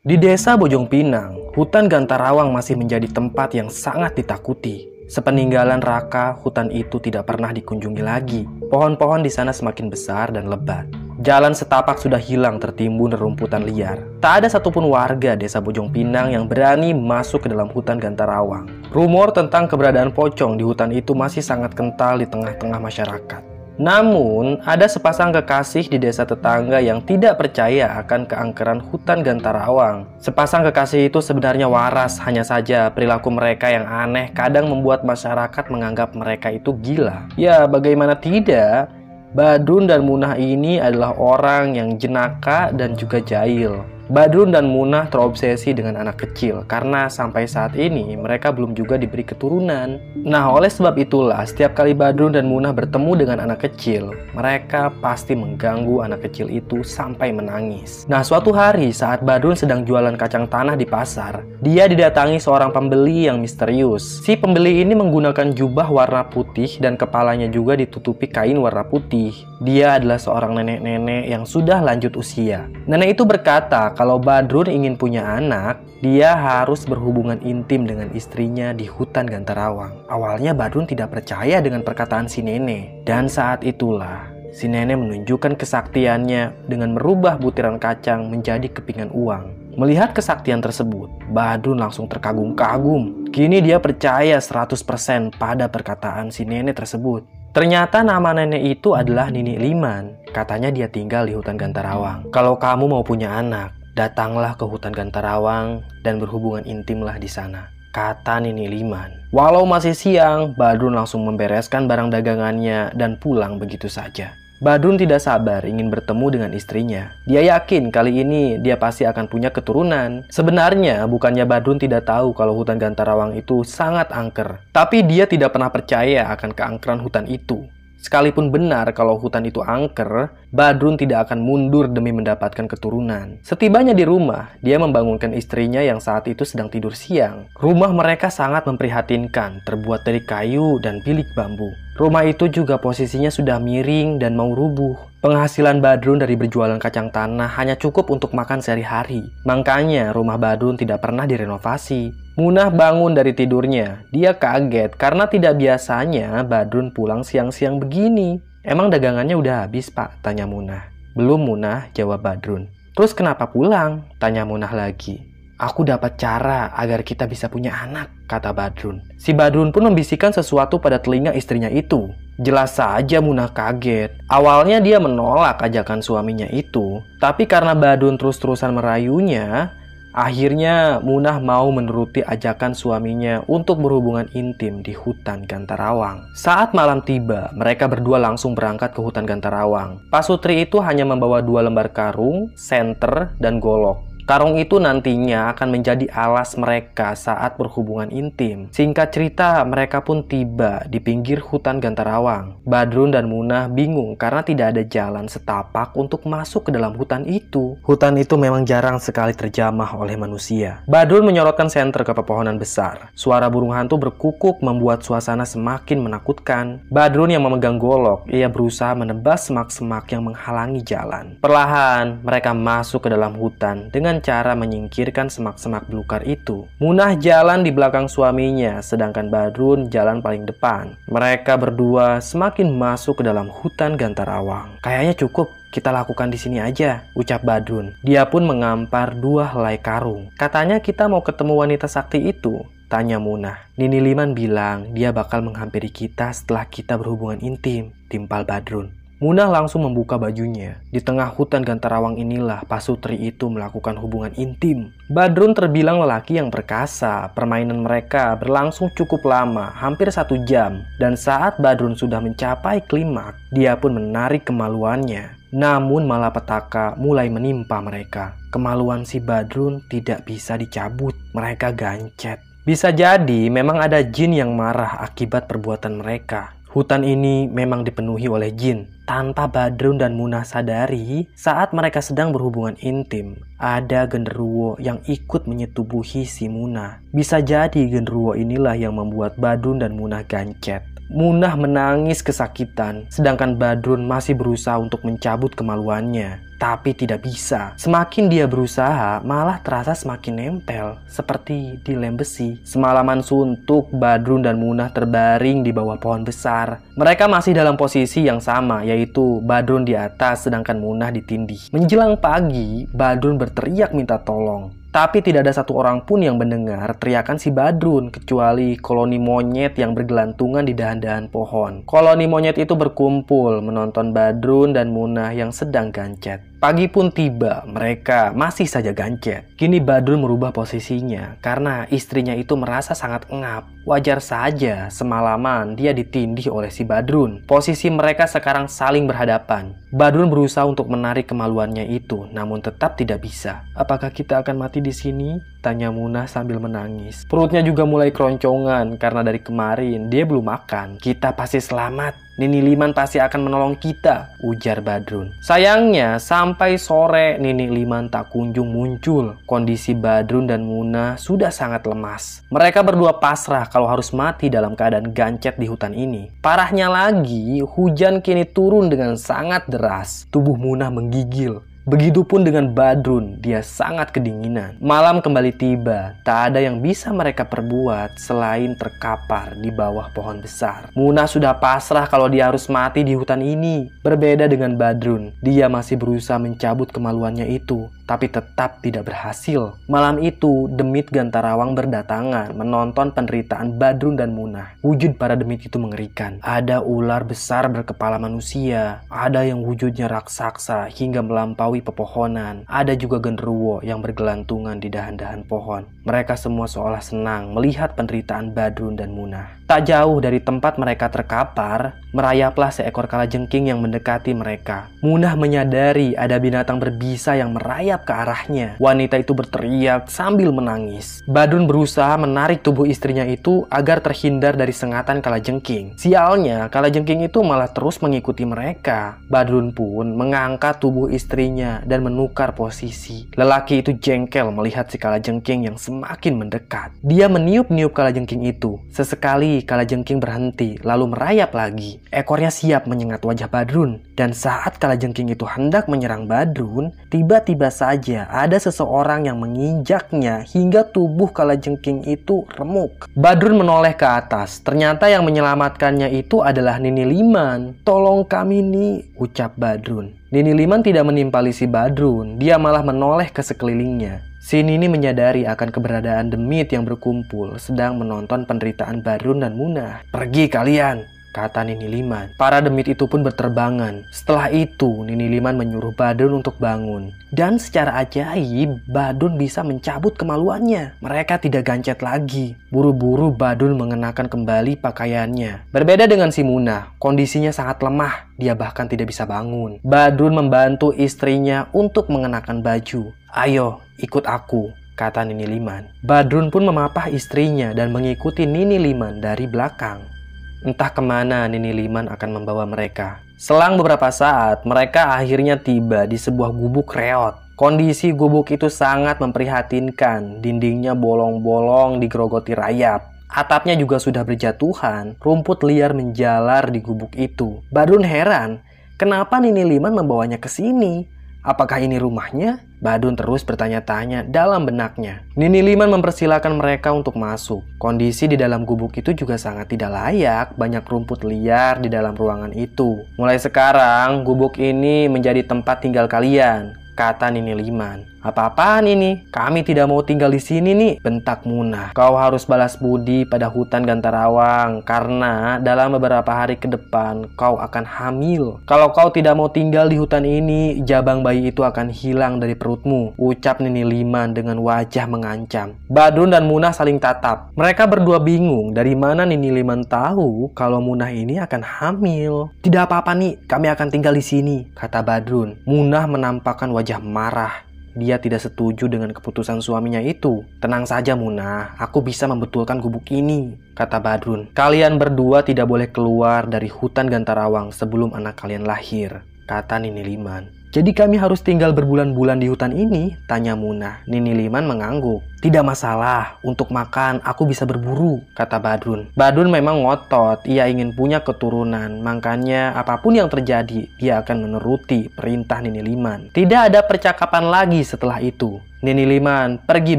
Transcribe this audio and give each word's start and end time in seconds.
Di 0.00 0.16
desa 0.16 0.56
Bojong 0.56 0.88
Pinang, 0.88 1.52
hutan 1.52 1.84
Gantarawang 1.84 2.56
masih 2.56 2.72
menjadi 2.72 3.04
tempat 3.04 3.52
yang 3.52 3.68
sangat 3.68 4.16
ditakuti. 4.16 4.88
Sepeninggalan 5.12 5.84
Raka, 5.84 6.40
hutan 6.40 6.72
itu 6.72 6.96
tidak 7.04 7.28
pernah 7.28 7.52
dikunjungi 7.52 8.00
lagi. 8.00 8.48
Pohon-pohon 8.72 9.20
di 9.20 9.28
sana 9.28 9.52
semakin 9.52 9.92
besar 9.92 10.32
dan 10.32 10.48
lebat. 10.48 10.88
Jalan 11.20 11.52
setapak 11.52 12.00
sudah 12.00 12.16
hilang 12.16 12.56
tertimbun 12.56 13.12
rerumputan 13.12 13.60
liar. 13.60 14.00
Tak 14.24 14.40
ada 14.40 14.48
satupun 14.48 14.88
warga 14.88 15.36
desa 15.36 15.60
Bojong 15.60 15.92
Pinang 15.92 16.32
yang 16.32 16.48
berani 16.48 16.96
masuk 16.96 17.44
ke 17.44 17.52
dalam 17.52 17.68
hutan 17.68 18.00
Gantarawang. 18.00 18.72
Rumor 18.96 19.36
tentang 19.36 19.68
keberadaan 19.68 20.16
pocong 20.16 20.56
di 20.56 20.64
hutan 20.64 20.96
itu 20.96 21.12
masih 21.12 21.44
sangat 21.44 21.76
kental 21.76 22.16
di 22.16 22.24
tengah-tengah 22.24 22.80
masyarakat. 22.80 23.49
Namun, 23.80 24.60
ada 24.68 24.84
sepasang 24.84 25.32
kekasih 25.32 25.88
di 25.88 25.96
desa 25.96 26.28
tetangga 26.28 26.84
yang 26.84 27.00
tidak 27.00 27.40
percaya 27.40 27.96
akan 28.04 28.28
keangkeran 28.28 28.76
hutan 28.76 29.24
Gantarawang. 29.24 30.04
Sepasang 30.20 30.68
kekasih 30.68 31.08
itu 31.08 31.24
sebenarnya 31.24 31.64
waras, 31.64 32.20
hanya 32.20 32.44
saja 32.44 32.92
perilaku 32.92 33.32
mereka 33.32 33.72
yang 33.72 33.88
aneh 33.88 34.36
kadang 34.36 34.68
membuat 34.68 35.00
masyarakat 35.00 35.64
menganggap 35.72 36.12
mereka 36.12 36.52
itu 36.52 36.76
gila. 36.76 37.24
Ya, 37.40 37.64
bagaimana 37.64 38.20
tidak? 38.20 38.92
Badun 39.32 39.88
dan 39.88 40.04
Munah 40.04 40.36
ini 40.36 40.76
adalah 40.76 41.16
orang 41.16 41.72
yang 41.72 41.96
jenaka 41.96 42.68
dan 42.76 42.92
juga 42.92 43.24
jahil. 43.24 43.80
Badrun 44.10 44.50
dan 44.50 44.66
Munah 44.66 45.06
terobsesi 45.06 45.70
dengan 45.70 45.94
anak 45.94 46.26
kecil 46.26 46.66
karena 46.66 47.06
sampai 47.06 47.46
saat 47.46 47.78
ini 47.78 48.18
mereka 48.18 48.50
belum 48.50 48.74
juga 48.74 48.98
diberi 48.98 49.22
keturunan. 49.22 50.02
Nah, 50.26 50.50
oleh 50.50 50.66
sebab 50.66 50.98
itulah 50.98 51.46
setiap 51.46 51.78
kali 51.78 51.94
Badrun 51.94 52.34
dan 52.34 52.50
Munah 52.50 52.74
bertemu 52.74 53.22
dengan 53.22 53.38
anak 53.46 53.70
kecil, 53.70 54.10
mereka 54.34 54.90
pasti 54.98 55.38
mengganggu 55.38 56.02
anak 56.02 56.26
kecil 56.26 56.50
itu 56.50 56.82
sampai 56.82 57.30
menangis. 57.30 58.02
Nah, 58.10 58.26
suatu 58.26 58.50
hari 58.50 58.90
saat 58.90 59.22
Badrun 59.22 59.54
sedang 59.54 59.86
jualan 59.86 60.18
kacang 60.18 60.50
tanah 60.50 60.74
di 60.74 60.90
pasar, 60.90 61.46
dia 61.62 61.86
didatangi 61.86 62.42
seorang 62.42 62.74
pembeli 62.74 63.30
yang 63.30 63.38
misterius. 63.38 64.26
Si 64.26 64.34
pembeli 64.34 64.82
ini 64.82 64.98
menggunakan 64.98 65.54
jubah 65.54 65.86
warna 65.86 66.26
putih 66.26 66.82
dan 66.82 66.98
kepalanya 66.98 67.46
juga 67.46 67.78
ditutupi 67.78 68.26
kain 68.26 68.58
warna 68.58 68.82
putih. 68.82 69.30
Dia 69.62 70.02
adalah 70.02 70.18
seorang 70.18 70.58
nenek-nenek 70.58 71.30
yang 71.30 71.46
sudah 71.46 71.78
lanjut 71.78 72.18
usia. 72.18 72.66
Nenek 72.90 73.14
itu 73.14 73.22
berkata 73.22 73.92
kalau 74.00 74.16
Badrun 74.16 74.72
ingin 74.72 74.96
punya 74.96 75.36
anak, 75.36 75.84
dia 76.00 76.32
harus 76.32 76.88
berhubungan 76.88 77.36
intim 77.44 77.84
dengan 77.84 78.08
istrinya 78.16 78.72
di 78.72 78.88
hutan 78.88 79.28
Gantarawang. 79.28 80.08
Awalnya 80.08 80.56
Badrun 80.56 80.88
tidak 80.88 81.12
percaya 81.12 81.60
dengan 81.60 81.84
perkataan 81.84 82.24
si 82.24 82.40
nenek. 82.40 83.04
Dan 83.04 83.28
saat 83.28 83.60
itulah 83.60 84.24
si 84.56 84.72
nenek 84.72 84.96
menunjukkan 84.96 85.52
kesaktiannya 85.52 86.64
dengan 86.64 86.96
merubah 86.96 87.36
butiran 87.36 87.76
kacang 87.76 88.32
menjadi 88.32 88.72
kepingan 88.72 89.12
uang. 89.12 89.76
Melihat 89.76 90.16
kesaktian 90.16 90.64
tersebut, 90.64 91.12
Badrun 91.28 91.84
langsung 91.84 92.08
terkagum-kagum. 92.08 93.28
Kini 93.28 93.60
dia 93.60 93.84
percaya 93.84 94.40
100% 94.40 95.36
pada 95.36 95.68
perkataan 95.68 96.32
si 96.32 96.48
nenek 96.48 96.80
tersebut. 96.80 97.28
Ternyata 97.52 98.00
nama 98.00 98.32
nenek 98.32 98.80
itu 98.80 98.96
adalah 98.96 99.28
Nini 99.28 99.60
Liman. 99.60 100.24
Katanya 100.32 100.72
dia 100.72 100.88
tinggal 100.88 101.28
di 101.28 101.36
hutan 101.36 101.60
Gantarawang. 101.60 102.32
Kalau 102.32 102.56
kamu 102.56 102.86
mau 102.86 103.02
punya 103.02 103.36
anak, 103.36 103.79
Datanglah 103.98 104.54
ke 104.54 104.62
hutan 104.62 104.94
Gantarawang 104.94 105.82
dan 106.06 106.22
berhubungan 106.22 106.62
intimlah 106.62 107.18
di 107.18 107.26
sana. 107.26 107.74
Kata 107.90 108.38
Nini 108.38 108.70
Liman. 108.70 109.34
Walau 109.34 109.66
masih 109.66 109.98
siang, 109.98 110.54
Badrun 110.54 110.94
langsung 110.94 111.26
membereskan 111.26 111.90
barang 111.90 112.14
dagangannya 112.14 112.94
dan 112.94 113.18
pulang 113.18 113.58
begitu 113.58 113.90
saja. 113.90 114.38
Badrun 114.60 115.00
tidak 115.00 115.24
sabar 115.24 115.64
ingin 115.64 115.88
bertemu 115.88 116.26
dengan 116.36 116.52
istrinya. 116.52 117.16
Dia 117.24 117.40
yakin 117.56 117.88
kali 117.88 118.20
ini 118.20 118.60
dia 118.60 118.76
pasti 118.76 119.08
akan 119.08 119.24
punya 119.24 119.48
keturunan. 119.48 120.28
Sebenarnya 120.28 121.08
bukannya 121.08 121.48
Badrun 121.48 121.80
tidak 121.80 122.04
tahu 122.04 122.36
kalau 122.36 122.52
hutan 122.52 122.76
Gantarawang 122.76 123.32
itu 123.34 123.64
sangat 123.64 124.12
angker. 124.12 124.60
Tapi 124.68 125.00
dia 125.08 125.24
tidak 125.24 125.56
pernah 125.56 125.72
percaya 125.72 126.28
akan 126.36 126.52
keangkeran 126.52 127.00
hutan 127.00 127.24
itu. 127.24 127.64
Sekalipun 128.00 128.48
benar 128.48 128.88
kalau 128.96 129.20
hutan 129.20 129.44
itu 129.44 129.60
angker, 129.60 130.32
Badrun 130.50 130.96
tidak 130.96 131.28
akan 131.28 131.44
mundur 131.44 131.84
demi 131.84 132.16
mendapatkan 132.16 132.64
keturunan. 132.64 133.36
Setibanya 133.44 133.92
di 133.92 134.08
rumah, 134.08 134.56
dia 134.64 134.80
membangunkan 134.80 135.36
istrinya 135.36 135.84
yang 135.84 136.00
saat 136.00 136.24
itu 136.24 136.48
sedang 136.48 136.72
tidur 136.72 136.96
siang. 136.96 137.52
Rumah 137.60 137.92
mereka 137.92 138.32
sangat 138.32 138.64
memprihatinkan, 138.64 139.62
terbuat 139.68 140.08
dari 140.08 140.24
kayu 140.24 140.80
dan 140.80 141.04
bilik 141.04 141.28
bambu. 141.36 141.68
Rumah 142.00 142.24
itu 142.24 142.48
juga 142.48 142.80
posisinya 142.80 143.28
sudah 143.28 143.60
miring 143.60 144.16
dan 144.16 144.32
mau 144.32 144.56
rubuh. 144.56 144.96
Penghasilan 145.20 145.84
Badrun 145.84 146.16
dari 146.16 146.32
berjualan 146.32 146.80
kacang 146.80 147.12
tanah 147.12 147.52
hanya 147.60 147.76
cukup 147.76 148.08
untuk 148.08 148.32
makan 148.32 148.64
sehari-hari. 148.64 149.20
Makanya 149.44 150.16
rumah 150.16 150.40
Badrun 150.40 150.80
tidak 150.80 151.04
pernah 151.04 151.28
direnovasi. 151.28 152.29
Munah 152.40 152.72
bangun 152.72 153.12
dari 153.12 153.36
tidurnya. 153.36 154.08
Dia 154.08 154.32
kaget 154.32 154.96
karena 154.96 155.28
tidak 155.28 155.60
biasanya 155.60 156.40
Badrun 156.40 156.88
pulang 156.88 157.20
siang-siang 157.20 157.76
begini. 157.76 158.40
Emang 158.64 158.88
dagangannya 158.88 159.36
udah 159.36 159.68
habis 159.68 159.92
pak? 159.92 160.24
Tanya 160.24 160.48
Munah. 160.48 160.88
Belum 161.12 161.36
Munah, 161.36 161.92
jawab 161.92 162.24
Badrun. 162.24 162.72
Terus 162.96 163.12
kenapa 163.12 163.44
pulang? 163.52 164.08
Tanya 164.16 164.48
Munah 164.48 164.72
lagi. 164.72 165.20
Aku 165.60 165.84
dapat 165.84 166.16
cara 166.16 166.72
agar 166.72 167.04
kita 167.04 167.28
bisa 167.28 167.52
punya 167.52 167.76
anak, 167.76 168.08
kata 168.24 168.56
Badrun. 168.56 169.04
Si 169.20 169.36
Badrun 169.36 169.68
pun 169.68 169.92
membisikkan 169.92 170.32
sesuatu 170.32 170.80
pada 170.80 170.96
telinga 170.96 171.36
istrinya 171.36 171.68
itu. 171.68 172.08
Jelas 172.40 172.80
saja 172.80 173.20
Munah 173.20 173.52
kaget. 173.52 174.16
Awalnya 174.32 174.80
dia 174.80 174.96
menolak 174.96 175.60
ajakan 175.60 176.00
suaminya 176.00 176.48
itu, 176.48 177.04
tapi 177.20 177.44
karena 177.44 177.76
Badrun 177.76 178.16
terus-terusan 178.16 178.72
merayunya, 178.72 179.76
Akhirnya 180.10 180.98
Munah 180.98 181.38
mau 181.38 181.70
menuruti 181.70 182.18
ajakan 182.26 182.74
suaminya 182.74 183.46
untuk 183.46 183.78
berhubungan 183.78 184.26
intim 184.34 184.82
di 184.82 184.90
hutan 184.90 185.46
Gantarawang. 185.46 186.26
Saat 186.34 186.74
malam 186.74 186.98
tiba, 186.98 187.46
mereka 187.54 187.86
berdua 187.86 188.18
langsung 188.18 188.58
berangkat 188.58 188.90
ke 188.90 188.98
hutan 188.98 189.22
Gantarawang. 189.22 190.02
Pasutri 190.10 190.66
itu 190.66 190.82
hanya 190.82 191.06
membawa 191.06 191.38
dua 191.38 191.62
lembar 191.62 191.94
karung, 191.94 192.50
senter, 192.58 193.30
dan 193.38 193.62
golok. 193.62 194.09
Karung 194.24 194.56
itu 194.60 194.78
nantinya 194.78 195.52
akan 195.52 195.68
menjadi 195.68 196.06
alas 196.12 196.54
mereka 196.54 197.12
saat 197.18 197.58
berhubungan 197.58 198.08
intim. 198.08 198.70
Singkat 198.70 199.08
cerita, 199.10 199.60
mereka 199.66 200.00
pun 200.00 200.24
tiba 200.24 200.86
di 200.86 201.02
pinggir 201.02 201.42
hutan 201.42 201.82
Gantarawang. 201.82 202.62
Badrun 202.64 203.10
dan 203.10 203.26
Munah 203.26 203.66
bingung 203.66 204.14
karena 204.14 204.46
tidak 204.46 204.76
ada 204.76 204.82
jalan 204.86 205.26
setapak 205.26 205.92
untuk 205.98 206.22
masuk 206.24 206.68
ke 206.68 206.70
dalam 206.70 206.94
hutan 206.94 207.26
itu. 207.26 207.74
Hutan 207.82 208.14
itu 208.20 208.38
memang 208.38 208.62
jarang 208.62 209.02
sekali 209.02 209.34
terjamah 209.34 209.92
oleh 209.98 210.14
manusia. 210.14 210.86
Badrun 210.86 211.26
menyorotkan 211.26 211.66
senter 211.66 212.06
ke 212.06 212.12
pepohonan 212.14 212.56
besar. 212.56 213.10
Suara 213.18 213.50
burung 213.50 213.74
hantu 213.74 213.98
berkukuk 213.98 214.62
membuat 214.62 215.02
suasana 215.02 215.42
semakin 215.42 215.98
menakutkan. 216.00 216.86
Badrun 216.88 217.34
yang 217.34 217.42
memegang 217.42 217.76
golok, 217.76 218.24
ia 218.30 218.46
berusaha 218.46 218.94
menebas 218.94 219.50
semak-semak 219.50 220.06
yang 220.14 220.22
menghalangi 220.24 220.80
jalan. 220.86 221.36
Perlahan, 221.42 222.22
mereka 222.22 222.54
masuk 222.54 223.04
ke 223.04 223.08
dalam 223.10 223.34
hutan 223.34 223.90
dengan 223.90 224.19
cara 224.20 224.54
menyingkirkan 224.54 225.32
semak-semak 225.32 225.88
belukar 225.88 226.22
itu. 226.28 226.68
Munah 226.78 227.18
jalan 227.18 227.66
di 227.66 227.72
belakang 227.74 228.06
suaminya, 228.06 228.78
sedangkan 228.84 229.32
Badrun 229.32 229.88
jalan 229.88 230.20
paling 230.20 230.46
depan. 230.46 230.94
Mereka 231.08 231.56
berdua 231.56 232.20
semakin 232.20 232.70
masuk 232.70 233.20
ke 233.20 233.22
dalam 233.26 233.48
hutan 233.48 233.98
Gantarawang. 233.98 234.78
Kayaknya 234.84 235.14
cukup 235.16 235.48
kita 235.70 235.94
lakukan 235.94 236.28
di 236.28 236.38
sini 236.38 236.58
aja, 236.58 237.06
ucap 237.14 237.46
Badrun. 237.46 237.94
Dia 238.02 238.26
pun 238.26 238.42
mengampar 238.44 239.16
dua 239.16 239.48
helai 239.48 239.78
karung. 239.78 240.28
Katanya 240.34 240.82
kita 240.82 241.06
mau 241.06 241.22
ketemu 241.22 241.54
wanita 241.56 241.86
sakti 241.86 242.20
itu. 242.28 242.60
Tanya 242.90 243.22
Munah. 243.22 243.70
Nini 243.78 244.02
Liman 244.02 244.34
bilang 244.34 244.90
dia 244.90 245.14
bakal 245.14 245.46
menghampiri 245.46 245.94
kita 245.94 246.34
setelah 246.34 246.66
kita 246.66 246.98
berhubungan 246.98 247.38
intim, 247.38 247.94
timpal 248.10 248.42
Badrun. 248.42 248.99
Munah 249.20 249.52
langsung 249.52 249.84
membuka 249.84 250.16
bajunya. 250.16 250.80
Di 250.88 251.04
tengah 251.04 251.28
hutan 251.36 251.60
Gantarawang 251.60 252.16
inilah 252.16 252.64
Pasutri 252.64 253.20
itu 253.20 253.52
melakukan 253.52 254.00
hubungan 254.00 254.32
intim. 254.40 254.96
Badrun 255.12 255.52
terbilang 255.52 256.00
lelaki 256.00 256.40
yang 256.40 256.48
perkasa. 256.48 257.28
Permainan 257.36 257.84
mereka 257.84 258.32
berlangsung 258.40 258.88
cukup 258.96 259.20
lama, 259.28 259.76
hampir 259.76 260.08
satu 260.08 260.40
jam. 260.48 260.80
Dan 260.96 261.20
saat 261.20 261.60
Badrun 261.60 262.00
sudah 262.00 262.16
mencapai 262.16 262.80
klimak, 262.88 263.36
dia 263.52 263.76
pun 263.76 263.92
menarik 263.92 264.48
kemaluannya. 264.48 265.36
Namun 265.52 266.08
malapetaka 266.08 266.96
mulai 266.96 267.28
menimpa 267.28 267.76
mereka. 267.84 268.40
Kemaluan 268.48 269.04
si 269.04 269.20
Badrun 269.20 269.84
tidak 269.92 270.24
bisa 270.24 270.56
dicabut. 270.56 271.12
Mereka 271.36 271.76
gancet. 271.76 272.40
Bisa 272.64 272.88
jadi 272.88 273.52
memang 273.52 273.84
ada 273.84 274.00
jin 274.00 274.32
yang 274.32 274.56
marah 274.56 275.00
akibat 275.04 275.44
perbuatan 275.44 276.00
mereka. 276.00 276.56
Hutan 276.70 277.02
ini 277.02 277.50
memang 277.50 277.82
dipenuhi 277.82 278.30
oleh 278.30 278.54
jin. 278.54 278.86
Tanpa 279.02 279.50
Badrun 279.50 279.98
dan 279.98 280.14
Munah 280.14 280.46
sadari, 280.46 281.26
saat 281.34 281.74
mereka 281.74 281.98
sedang 281.98 282.30
berhubungan 282.30 282.78
intim, 282.78 283.42
ada 283.58 284.06
genderuwo 284.06 284.78
yang 284.78 285.02
ikut 285.10 285.50
menyetubuhi 285.50 286.22
si 286.22 286.46
Munah. 286.46 287.02
Bisa 287.10 287.42
jadi 287.42 287.90
genderuwo 287.90 288.38
inilah 288.38 288.78
yang 288.78 288.94
membuat 288.94 289.34
Badrun 289.34 289.82
dan 289.82 289.98
Munah 289.98 290.22
gancet. 290.22 290.86
Munah 291.10 291.58
menangis 291.58 292.22
kesakitan, 292.22 293.10
sedangkan 293.10 293.58
Badrun 293.58 294.06
masih 294.06 294.38
berusaha 294.38 294.78
untuk 294.78 295.02
mencabut 295.02 295.50
kemaluannya 295.58 296.50
tapi 296.60 296.92
tidak 296.92 297.24
bisa. 297.24 297.72
Semakin 297.80 298.28
dia 298.28 298.44
berusaha, 298.44 299.24
malah 299.24 299.64
terasa 299.64 299.96
semakin 299.96 300.36
nempel, 300.36 301.00
seperti 301.08 301.80
di 301.80 301.96
lem 301.96 302.20
besi. 302.20 302.60
Semalaman 302.68 303.24
suntuk, 303.24 303.88
Badrun 303.96 304.44
dan 304.44 304.60
Munah 304.60 304.92
terbaring 304.92 305.64
di 305.64 305.72
bawah 305.72 305.96
pohon 305.96 306.20
besar. 306.20 306.84
Mereka 307.00 307.24
masih 307.32 307.56
dalam 307.56 307.80
posisi 307.80 308.28
yang 308.28 308.44
sama, 308.44 308.84
yaitu 308.84 309.40
Badrun 309.40 309.88
di 309.88 309.96
atas 309.96 310.44
sedangkan 310.44 310.76
Munah 310.76 311.08
ditindih. 311.08 311.72
Menjelang 311.72 312.20
pagi, 312.20 312.84
Badrun 312.92 313.40
berteriak 313.40 313.96
minta 313.96 314.20
tolong. 314.20 314.79
Tapi 314.90 315.22
tidak 315.22 315.46
ada 315.46 315.54
satu 315.54 315.78
orang 315.78 316.02
pun 316.02 316.18
yang 316.18 316.34
mendengar 316.34 316.98
teriakan 316.98 317.38
si 317.38 317.54
Badrun 317.54 318.10
kecuali 318.10 318.74
koloni 318.74 319.22
monyet 319.22 319.78
yang 319.78 319.94
bergelantungan 319.94 320.66
di 320.66 320.74
dahan-dahan 320.74 321.30
pohon. 321.30 321.86
Koloni 321.86 322.26
monyet 322.26 322.58
itu 322.58 322.74
berkumpul 322.74 323.62
menonton 323.62 324.10
Badrun 324.10 324.74
dan 324.74 324.90
Munah 324.90 325.30
yang 325.30 325.54
sedang 325.54 325.94
gancet. 325.94 326.49
Pagi 326.60 326.92
pun 326.92 327.08
tiba, 327.08 327.64
mereka 327.64 328.36
masih 328.36 328.68
saja 328.68 328.92
gancet. 328.92 329.48
Kini 329.56 329.80
Badrun 329.80 330.20
merubah 330.20 330.52
posisinya 330.52 331.40
karena 331.40 331.88
istrinya 331.88 332.36
itu 332.36 332.52
merasa 332.52 332.92
sangat 332.92 333.24
engap. 333.32 333.72
Wajar 333.88 334.20
saja 334.20 334.92
semalaman 334.92 335.72
dia 335.72 335.96
ditindih 335.96 336.52
oleh 336.52 336.68
si 336.68 336.84
Badrun. 336.84 337.48
Posisi 337.48 337.88
mereka 337.88 338.28
sekarang 338.28 338.68
saling 338.68 339.08
berhadapan. 339.08 339.72
Badrun 339.88 340.28
berusaha 340.28 340.68
untuk 340.68 340.92
menarik 340.92 341.32
kemaluannya 341.32 341.88
itu, 341.88 342.28
namun 342.28 342.60
tetap 342.60 343.00
tidak 343.00 343.24
bisa. 343.24 343.64
Apakah 343.72 344.12
kita 344.12 344.44
akan 344.44 344.60
mati 344.60 344.84
di 344.84 344.92
sini? 344.92 345.40
Tanya 345.64 345.88
Munah 345.88 346.28
sambil 346.28 346.60
menangis. 346.60 347.24
Perutnya 347.24 347.64
juga 347.64 347.88
mulai 347.88 348.12
keroncongan 348.12 349.00
karena 349.00 349.24
dari 349.24 349.40
kemarin 349.40 350.12
dia 350.12 350.28
belum 350.28 350.44
makan. 350.44 351.00
Kita 351.00 351.32
pasti 351.32 351.56
selamat, 351.56 352.29
Nini 352.40 352.64
Liman 352.64 352.96
pasti 352.96 353.20
akan 353.20 353.52
menolong 353.52 353.76
kita, 353.76 354.40
ujar 354.40 354.80
Badrun. 354.80 355.28
Sayangnya, 355.44 356.16
sampai 356.16 356.80
sore 356.80 357.36
Nini 357.36 357.68
Liman 357.68 358.08
tak 358.08 358.32
kunjung 358.32 358.72
muncul. 358.72 359.36
Kondisi 359.44 359.92
Badrun 359.92 360.48
dan 360.48 360.64
Muna 360.64 361.20
sudah 361.20 361.52
sangat 361.52 361.84
lemas. 361.84 362.40
Mereka 362.48 362.80
berdua 362.80 363.20
pasrah 363.20 363.68
kalau 363.68 363.92
harus 363.92 364.16
mati 364.16 364.48
dalam 364.48 364.72
keadaan 364.72 365.12
gancet 365.12 365.60
di 365.60 365.68
hutan 365.68 365.92
ini. 365.92 366.32
Parahnya 366.40 366.88
lagi, 366.88 367.60
hujan 367.60 368.24
kini 368.24 368.48
turun 368.48 368.88
dengan 368.88 369.20
sangat 369.20 369.68
deras. 369.68 370.24
Tubuh 370.32 370.56
Muna 370.56 370.88
menggigil. 370.88 371.69
Begitupun 371.90 372.46
dengan 372.46 372.70
Badrun, 372.70 373.42
dia 373.42 373.66
sangat 373.66 374.14
kedinginan. 374.14 374.78
Malam 374.78 375.18
kembali 375.18 375.50
tiba, 375.50 376.14
tak 376.22 376.54
ada 376.54 376.62
yang 376.62 376.78
bisa 376.78 377.10
mereka 377.10 377.42
perbuat 377.42 378.14
selain 378.14 378.78
terkapar 378.78 379.58
di 379.58 379.74
bawah 379.74 380.06
pohon 380.14 380.38
besar. 380.38 380.94
Munah 380.94 381.26
sudah 381.26 381.50
pasrah 381.58 382.06
kalau 382.06 382.30
dia 382.30 382.46
harus 382.46 382.70
mati 382.70 383.02
di 383.02 383.18
hutan 383.18 383.42
ini. 383.42 383.90
Berbeda 384.06 384.46
dengan 384.46 384.78
Badrun, 384.78 385.34
dia 385.42 385.66
masih 385.66 385.98
berusaha 385.98 386.38
mencabut 386.38 386.94
kemaluannya 386.94 387.50
itu 387.50 387.90
tapi 388.10 388.26
tetap 388.26 388.82
tidak 388.82 389.06
berhasil. 389.06 389.78
Malam 389.86 390.18
itu, 390.18 390.66
Demit 390.66 391.06
Gantarawang 391.14 391.78
berdatangan 391.78 392.58
menonton 392.58 393.14
penderitaan 393.14 393.78
Badrun 393.78 394.18
dan 394.18 394.34
Munah. 394.34 394.74
Wujud 394.82 395.14
para 395.14 395.38
Demit 395.38 395.62
itu 395.62 395.78
mengerikan. 395.78 396.42
Ada 396.42 396.82
ular 396.82 397.22
besar 397.22 397.70
berkepala 397.70 398.18
manusia, 398.18 399.06
ada 399.06 399.46
yang 399.46 399.62
wujudnya 399.62 400.10
raksasa 400.10 400.90
hingga 400.90 401.22
melampaui 401.22 401.86
pepohonan, 401.86 402.66
ada 402.66 402.98
juga 402.98 403.22
genderuwo 403.22 403.78
yang 403.86 404.02
bergelantungan 404.02 404.82
di 404.82 404.90
dahan-dahan 404.90 405.46
pohon. 405.46 405.86
Mereka 406.02 406.34
semua 406.34 406.66
seolah 406.66 406.98
senang 406.98 407.54
melihat 407.54 407.94
penderitaan 407.94 408.50
Badrun 408.50 408.98
dan 408.98 409.14
Munah. 409.14 409.59
Tak 409.70 409.86
jauh 409.86 410.18
dari 410.18 410.42
tempat 410.42 410.82
mereka 410.82 411.06
terkapar, 411.06 411.94
merayaplah 412.10 412.74
seekor 412.74 413.06
kalajengking 413.06 413.70
yang 413.70 413.78
mendekati 413.78 414.34
mereka. 414.34 414.90
Munah 414.98 415.38
menyadari 415.38 416.18
ada 416.18 416.42
binatang 416.42 416.82
berbisa 416.82 417.38
yang 417.38 417.54
merayap 417.54 418.02
ke 418.02 418.10
arahnya. 418.10 418.74
Wanita 418.82 419.22
itu 419.22 419.30
berteriak 419.30 420.10
sambil 420.10 420.50
menangis. 420.50 421.22
Badun 421.30 421.70
berusaha 421.70 422.10
menarik 422.18 422.66
tubuh 422.66 422.82
istrinya 422.82 423.22
itu 423.22 423.62
agar 423.70 424.02
terhindar 424.02 424.58
dari 424.58 424.74
sengatan 424.74 425.22
kalajengking. 425.22 425.94
Sialnya, 426.02 426.66
kalajengking 426.66 427.30
itu 427.30 427.38
malah 427.46 427.70
terus 427.70 428.02
mengikuti 428.02 428.42
mereka. 428.42 429.22
Badun 429.30 429.70
pun 429.70 430.18
mengangkat 430.18 430.82
tubuh 430.82 431.06
istrinya 431.14 431.78
dan 431.86 432.02
menukar 432.02 432.58
posisi. 432.58 433.30
Lelaki 433.38 433.86
itu 433.86 433.94
jengkel 433.94 434.50
melihat 434.50 434.90
si 434.90 434.98
kalajengking 434.98 435.70
yang 435.70 435.78
semakin 435.78 436.42
mendekat. 436.42 436.90
Dia 437.06 437.30
meniup-niup 437.30 437.94
kalajengking 437.94 438.50
itu. 438.50 438.82
Sesekali 438.90 439.59
kala 439.66 439.84
jengking 439.84 440.22
berhenti, 440.22 440.78
lalu 440.80 441.10
merayap 441.10 441.52
lagi. 441.52 441.98
Ekornya 442.08 442.48
siap 442.48 442.86
menyengat 442.86 443.20
wajah 443.20 443.50
Badrun. 443.50 444.00
Dan 444.14 444.30
saat 444.30 444.78
kala 444.78 444.94
jengking 444.94 445.32
itu 445.32 445.42
hendak 445.44 445.90
menyerang 445.90 446.30
Badrun, 446.30 446.94
tiba-tiba 447.10 447.68
saja 447.68 448.30
ada 448.30 448.56
seseorang 448.56 449.26
yang 449.26 449.42
menginjaknya 449.42 450.46
hingga 450.46 450.86
tubuh 450.88 451.34
kala 451.34 451.58
jengking 451.58 452.06
itu 452.06 452.46
remuk. 452.54 453.10
Badrun 453.18 453.60
menoleh 453.60 453.92
ke 453.98 454.06
atas. 454.06 454.62
Ternyata 454.62 455.10
yang 455.10 455.26
menyelamatkannya 455.26 456.14
itu 456.14 456.40
adalah 456.40 456.78
Nini 456.78 457.02
Liman. 457.02 457.82
Tolong 457.82 458.22
kami 458.24 458.62
nih, 458.62 458.94
ucap 459.18 459.58
Badrun. 459.58 460.14
Nini 460.30 460.54
Liman 460.54 460.86
tidak 460.86 461.10
menimpali 461.10 461.50
si 461.50 461.66
Badrun, 461.66 462.38
dia 462.38 462.54
malah 462.54 462.86
menoleh 462.86 463.34
ke 463.34 463.42
sekelilingnya. 463.42 464.29
Si 464.40 464.56
Nini 464.64 464.88
menyadari 464.88 465.44
akan 465.44 465.68
keberadaan 465.68 466.32
demit 466.32 466.72
yang 466.72 466.88
berkumpul 466.88 467.60
sedang 467.60 468.00
menonton 468.00 468.48
penderitaan 468.48 469.04
Badrun 469.04 469.44
dan 469.44 469.52
Munah. 469.52 470.00
Pergi 470.08 470.48
kalian, 470.48 471.04
kata 471.30 471.62
Nini 471.66 471.86
Liman. 471.86 472.34
Para 472.36 472.58
demit 472.60 472.90
itu 472.90 473.06
pun 473.06 473.22
berterbangan. 473.22 474.06
Setelah 474.10 474.50
itu, 474.50 475.06
Nini 475.06 475.30
Liman 475.30 475.56
menyuruh 475.56 475.94
Badrun 475.94 476.42
untuk 476.42 476.58
bangun. 476.58 477.14
Dan 477.30 477.62
secara 477.62 477.98
ajaib, 478.02 478.82
Badrun 478.90 479.38
bisa 479.38 479.62
mencabut 479.62 480.18
kemaluannya. 480.18 480.98
Mereka 480.98 481.38
tidak 481.38 481.70
gancet 481.70 482.02
lagi. 482.02 482.58
Buru-buru 482.74 483.30
Badrun 483.30 483.78
mengenakan 483.78 484.26
kembali 484.26 484.78
pakaiannya. 484.82 485.70
Berbeda 485.70 486.10
dengan 486.10 486.34
si 486.34 486.42
Munah, 486.42 486.98
kondisinya 486.98 487.54
sangat 487.54 487.80
lemah. 487.80 488.30
Dia 488.36 488.58
bahkan 488.58 488.90
tidak 488.90 489.14
bisa 489.14 489.24
bangun. 489.24 489.78
Badrun 489.86 490.34
membantu 490.34 490.90
istrinya 490.92 491.70
untuk 491.70 492.10
mengenakan 492.10 492.60
baju. 492.60 493.14
Ayo, 493.30 493.78
ikut 494.02 494.26
aku, 494.26 494.74
kata 494.98 495.22
Nini 495.24 495.46
Liman. 495.46 495.88
Badrun 496.02 496.50
pun 496.50 496.66
memapah 496.66 497.08
istrinya 497.08 497.70
dan 497.72 497.94
mengikuti 497.94 498.44
Nini 498.44 498.76
Liman 498.76 499.22
dari 499.22 499.48
belakang. 499.48 500.19
Entah 500.60 500.92
ke 500.92 501.00
mana 501.00 501.48
Nini 501.48 501.72
Liman 501.72 502.04
akan 502.12 502.30
membawa 502.36 502.68
mereka. 502.68 503.24
Selang 503.40 503.80
beberapa 503.80 504.12
saat, 504.12 504.68
mereka 504.68 505.16
akhirnya 505.16 505.56
tiba 505.56 506.04
di 506.04 506.20
sebuah 506.20 506.52
gubuk 506.52 506.92
reot. 506.92 507.32
Kondisi 507.56 508.12
gubuk 508.12 508.52
itu 508.52 508.68
sangat 508.68 509.24
memprihatinkan. 509.24 510.44
Dindingnya 510.44 510.92
bolong-bolong 510.92 511.96
digerogoti 511.96 512.52
rayap. 512.52 513.08
Atapnya 513.32 513.72
juga 513.72 513.96
sudah 513.96 514.20
berjatuhan. 514.20 515.16
Rumput 515.16 515.64
liar 515.64 515.96
menjalar 515.96 516.68
di 516.68 516.84
gubuk 516.84 517.16
itu. 517.16 517.64
Badrun 517.72 518.04
heran, 518.04 518.60
kenapa 519.00 519.40
Nini 519.40 519.64
Liman 519.64 519.96
membawanya 519.96 520.36
ke 520.36 520.52
sini? 520.52 521.08
Apakah 521.40 521.80
ini 521.80 521.96
rumahnya? 521.96 522.60
Badun 522.80 523.12
terus 523.12 523.44
bertanya-tanya 523.44 524.24
dalam 524.24 524.64
benaknya. 524.64 525.20
Nini 525.36 525.60
Liman 525.60 525.92
mempersilahkan 525.92 526.56
mereka 526.56 526.96
untuk 526.96 527.20
masuk. 527.20 527.60
Kondisi 527.76 528.24
di 528.24 528.40
dalam 528.40 528.64
gubuk 528.64 528.96
itu 528.96 529.12
juga 529.12 529.36
sangat 529.36 529.68
tidak 529.68 529.92
layak, 529.92 530.56
banyak 530.56 530.80
rumput 530.88 531.28
liar 531.28 531.76
di 531.76 531.92
dalam 531.92 532.16
ruangan 532.16 532.56
itu. 532.56 533.04
Mulai 533.20 533.36
sekarang, 533.36 534.24
gubuk 534.24 534.56
ini 534.56 535.12
menjadi 535.12 535.44
tempat 535.44 535.84
tinggal 535.84 536.08
kalian, 536.08 536.72
kata 536.96 537.28
Nini 537.28 537.52
Liman. 537.52 538.08
Apa-apaan 538.20 538.84
ini? 538.84 539.24
Kami 539.32 539.64
tidak 539.64 539.88
mau 539.88 540.04
tinggal 540.04 540.28
di 540.28 540.36
sini 540.36 540.76
nih, 540.76 540.92
bentak 541.00 541.48
Munah. 541.48 541.96
Kau 541.96 542.20
harus 542.20 542.44
balas 542.44 542.76
budi 542.76 543.24
pada 543.24 543.48
hutan 543.48 543.80
Gantarawang 543.80 544.84
karena 544.84 545.56
dalam 545.56 545.96
beberapa 545.96 546.28
hari 546.28 546.60
ke 546.60 546.68
depan 546.68 547.32
kau 547.32 547.56
akan 547.56 547.84
hamil. 547.88 548.60
Kalau 548.68 548.92
kau 548.92 549.08
tidak 549.08 549.40
mau 549.40 549.48
tinggal 549.48 549.88
di 549.88 549.96
hutan 549.96 550.28
ini, 550.28 550.84
jabang 550.84 551.24
bayi 551.24 551.48
itu 551.48 551.64
akan 551.64 551.88
hilang 551.88 552.36
dari 552.36 552.52
perutmu, 552.52 553.16
ucap 553.16 553.64
Nini 553.64 553.88
Liman 553.88 554.36
dengan 554.36 554.60
wajah 554.60 555.08
mengancam. 555.08 555.80
Badun 555.88 556.36
dan 556.36 556.44
Munah 556.44 556.76
saling 556.76 557.00
tatap. 557.00 557.56
Mereka 557.56 557.88
berdua 557.88 558.20
bingung 558.20 558.76
dari 558.76 558.92
mana 558.92 559.24
Nini 559.24 559.48
Liman 559.48 559.88
tahu 559.88 560.52
kalau 560.52 560.84
Munah 560.84 561.08
ini 561.08 561.40
akan 561.40 561.64
hamil. 561.64 562.52
Tidak 562.60 562.84
apa-apa 562.84 563.16
nih, 563.16 563.40
kami 563.48 563.72
akan 563.72 563.88
tinggal 563.88 564.12
di 564.12 564.20
sini, 564.20 564.68
kata 564.76 565.00
Badrun. 565.00 565.56
Munah 565.64 566.04
menampakkan 566.04 566.68
wajah 566.68 567.00
marah. 567.00 567.69
Dia 567.98 568.22
tidak 568.22 568.46
setuju 568.46 568.86
dengan 568.86 569.10
keputusan 569.10 569.58
suaminya 569.58 569.98
itu. 569.98 570.46
Tenang 570.62 570.86
saja 570.86 571.18
Muna, 571.18 571.74
aku 571.74 572.06
bisa 572.06 572.30
membetulkan 572.30 572.78
gubuk 572.78 573.10
ini, 573.10 573.58
kata 573.74 573.98
Badrun. 573.98 574.52
Kalian 574.54 575.00
berdua 575.00 575.42
tidak 575.42 575.66
boleh 575.66 575.90
keluar 575.90 576.46
dari 576.46 576.70
hutan 576.70 577.10
Gantarawang 577.10 577.74
sebelum 577.74 578.14
anak 578.14 578.38
kalian 578.38 578.62
lahir, 578.62 579.26
kata 579.50 579.82
Nini 579.82 580.06
Liman. 580.06 580.59
Jadi 580.70 580.94
kami 580.94 581.18
harus 581.18 581.42
tinggal 581.42 581.74
berbulan-bulan 581.74 582.38
di 582.38 582.46
hutan 582.46 582.70
ini? 582.70 583.18
Tanya 583.26 583.58
Munah. 583.58 584.06
Nini 584.06 584.38
Liman 584.38 584.70
mengangguk. 584.70 585.18
Tidak 585.42 585.66
masalah, 585.66 586.38
untuk 586.46 586.70
makan 586.70 587.18
aku 587.26 587.42
bisa 587.42 587.66
berburu, 587.66 588.22
kata 588.38 588.62
Badrun. 588.62 589.10
Badrun 589.18 589.50
memang 589.50 589.82
ngotot, 589.82 590.46
ia 590.46 590.70
ingin 590.70 590.94
punya 590.94 591.26
keturunan, 591.26 591.98
makanya 591.98 592.70
apa 592.78 593.02
pun 593.02 593.18
yang 593.18 593.26
terjadi, 593.26 593.90
dia 593.98 594.22
akan 594.22 594.46
menuruti 594.46 595.10
perintah 595.10 595.58
Nini 595.58 595.82
Liman. 595.82 596.30
Tidak 596.30 596.70
ada 596.70 596.86
percakapan 596.86 597.50
lagi 597.50 597.82
setelah 597.82 598.22
itu. 598.22 598.62
Nini 598.78 599.10
Liman 599.10 599.58
pergi 599.66 599.98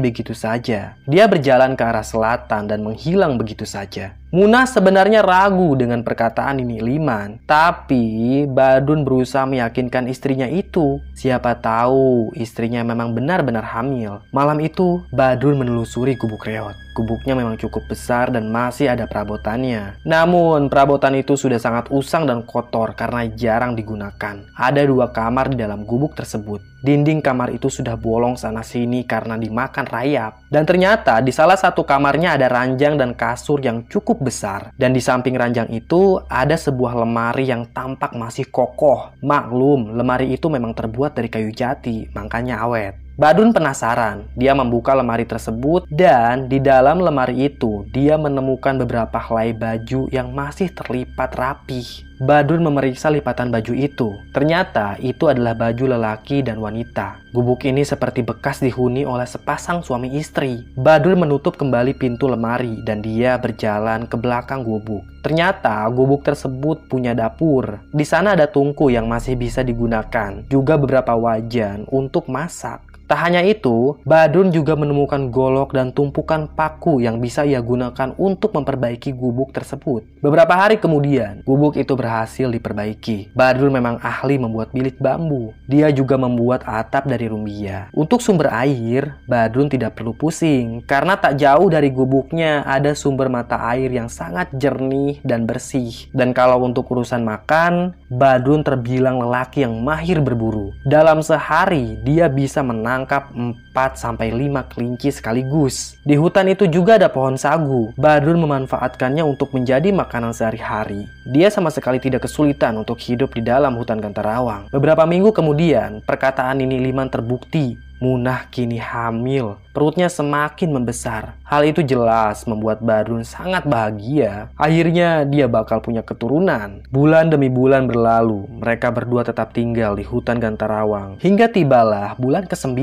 begitu 0.00 0.32
saja. 0.32 0.96
Dia 1.04 1.28
berjalan 1.28 1.76
ke 1.76 1.84
arah 1.84 2.06
selatan 2.06 2.64
dan 2.64 2.80
menghilang 2.80 3.36
begitu 3.36 3.68
saja. 3.68 4.16
Munah 4.32 4.64
sebenarnya 4.64 5.20
ragu 5.20 5.76
dengan 5.76 6.00
perkataan 6.00 6.56
Nini 6.56 6.80
Liman, 6.80 7.44
tapi 7.44 8.48
Badun 8.48 9.04
berusaha 9.04 9.44
meyakinkan 9.44 10.08
istrinya 10.08 10.48
itu. 10.48 11.04
Siapa 11.12 11.60
tahu 11.60 12.32
istrinya 12.32 12.80
memang 12.80 13.12
benar-benar 13.12 13.60
hamil. 13.60 14.24
Malam 14.32 14.64
itu, 14.64 15.04
Badun 15.12 15.60
menelusuri 15.60 16.16
gubuk 16.16 16.48
reot. 16.48 16.72
Gubuknya 16.92 17.32
memang 17.32 17.56
cukup 17.56 17.88
besar 17.88 18.28
dan 18.28 18.52
masih 18.52 18.92
ada 18.92 19.08
perabotannya. 19.08 19.96
Namun, 20.04 20.68
perabotan 20.68 21.16
itu 21.16 21.40
sudah 21.40 21.56
sangat 21.56 21.88
usang 21.88 22.28
dan 22.28 22.44
kotor 22.44 22.92
karena 22.92 23.24
jarang 23.32 23.72
digunakan. 23.72 24.44
Ada 24.52 24.84
dua 24.84 25.08
kamar 25.08 25.56
di 25.56 25.56
dalam 25.56 25.88
gubuk 25.88 26.12
tersebut. 26.12 26.60
Dinding 26.82 27.24
kamar 27.24 27.54
itu 27.54 27.70
sudah 27.72 27.96
bolong 27.96 28.36
sana-sini 28.36 29.08
karena 29.08 29.40
dimakan 29.40 29.88
rayap. 29.88 30.44
Dan 30.52 30.68
ternyata 30.68 31.22
di 31.24 31.32
salah 31.32 31.56
satu 31.56 31.86
kamarnya 31.86 32.36
ada 32.36 32.50
ranjang 32.50 33.00
dan 33.00 33.16
kasur 33.16 33.62
yang 33.64 33.88
cukup 33.88 34.20
besar. 34.20 34.74
Dan 34.76 34.92
di 34.92 35.00
samping 35.00 35.38
ranjang 35.38 35.72
itu 35.72 36.20
ada 36.28 36.58
sebuah 36.58 36.92
lemari 36.92 37.48
yang 37.48 37.70
tampak 37.72 38.12
masih 38.18 38.50
kokoh. 38.52 39.16
Maklum, 39.24 39.96
lemari 39.96 40.34
itu 40.34 40.50
memang 40.52 40.76
terbuat 40.76 41.16
dari 41.16 41.32
kayu 41.32 41.54
jati, 41.54 42.10
makanya 42.12 42.60
awet. 42.66 43.01
Badun 43.12 43.52
penasaran. 43.52 44.24
Dia 44.40 44.56
membuka 44.56 44.96
lemari 44.96 45.28
tersebut 45.28 45.84
dan 45.92 46.48
di 46.48 46.56
dalam 46.56 46.96
lemari 46.96 47.52
itu 47.52 47.84
dia 47.92 48.16
menemukan 48.16 48.80
beberapa 48.80 49.20
helai 49.20 49.52
baju 49.52 50.08
yang 50.08 50.32
masih 50.32 50.72
terlipat 50.72 51.36
rapih. 51.36 51.84
Badun 52.22 52.62
memeriksa 52.64 53.10
lipatan 53.10 53.52
baju 53.52 53.74
itu. 53.74 54.14
Ternyata 54.32 54.96
itu 55.02 55.26
adalah 55.28 55.58
baju 55.58 55.92
lelaki 55.92 56.40
dan 56.40 56.62
wanita. 56.62 57.18
Gubuk 57.34 57.66
ini 57.66 57.82
seperti 57.82 58.22
bekas 58.22 58.62
dihuni 58.62 59.02
oleh 59.02 59.26
sepasang 59.26 59.82
suami 59.82 60.08
istri. 60.16 60.62
Badun 60.78 61.26
menutup 61.26 61.58
kembali 61.58 61.98
pintu 61.98 62.30
lemari 62.30 62.78
dan 62.86 63.02
dia 63.02 63.36
berjalan 63.36 64.06
ke 64.06 64.14
belakang 64.16 64.62
gubuk. 64.62 65.02
Ternyata 65.26 65.82
gubuk 65.90 66.22
tersebut 66.22 66.86
punya 66.86 67.10
dapur. 67.10 67.82
Di 67.90 68.06
sana 68.06 68.38
ada 68.38 68.46
tungku 68.46 68.88
yang 68.88 69.10
masih 69.10 69.34
bisa 69.34 69.66
digunakan, 69.66 70.46
juga 70.46 70.78
beberapa 70.78 71.18
wajan 71.18 71.90
untuk 71.90 72.30
masak. 72.30 72.91
Tak 73.12 73.28
hanya 73.28 73.44
itu, 73.44 74.00
Badun 74.08 74.48
juga 74.56 74.72
menemukan 74.72 75.28
golok 75.28 75.76
dan 75.76 75.92
tumpukan 75.92 76.48
paku 76.48 77.04
yang 77.04 77.20
bisa 77.20 77.44
ia 77.44 77.60
gunakan 77.60 78.16
untuk 78.16 78.56
memperbaiki 78.56 79.12
gubuk 79.12 79.52
tersebut. 79.52 80.00
Beberapa 80.24 80.56
hari 80.56 80.80
kemudian, 80.80 81.44
gubuk 81.44 81.76
itu 81.76 81.92
berhasil 81.92 82.48
diperbaiki. 82.48 83.36
Badun 83.36 83.68
memang 83.68 84.00
ahli 84.00 84.40
membuat 84.40 84.72
bilik 84.72 84.96
bambu. 84.96 85.52
Dia 85.68 85.92
juga 85.92 86.16
membuat 86.16 86.64
atap 86.64 87.04
dari 87.04 87.28
rumbia. 87.28 87.92
Untuk 87.92 88.24
sumber 88.24 88.48
air, 88.48 89.20
Badun 89.28 89.68
tidak 89.68 90.00
perlu 90.00 90.16
pusing 90.16 90.80
karena 90.88 91.12
tak 91.20 91.36
jauh 91.36 91.68
dari 91.68 91.92
gubuknya 91.92 92.64
ada 92.64 92.96
sumber 92.96 93.28
mata 93.28 93.60
air 93.76 93.92
yang 93.92 94.08
sangat 94.08 94.48
jernih 94.56 95.20
dan 95.20 95.44
bersih. 95.44 96.08
Dan 96.16 96.32
kalau 96.32 96.64
untuk 96.64 96.88
urusan 96.88 97.20
makan, 97.20 97.92
Badun 98.08 98.64
terbilang 98.64 99.20
lelaki 99.20 99.68
yang 99.68 99.84
mahir 99.84 100.24
berburu. 100.24 100.72
Dalam 100.88 101.20
sehari, 101.20 102.00
dia 102.08 102.32
bisa 102.32 102.64
menang 102.64 103.01
menangkap 103.02 103.34
4 103.34 103.98
sampai 103.98 104.30
5 104.30 104.70
kelinci 104.70 105.10
sekaligus. 105.10 105.98
Di 106.06 106.14
hutan 106.14 106.46
itu 106.46 106.70
juga 106.70 106.94
ada 106.94 107.10
pohon 107.10 107.34
sagu. 107.34 107.90
Badrun 107.98 108.38
memanfaatkannya 108.46 109.26
untuk 109.26 109.50
menjadi 109.50 109.90
makanan 109.90 110.30
sehari-hari. 110.30 111.10
Dia 111.26 111.50
sama 111.50 111.74
sekali 111.74 111.98
tidak 111.98 112.30
kesulitan 112.30 112.78
untuk 112.78 113.02
hidup 113.02 113.34
di 113.34 113.42
dalam 113.42 113.74
hutan 113.74 113.98
Gantarawang. 113.98 114.70
Beberapa 114.70 115.02
minggu 115.02 115.34
kemudian, 115.34 115.98
perkataan 116.06 116.62
ini 116.62 116.78
Liman 116.78 117.10
terbukti 117.10 117.74
Munah 118.02 118.50
kini 118.50 118.82
hamil, 118.82 119.62
perutnya 119.72 120.12
semakin 120.12 120.70
membesar. 120.70 121.40
Hal 121.48 121.64
itu 121.64 121.80
jelas 121.84 122.44
membuat 122.44 122.80
Badrun 122.84 123.24
sangat 123.24 123.64
bahagia. 123.64 124.52
Akhirnya 124.56 125.24
dia 125.24 125.48
bakal 125.48 125.80
punya 125.80 126.04
keturunan. 126.04 126.84
Bulan 126.92 127.32
demi 127.32 127.48
bulan 127.48 127.88
berlalu, 127.88 128.48
mereka 128.60 128.92
berdua 128.92 129.24
tetap 129.24 129.56
tinggal 129.56 129.96
di 129.96 130.04
hutan 130.04 130.40
Gantarawang. 130.40 131.20
Hingga 131.20 131.52
tibalah 131.52 132.16
bulan 132.16 132.44
ke-9. 132.48 132.80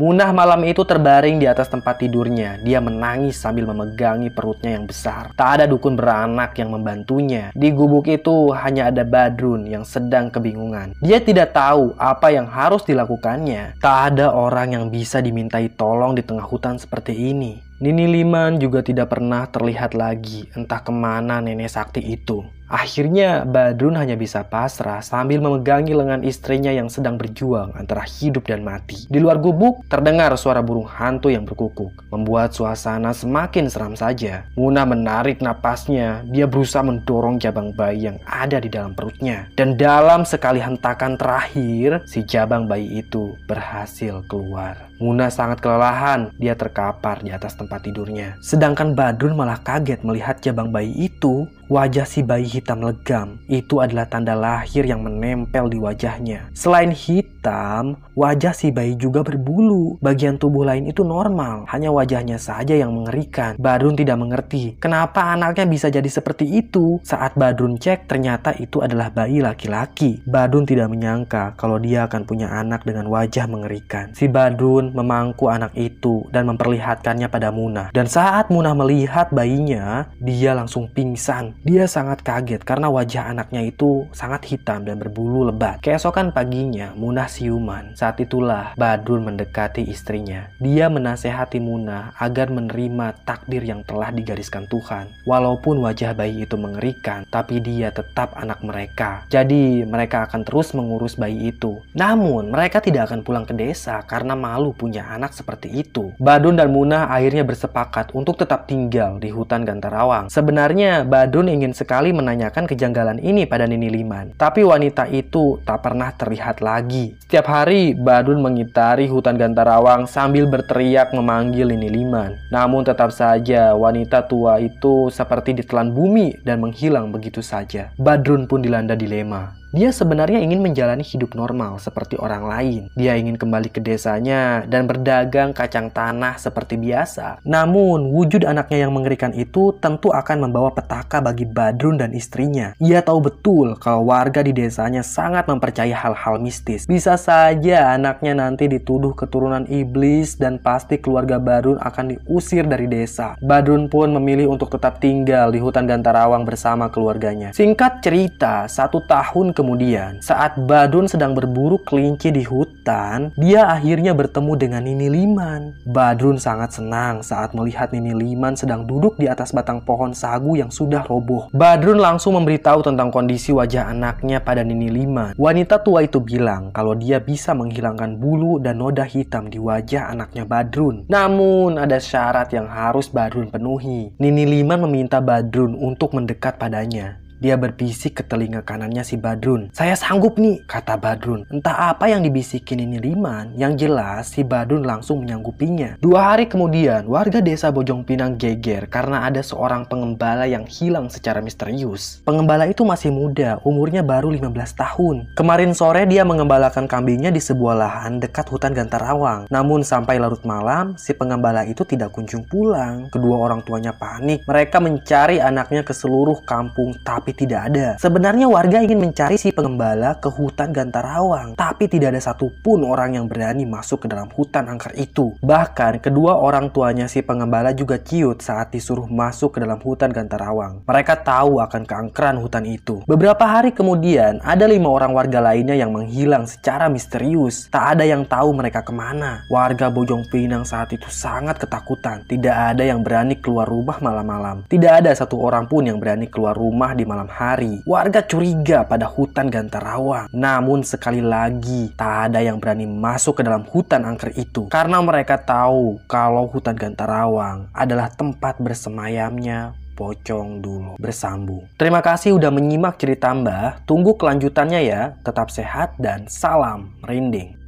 Munah 0.00 0.30
malam 0.32 0.64
itu 0.64 0.84
terbaring 0.84 1.40
di 1.40 1.46
atas 1.48 1.68
tempat 1.68 2.00
tidurnya. 2.00 2.60
Dia 2.64 2.80
menangis 2.80 3.36
sambil 3.36 3.68
memegangi 3.68 4.32
perutnya 4.32 4.76
yang 4.76 4.88
besar. 4.88 5.32
Tak 5.36 5.60
ada 5.60 5.64
dukun 5.68 5.96
beranak 5.96 6.56
yang 6.56 6.72
membantunya. 6.72 7.52
Di 7.52 7.72
gubuk 7.72 8.08
itu 8.08 8.52
hanya 8.56 8.88
ada 8.88 9.04
Badrun 9.04 9.68
yang 9.68 9.84
sedang 9.84 10.32
kebingungan. 10.32 10.96
Dia 11.04 11.20
tidak 11.20 11.52
tahu 11.52 11.92
apa 12.00 12.32
yang 12.32 12.48
harus 12.48 12.84
dilakukannya. 12.84 13.80
Tak 13.80 14.16
ada 14.16 14.32
orang 14.32 14.76
yang 14.76 14.84
bisa 14.88 15.20
dimintai 15.20 15.68
tolong 15.72 16.16
di 16.16 16.22
tengah 16.30 16.46
hutan 16.46 16.78
seperti 16.78 17.10
ini. 17.10 17.58
Nini 17.82 18.06
Liman 18.06 18.62
juga 18.62 18.86
tidak 18.86 19.10
pernah 19.10 19.50
terlihat 19.50 19.98
lagi 19.98 20.46
entah 20.54 20.78
ke 20.78 20.94
mana 20.94 21.42
nenek 21.42 21.74
sakti 21.74 21.98
itu. 21.98 22.46
Akhirnya 22.70 23.42
Badrun 23.42 23.98
hanya 23.98 24.14
bisa 24.14 24.46
pasrah 24.46 25.02
sambil 25.02 25.42
memegangi 25.42 25.90
lengan 25.90 26.22
istrinya 26.22 26.70
yang 26.70 26.86
sedang 26.86 27.18
berjuang 27.18 27.74
antara 27.74 28.06
hidup 28.06 28.46
dan 28.46 28.62
mati. 28.62 29.10
Di 29.10 29.18
luar 29.18 29.42
gubuk 29.42 29.82
terdengar 29.90 30.30
suara 30.38 30.62
burung 30.62 30.86
hantu 30.86 31.34
yang 31.34 31.42
berkukuk, 31.42 31.90
membuat 32.14 32.54
suasana 32.54 33.10
semakin 33.10 33.66
seram 33.66 33.98
saja. 33.98 34.46
Muna 34.54 34.86
menarik 34.86 35.42
napasnya, 35.42 36.22
dia 36.30 36.46
berusaha 36.46 36.86
mendorong 36.86 37.42
jabang 37.42 37.74
bayi 37.74 38.06
yang 38.06 38.22
ada 38.22 38.62
di 38.62 38.70
dalam 38.70 38.94
perutnya. 38.94 39.50
Dan 39.58 39.74
dalam 39.74 40.22
sekali 40.22 40.62
hentakan 40.62 41.18
terakhir, 41.18 42.06
si 42.06 42.22
jabang 42.22 42.70
bayi 42.70 43.02
itu 43.02 43.34
berhasil 43.50 44.22
keluar. 44.30 44.86
Muna 45.02 45.26
sangat 45.26 45.58
kelelahan, 45.58 46.30
dia 46.38 46.54
terkapar 46.54 47.18
di 47.24 47.34
atas 47.34 47.58
tempat 47.58 47.82
tidurnya. 47.82 48.38
Sedangkan 48.44 48.94
Badrun 48.94 49.34
malah 49.34 49.58
kaget 49.58 50.06
melihat 50.06 50.38
jabang 50.38 50.70
bayi 50.70 51.10
itu 51.10 51.50
Wajah 51.70 52.02
si 52.02 52.26
bayi 52.26 52.50
hitam 52.60 52.84
legam 52.84 53.40
itu 53.48 53.80
adalah 53.80 54.04
tanda 54.04 54.36
lahir 54.36 54.84
yang 54.84 55.00
menempel 55.00 55.72
di 55.72 55.80
wajahnya. 55.80 56.52
Selain 56.52 56.92
hitam, 56.92 57.96
wajah 58.12 58.52
si 58.52 58.68
bayi 58.68 59.00
juga 59.00 59.24
berbulu. 59.24 59.96
Bagian 60.04 60.36
tubuh 60.36 60.68
lain 60.68 60.84
itu 60.84 61.00
normal, 61.00 61.64
hanya 61.72 61.88
wajahnya 61.88 62.36
saja 62.36 62.76
yang 62.76 62.92
mengerikan. 62.92 63.56
Badrun 63.56 63.96
tidak 63.96 64.20
mengerti 64.20 64.76
kenapa 64.76 65.32
anaknya 65.32 65.64
bisa 65.64 65.88
jadi 65.88 66.06
seperti 66.06 66.44
itu. 66.60 67.00
Saat 67.00 67.40
Badrun 67.40 67.80
cek, 67.80 68.04
ternyata 68.04 68.52
itu 68.60 68.84
adalah 68.84 69.08
bayi 69.08 69.40
laki-laki. 69.40 70.20
Badrun 70.28 70.68
tidak 70.68 70.92
menyangka 70.92 71.56
kalau 71.56 71.80
dia 71.80 72.04
akan 72.04 72.28
punya 72.28 72.52
anak 72.52 72.84
dengan 72.84 73.08
wajah 73.08 73.48
mengerikan. 73.48 74.12
Si 74.12 74.28
Badrun 74.28 74.92
memangku 74.92 75.48
anak 75.48 75.72
itu 75.72 76.28
dan 76.28 76.44
memperlihatkannya 76.52 77.32
pada 77.32 77.48
Munah. 77.48 77.88
Dan 77.96 78.04
saat 78.04 78.52
Munah 78.52 78.76
melihat 78.76 79.32
bayinya, 79.32 80.04
dia 80.20 80.52
langsung 80.52 80.90
pingsan 80.90 81.54
dia 81.70 81.86
sangat 81.86 82.26
kaget 82.26 82.49
karena 82.58 82.90
wajah 82.90 83.30
anaknya 83.30 83.62
itu 83.62 84.10
sangat 84.10 84.50
hitam 84.50 84.82
dan 84.82 84.98
berbulu 84.98 85.46
lebat. 85.46 85.78
Keesokan 85.78 86.34
paginya, 86.34 86.90
Munah 86.98 87.30
siuman. 87.30 87.94
Saat 87.94 88.18
itulah 88.18 88.74
Badrun 88.74 89.22
mendekati 89.22 89.86
istrinya. 89.86 90.50
Dia 90.58 90.90
menasehati 90.90 91.62
Munah 91.62 92.18
agar 92.18 92.50
menerima 92.50 93.22
takdir 93.22 93.62
yang 93.62 93.86
telah 93.86 94.10
digariskan 94.10 94.66
Tuhan. 94.66 95.06
Walaupun 95.22 95.78
wajah 95.78 96.12
bayi 96.12 96.42
itu 96.42 96.58
mengerikan, 96.58 97.22
tapi 97.30 97.62
dia 97.62 97.94
tetap 97.94 98.34
anak 98.34 98.58
mereka. 98.66 99.22
Jadi 99.30 99.86
mereka 99.86 100.26
akan 100.26 100.42
terus 100.42 100.74
mengurus 100.74 101.14
bayi 101.14 101.54
itu. 101.54 101.78
Namun 101.94 102.50
mereka 102.50 102.82
tidak 102.82 103.12
akan 103.12 103.22
pulang 103.22 103.46
ke 103.46 103.54
desa 103.54 104.02
karena 104.08 104.34
malu 104.34 104.74
punya 104.74 105.06
anak 105.12 105.36
seperti 105.36 105.70
itu. 105.70 106.10
Badun 106.18 106.58
dan 106.58 106.74
Munah 106.74 107.12
akhirnya 107.12 107.46
bersepakat 107.46 108.16
untuk 108.16 108.40
tetap 108.40 108.66
tinggal 108.66 109.20
di 109.20 109.28
hutan 109.28 109.62
Gantarawang. 109.62 110.32
Sebenarnya 110.32 111.04
Badun 111.04 111.52
ingin 111.52 111.76
sekali 111.76 112.10
menanyakan 112.10 112.39
kejanggalan 112.64 113.20
ini 113.20 113.44
pada 113.44 113.68
Nini 113.68 113.92
Liman. 113.92 114.32
Tapi 114.40 114.64
wanita 114.64 115.04
itu 115.12 115.60
tak 115.68 115.84
pernah 115.84 116.08
terlihat 116.16 116.64
lagi. 116.64 117.12
Setiap 117.20 117.44
hari, 117.52 117.92
Badun 117.92 118.40
mengitari 118.40 119.04
hutan 119.12 119.36
Gantarawang 119.36 120.08
sambil 120.08 120.48
berteriak 120.48 121.12
memanggil 121.12 121.68
Nini 121.68 121.92
Liman. 121.92 122.40
Namun 122.48 122.88
tetap 122.88 123.12
saja 123.12 123.76
wanita 123.76 124.24
tua 124.24 124.56
itu 124.56 125.12
seperti 125.12 125.60
ditelan 125.60 125.92
bumi 125.92 126.40
dan 126.40 126.64
menghilang 126.64 127.12
begitu 127.12 127.44
saja. 127.44 127.92
Badrun 128.00 128.48
pun 128.48 128.64
dilanda 128.64 128.96
dilema. 128.96 129.59
Dia 129.70 129.94
sebenarnya 129.94 130.42
ingin 130.42 130.66
menjalani 130.66 131.06
hidup 131.06 131.38
normal 131.38 131.78
seperti 131.78 132.18
orang 132.18 132.42
lain. 132.42 132.82
Dia 132.98 133.14
ingin 133.14 133.38
kembali 133.38 133.70
ke 133.70 133.78
desanya 133.78 134.66
dan 134.66 134.90
berdagang 134.90 135.54
kacang 135.54 135.94
tanah 135.94 136.42
seperti 136.42 136.74
biasa. 136.74 137.38
Namun, 137.46 138.10
wujud 138.10 138.42
anaknya 138.42 138.82
yang 138.82 138.90
mengerikan 138.90 139.30
itu 139.30 139.70
tentu 139.78 140.10
akan 140.10 140.50
membawa 140.50 140.74
petaka 140.74 141.22
bagi 141.22 141.46
Badrun 141.46 142.02
dan 142.02 142.10
istrinya. 142.18 142.74
Ia 142.82 142.98
tahu 142.98 143.30
betul 143.30 143.78
kalau 143.78 144.10
warga 144.10 144.42
di 144.42 144.50
desanya 144.50 145.06
sangat 145.06 145.46
mempercayai 145.46 145.94
hal-hal 145.94 146.42
mistis. 146.42 146.90
Bisa 146.90 147.14
saja 147.14 147.94
anaknya 147.94 148.34
nanti 148.34 148.66
dituduh 148.66 149.14
keturunan 149.14 149.70
iblis 149.70 150.34
dan 150.34 150.58
pasti 150.58 150.98
keluarga 150.98 151.38
Badrun 151.38 151.78
akan 151.78 152.18
diusir 152.18 152.66
dari 152.66 152.90
desa. 152.90 153.38
Badrun 153.38 153.86
pun 153.86 154.10
memilih 154.18 154.50
untuk 154.50 154.74
tetap 154.74 154.98
tinggal 154.98 155.54
di 155.54 155.62
hutan 155.62 155.86
Gantarawang 155.86 156.42
bersama 156.42 156.90
keluarganya. 156.90 157.54
Singkat 157.54 158.02
cerita, 158.02 158.66
satu 158.66 159.06
tahun 159.06 159.54
kemudian, 159.60 160.24
saat 160.24 160.56
Badun 160.56 161.04
sedang 161.04 161.36
berburu 161.36 161.76
kelinci 161.84 162.32
di 162.32 162.40
hutan, 162.40 163.28
dia 163.36 163.68
akhirnya 163.68 164.16
bertemu 164.16 164.56
dengan 164.56 164.82
Nini 164.88 165.12
Liman. 165.12 165.76
Badrun 165.84 166.40
sangat 166.40 166.80
senang 166.80 167.20
saat 167.20 167.52
melihat 167.52 167.92
Nini 167.92 168.16
Liman 168.16 168.56
sedang 168.56 168.88
duduk 168.88 169.20
di 169.20 169.28
atas 169.28 169.52
batang 169.52 169.84
pohon 169.84 170.16
sagu 170.16 170.56
yang 170.56 170.72
sudah 170.72 171.04
roboh. 171.04 171.52
Badrun 171.52 172.00
langsung 172.00 172.40
memberitahu 172.40 172.80
tentang 172.80 173.12
kondisi 173.12 173.52
wajah 173.52 173.92
anaknya 173.92 174.40
pada 174.40 174.64
Nini 174.64 174.88
Liman. 174.88 175.36
Wanita 175.36 175.84
tua 175.84 176.08
itu 176.08 176.24
bilang 176.24 176.72
kalau 176.72 176.96
dia 176.96 177.20
bisa 177.20 177.52
menghilangkan 177.52 178.16
bulu 178.16 178.56
dan 178.56 178.80
noda 178.80 179.04
hitam 179.04 179.52
di 179.52 179.60
wajah 179.60 180.08
anaknya 180.08 180.48
Badrun. 180.48 181.04
Namun 181.12 181.76
ada 181.76 182.00
syarat 182.00 182.48
yang 182.56 182.64
harus 182.64 183.12
Badrun 183.12 183.52
penuhi. 183.52 184.16
Nini 184.16 184.48
Liman 184.48 184.88
meminta 184.88 185.20
Badrun 185.20 185.76
untuk 185.76 186.16
mendekat 186.16 186.56
padanya. 186.56 187.20
Dia 187.40 187.56
berbisik 187.56 188.20
ke 188.20 188.22
telinga 188.28 188.60
kanannya 188.60 189.00
si 189.00 189.16
Badrun. 189.16 189.72
Saya 189.72 189.96
sanggup 189.96 190.36
nih, 190.36 190.60
kata 190.68 191.00
Badrun. 191.00 191.48
Entah 191.48 191.88
apa 191.88 192.04
yang 192.12 192.20
dibisikin 192.20 192.84
ini 192.84 193.00
Liman, 193.00 193.56
yang 193.56 193.80
jelas 193.80 194.36
si 194.36 194.44
Badrun 194.44 194.84
langsung 194.84 195.24
menyanggupinya. 195.24 195.96
Dua 196.04 196.36
hari 196.36 196.52
kemudian, 196.52 197.08
warga 197.08 197.40
desa 197.40 197.72
Bojong 197.72 198.04
Pinang 198.04 198.36
geger 198.36 198.84
karena 198.92 199.24
ada 199.24 199.40
seorang 199.40 199.88
pengembala 199.88 200.44
yang 200.44 200.68
hilang 200.68 201.08
secara 201.08 201.40
misterius. 201.40 202.20
Pengembala 202.28 202.68
itu 202.68 202.84
masih 202.84 203.08
muda, 203.08 203.56
umurnya 203.64 204.04
baru 204.04 204.28
15 204.28 204.76
tahun. 204.76 205.16
Kemarin 205.32 205.72
sore 205.72 206.04
dia 206.04 206.28
mengembalakan 206.28 206.84
kambingnya 206.84 207.32
di 207.32 207.40
sebuah 207.40 207.72
lahan 207.72 208.20
dekat 208.20 208.52
hutan 208.52 208.76
Gantarawang. 208.76 209.48
Namun 209.48 209.80
sampai 209.80 210.20
larut 210.20 210.44
malam, 210.44 210.92
si 211.00 211.16
pengembala 211.16 211.64
itu 211.64 211.88
tidak 211.88 212.12
kunjung 212.12 212.44
pulang. 212.44 213.08
Kedua 213.08 213.48
orang 213.48 213.64
tuanya 213.64 213.96
panik. 213.96 214.44
Mereka 214.44 214.76
mencari 214.76 215.40
anaknya 215.40 215.80
ke 215.80 215.96
seluruh 215.96 216.44
kampung, 216.44 216.92
tapi 217.00 217.29
tapi 217.30 217.46
tidak 217.46 217.70
ada. 217.70 217.86
Sebenarnya 218.02 218.50
warga 218.50 218.82
ingin 218.82 218.98
mencari 218.98 219.38
si 219.38 219.54
pengembala 219.54 220.18
ke 220.18 220.26
hutan 220.26 220.74
Gantarawang, 220.74 221.54
tapi 221.54 221.86
tidak 221.86 222.18
ada 222.18 222.18
satupun 222.18 222.82
orang 222.82 223.14
yang 223.14 223.30
berani 223.30 223.62
masuk 223.62 224.02
ke 224.02 224.06
dalam 224.10 224.26
hutan 224.34 224.66
angker 224.66 224.90
itu. 224.98 225.38
Bahkan 225.38 226.02
kedua 226.02 226.42
orang 226.42 226.74
tuanya 226.74 227.06
si 227.06 227.22
pengembala 227.22 227.70
juga 227.70 228.02
ciut 228.02 228.42
saat 228.42 228.74
disuruh 228.74 229.06
masuk 229.06 229.54
ke 229.54 229.58
dalam 229.62 229.78
hutan 229.78 230.10
Gantarawang. 230.10 230.82
Mereka 230.90 231.22
tahu 231.22 231.62
akan 231.62 231.86
keangkeran 231.86 232.42
hutan 232.42 232.66
itu. 232.66 233.06
Beberapa 233.06 233.46
hari 233.46 233.70
kemudian, 233.70 234.42
ada 234.42 234.66
lima 234.66 234.90
orang 234.90 235.14
warga 235.14 235.38
lainnya 235.38 235.78
yang 235.78 235.94
menghilang 235.94 236.50
secara 236.50 236.90
misterius. 236.90 237.70
Tak 237.70 237.94
ada 237.94 238.02
yang 238.10 238.26
tahu 238.26 238.50
mereka 238.58 238.82
ke 238.82 238.90
mana. 238.90 239.46
Warga 239.46 239.86
Bojong 239.86 240.26
Pinang 240.34 240.66
saat 240.66 240.90
itu 240.90 241.06
sangat 241.06 241.62
ketakutan. 241.62 242.26
Tidak 242.26 242.74
ada 242.74 242.82
yang 242.82 243.06
berani 243.06 243.38
keluar 243.38 243.70
rumah 243.70 244.02
malam-malam. 244.02 244.66
Tidak 244.66 244.90
ada 244.90 245.14
satu 245.14 245.38
orang 245.38 245.70
pun 245.70 245.86
yang 245.86 246.02
berani 246.02 246.26
keluar 246.26 246.58
rumah 246.58 246.90
di 246.98 247.06
malam 247.06 247.19
malam 247.20 247.36
hari. 247.36 247.84
Warga 247.84 248.24
curiga 248.24 248.88
pada 248.88 249.04
hutan 249.04 249.52
Gantarawang. 249.52 250.32
Namun 250.32 250.80
sekali 250.80 251.20
lagi, 251.20 251.92
tak 251.92 252.32
ada 252.32 252.40
yang 252.40 252.56
berani 252.56 252.88
masuk 252.88 253.36
ke 253.36 253.42
dalam 253.44 253.68
hutan 253.68 254.08
angker 254.08 254.32
itu. 254.40 254.72
Karena 254.72 255.04
mereka 255.04 255.36
tahu 255.36 256.00
kalau 256.08 256.48
hutan 256.48 256.72
Gantarawang 256.72 257.68
adalah 257.76 258.08
tempat 258.08 258.56
bersemayamnya 258.56 259.76
pocong 260.00 260.64
dulu 260.64 260.96
bersambung. 260.96 261.68
Terima 261.76 262.00
kasih 262.00 262.32
udah 262.40 262.48
menyimak 262.48 262.96
cerita 262.96 263.36
Mbah. 263.36 263.84
Tunggu 263.84 264.16
kelanjutannya 264.16 264.80
ya. 264.80 265.12
Tetap 265.20 265.52
sehat 265.52 266.00
dan 266.00 266.24
salam 266.24 266.96
merinding. 267.04 267.59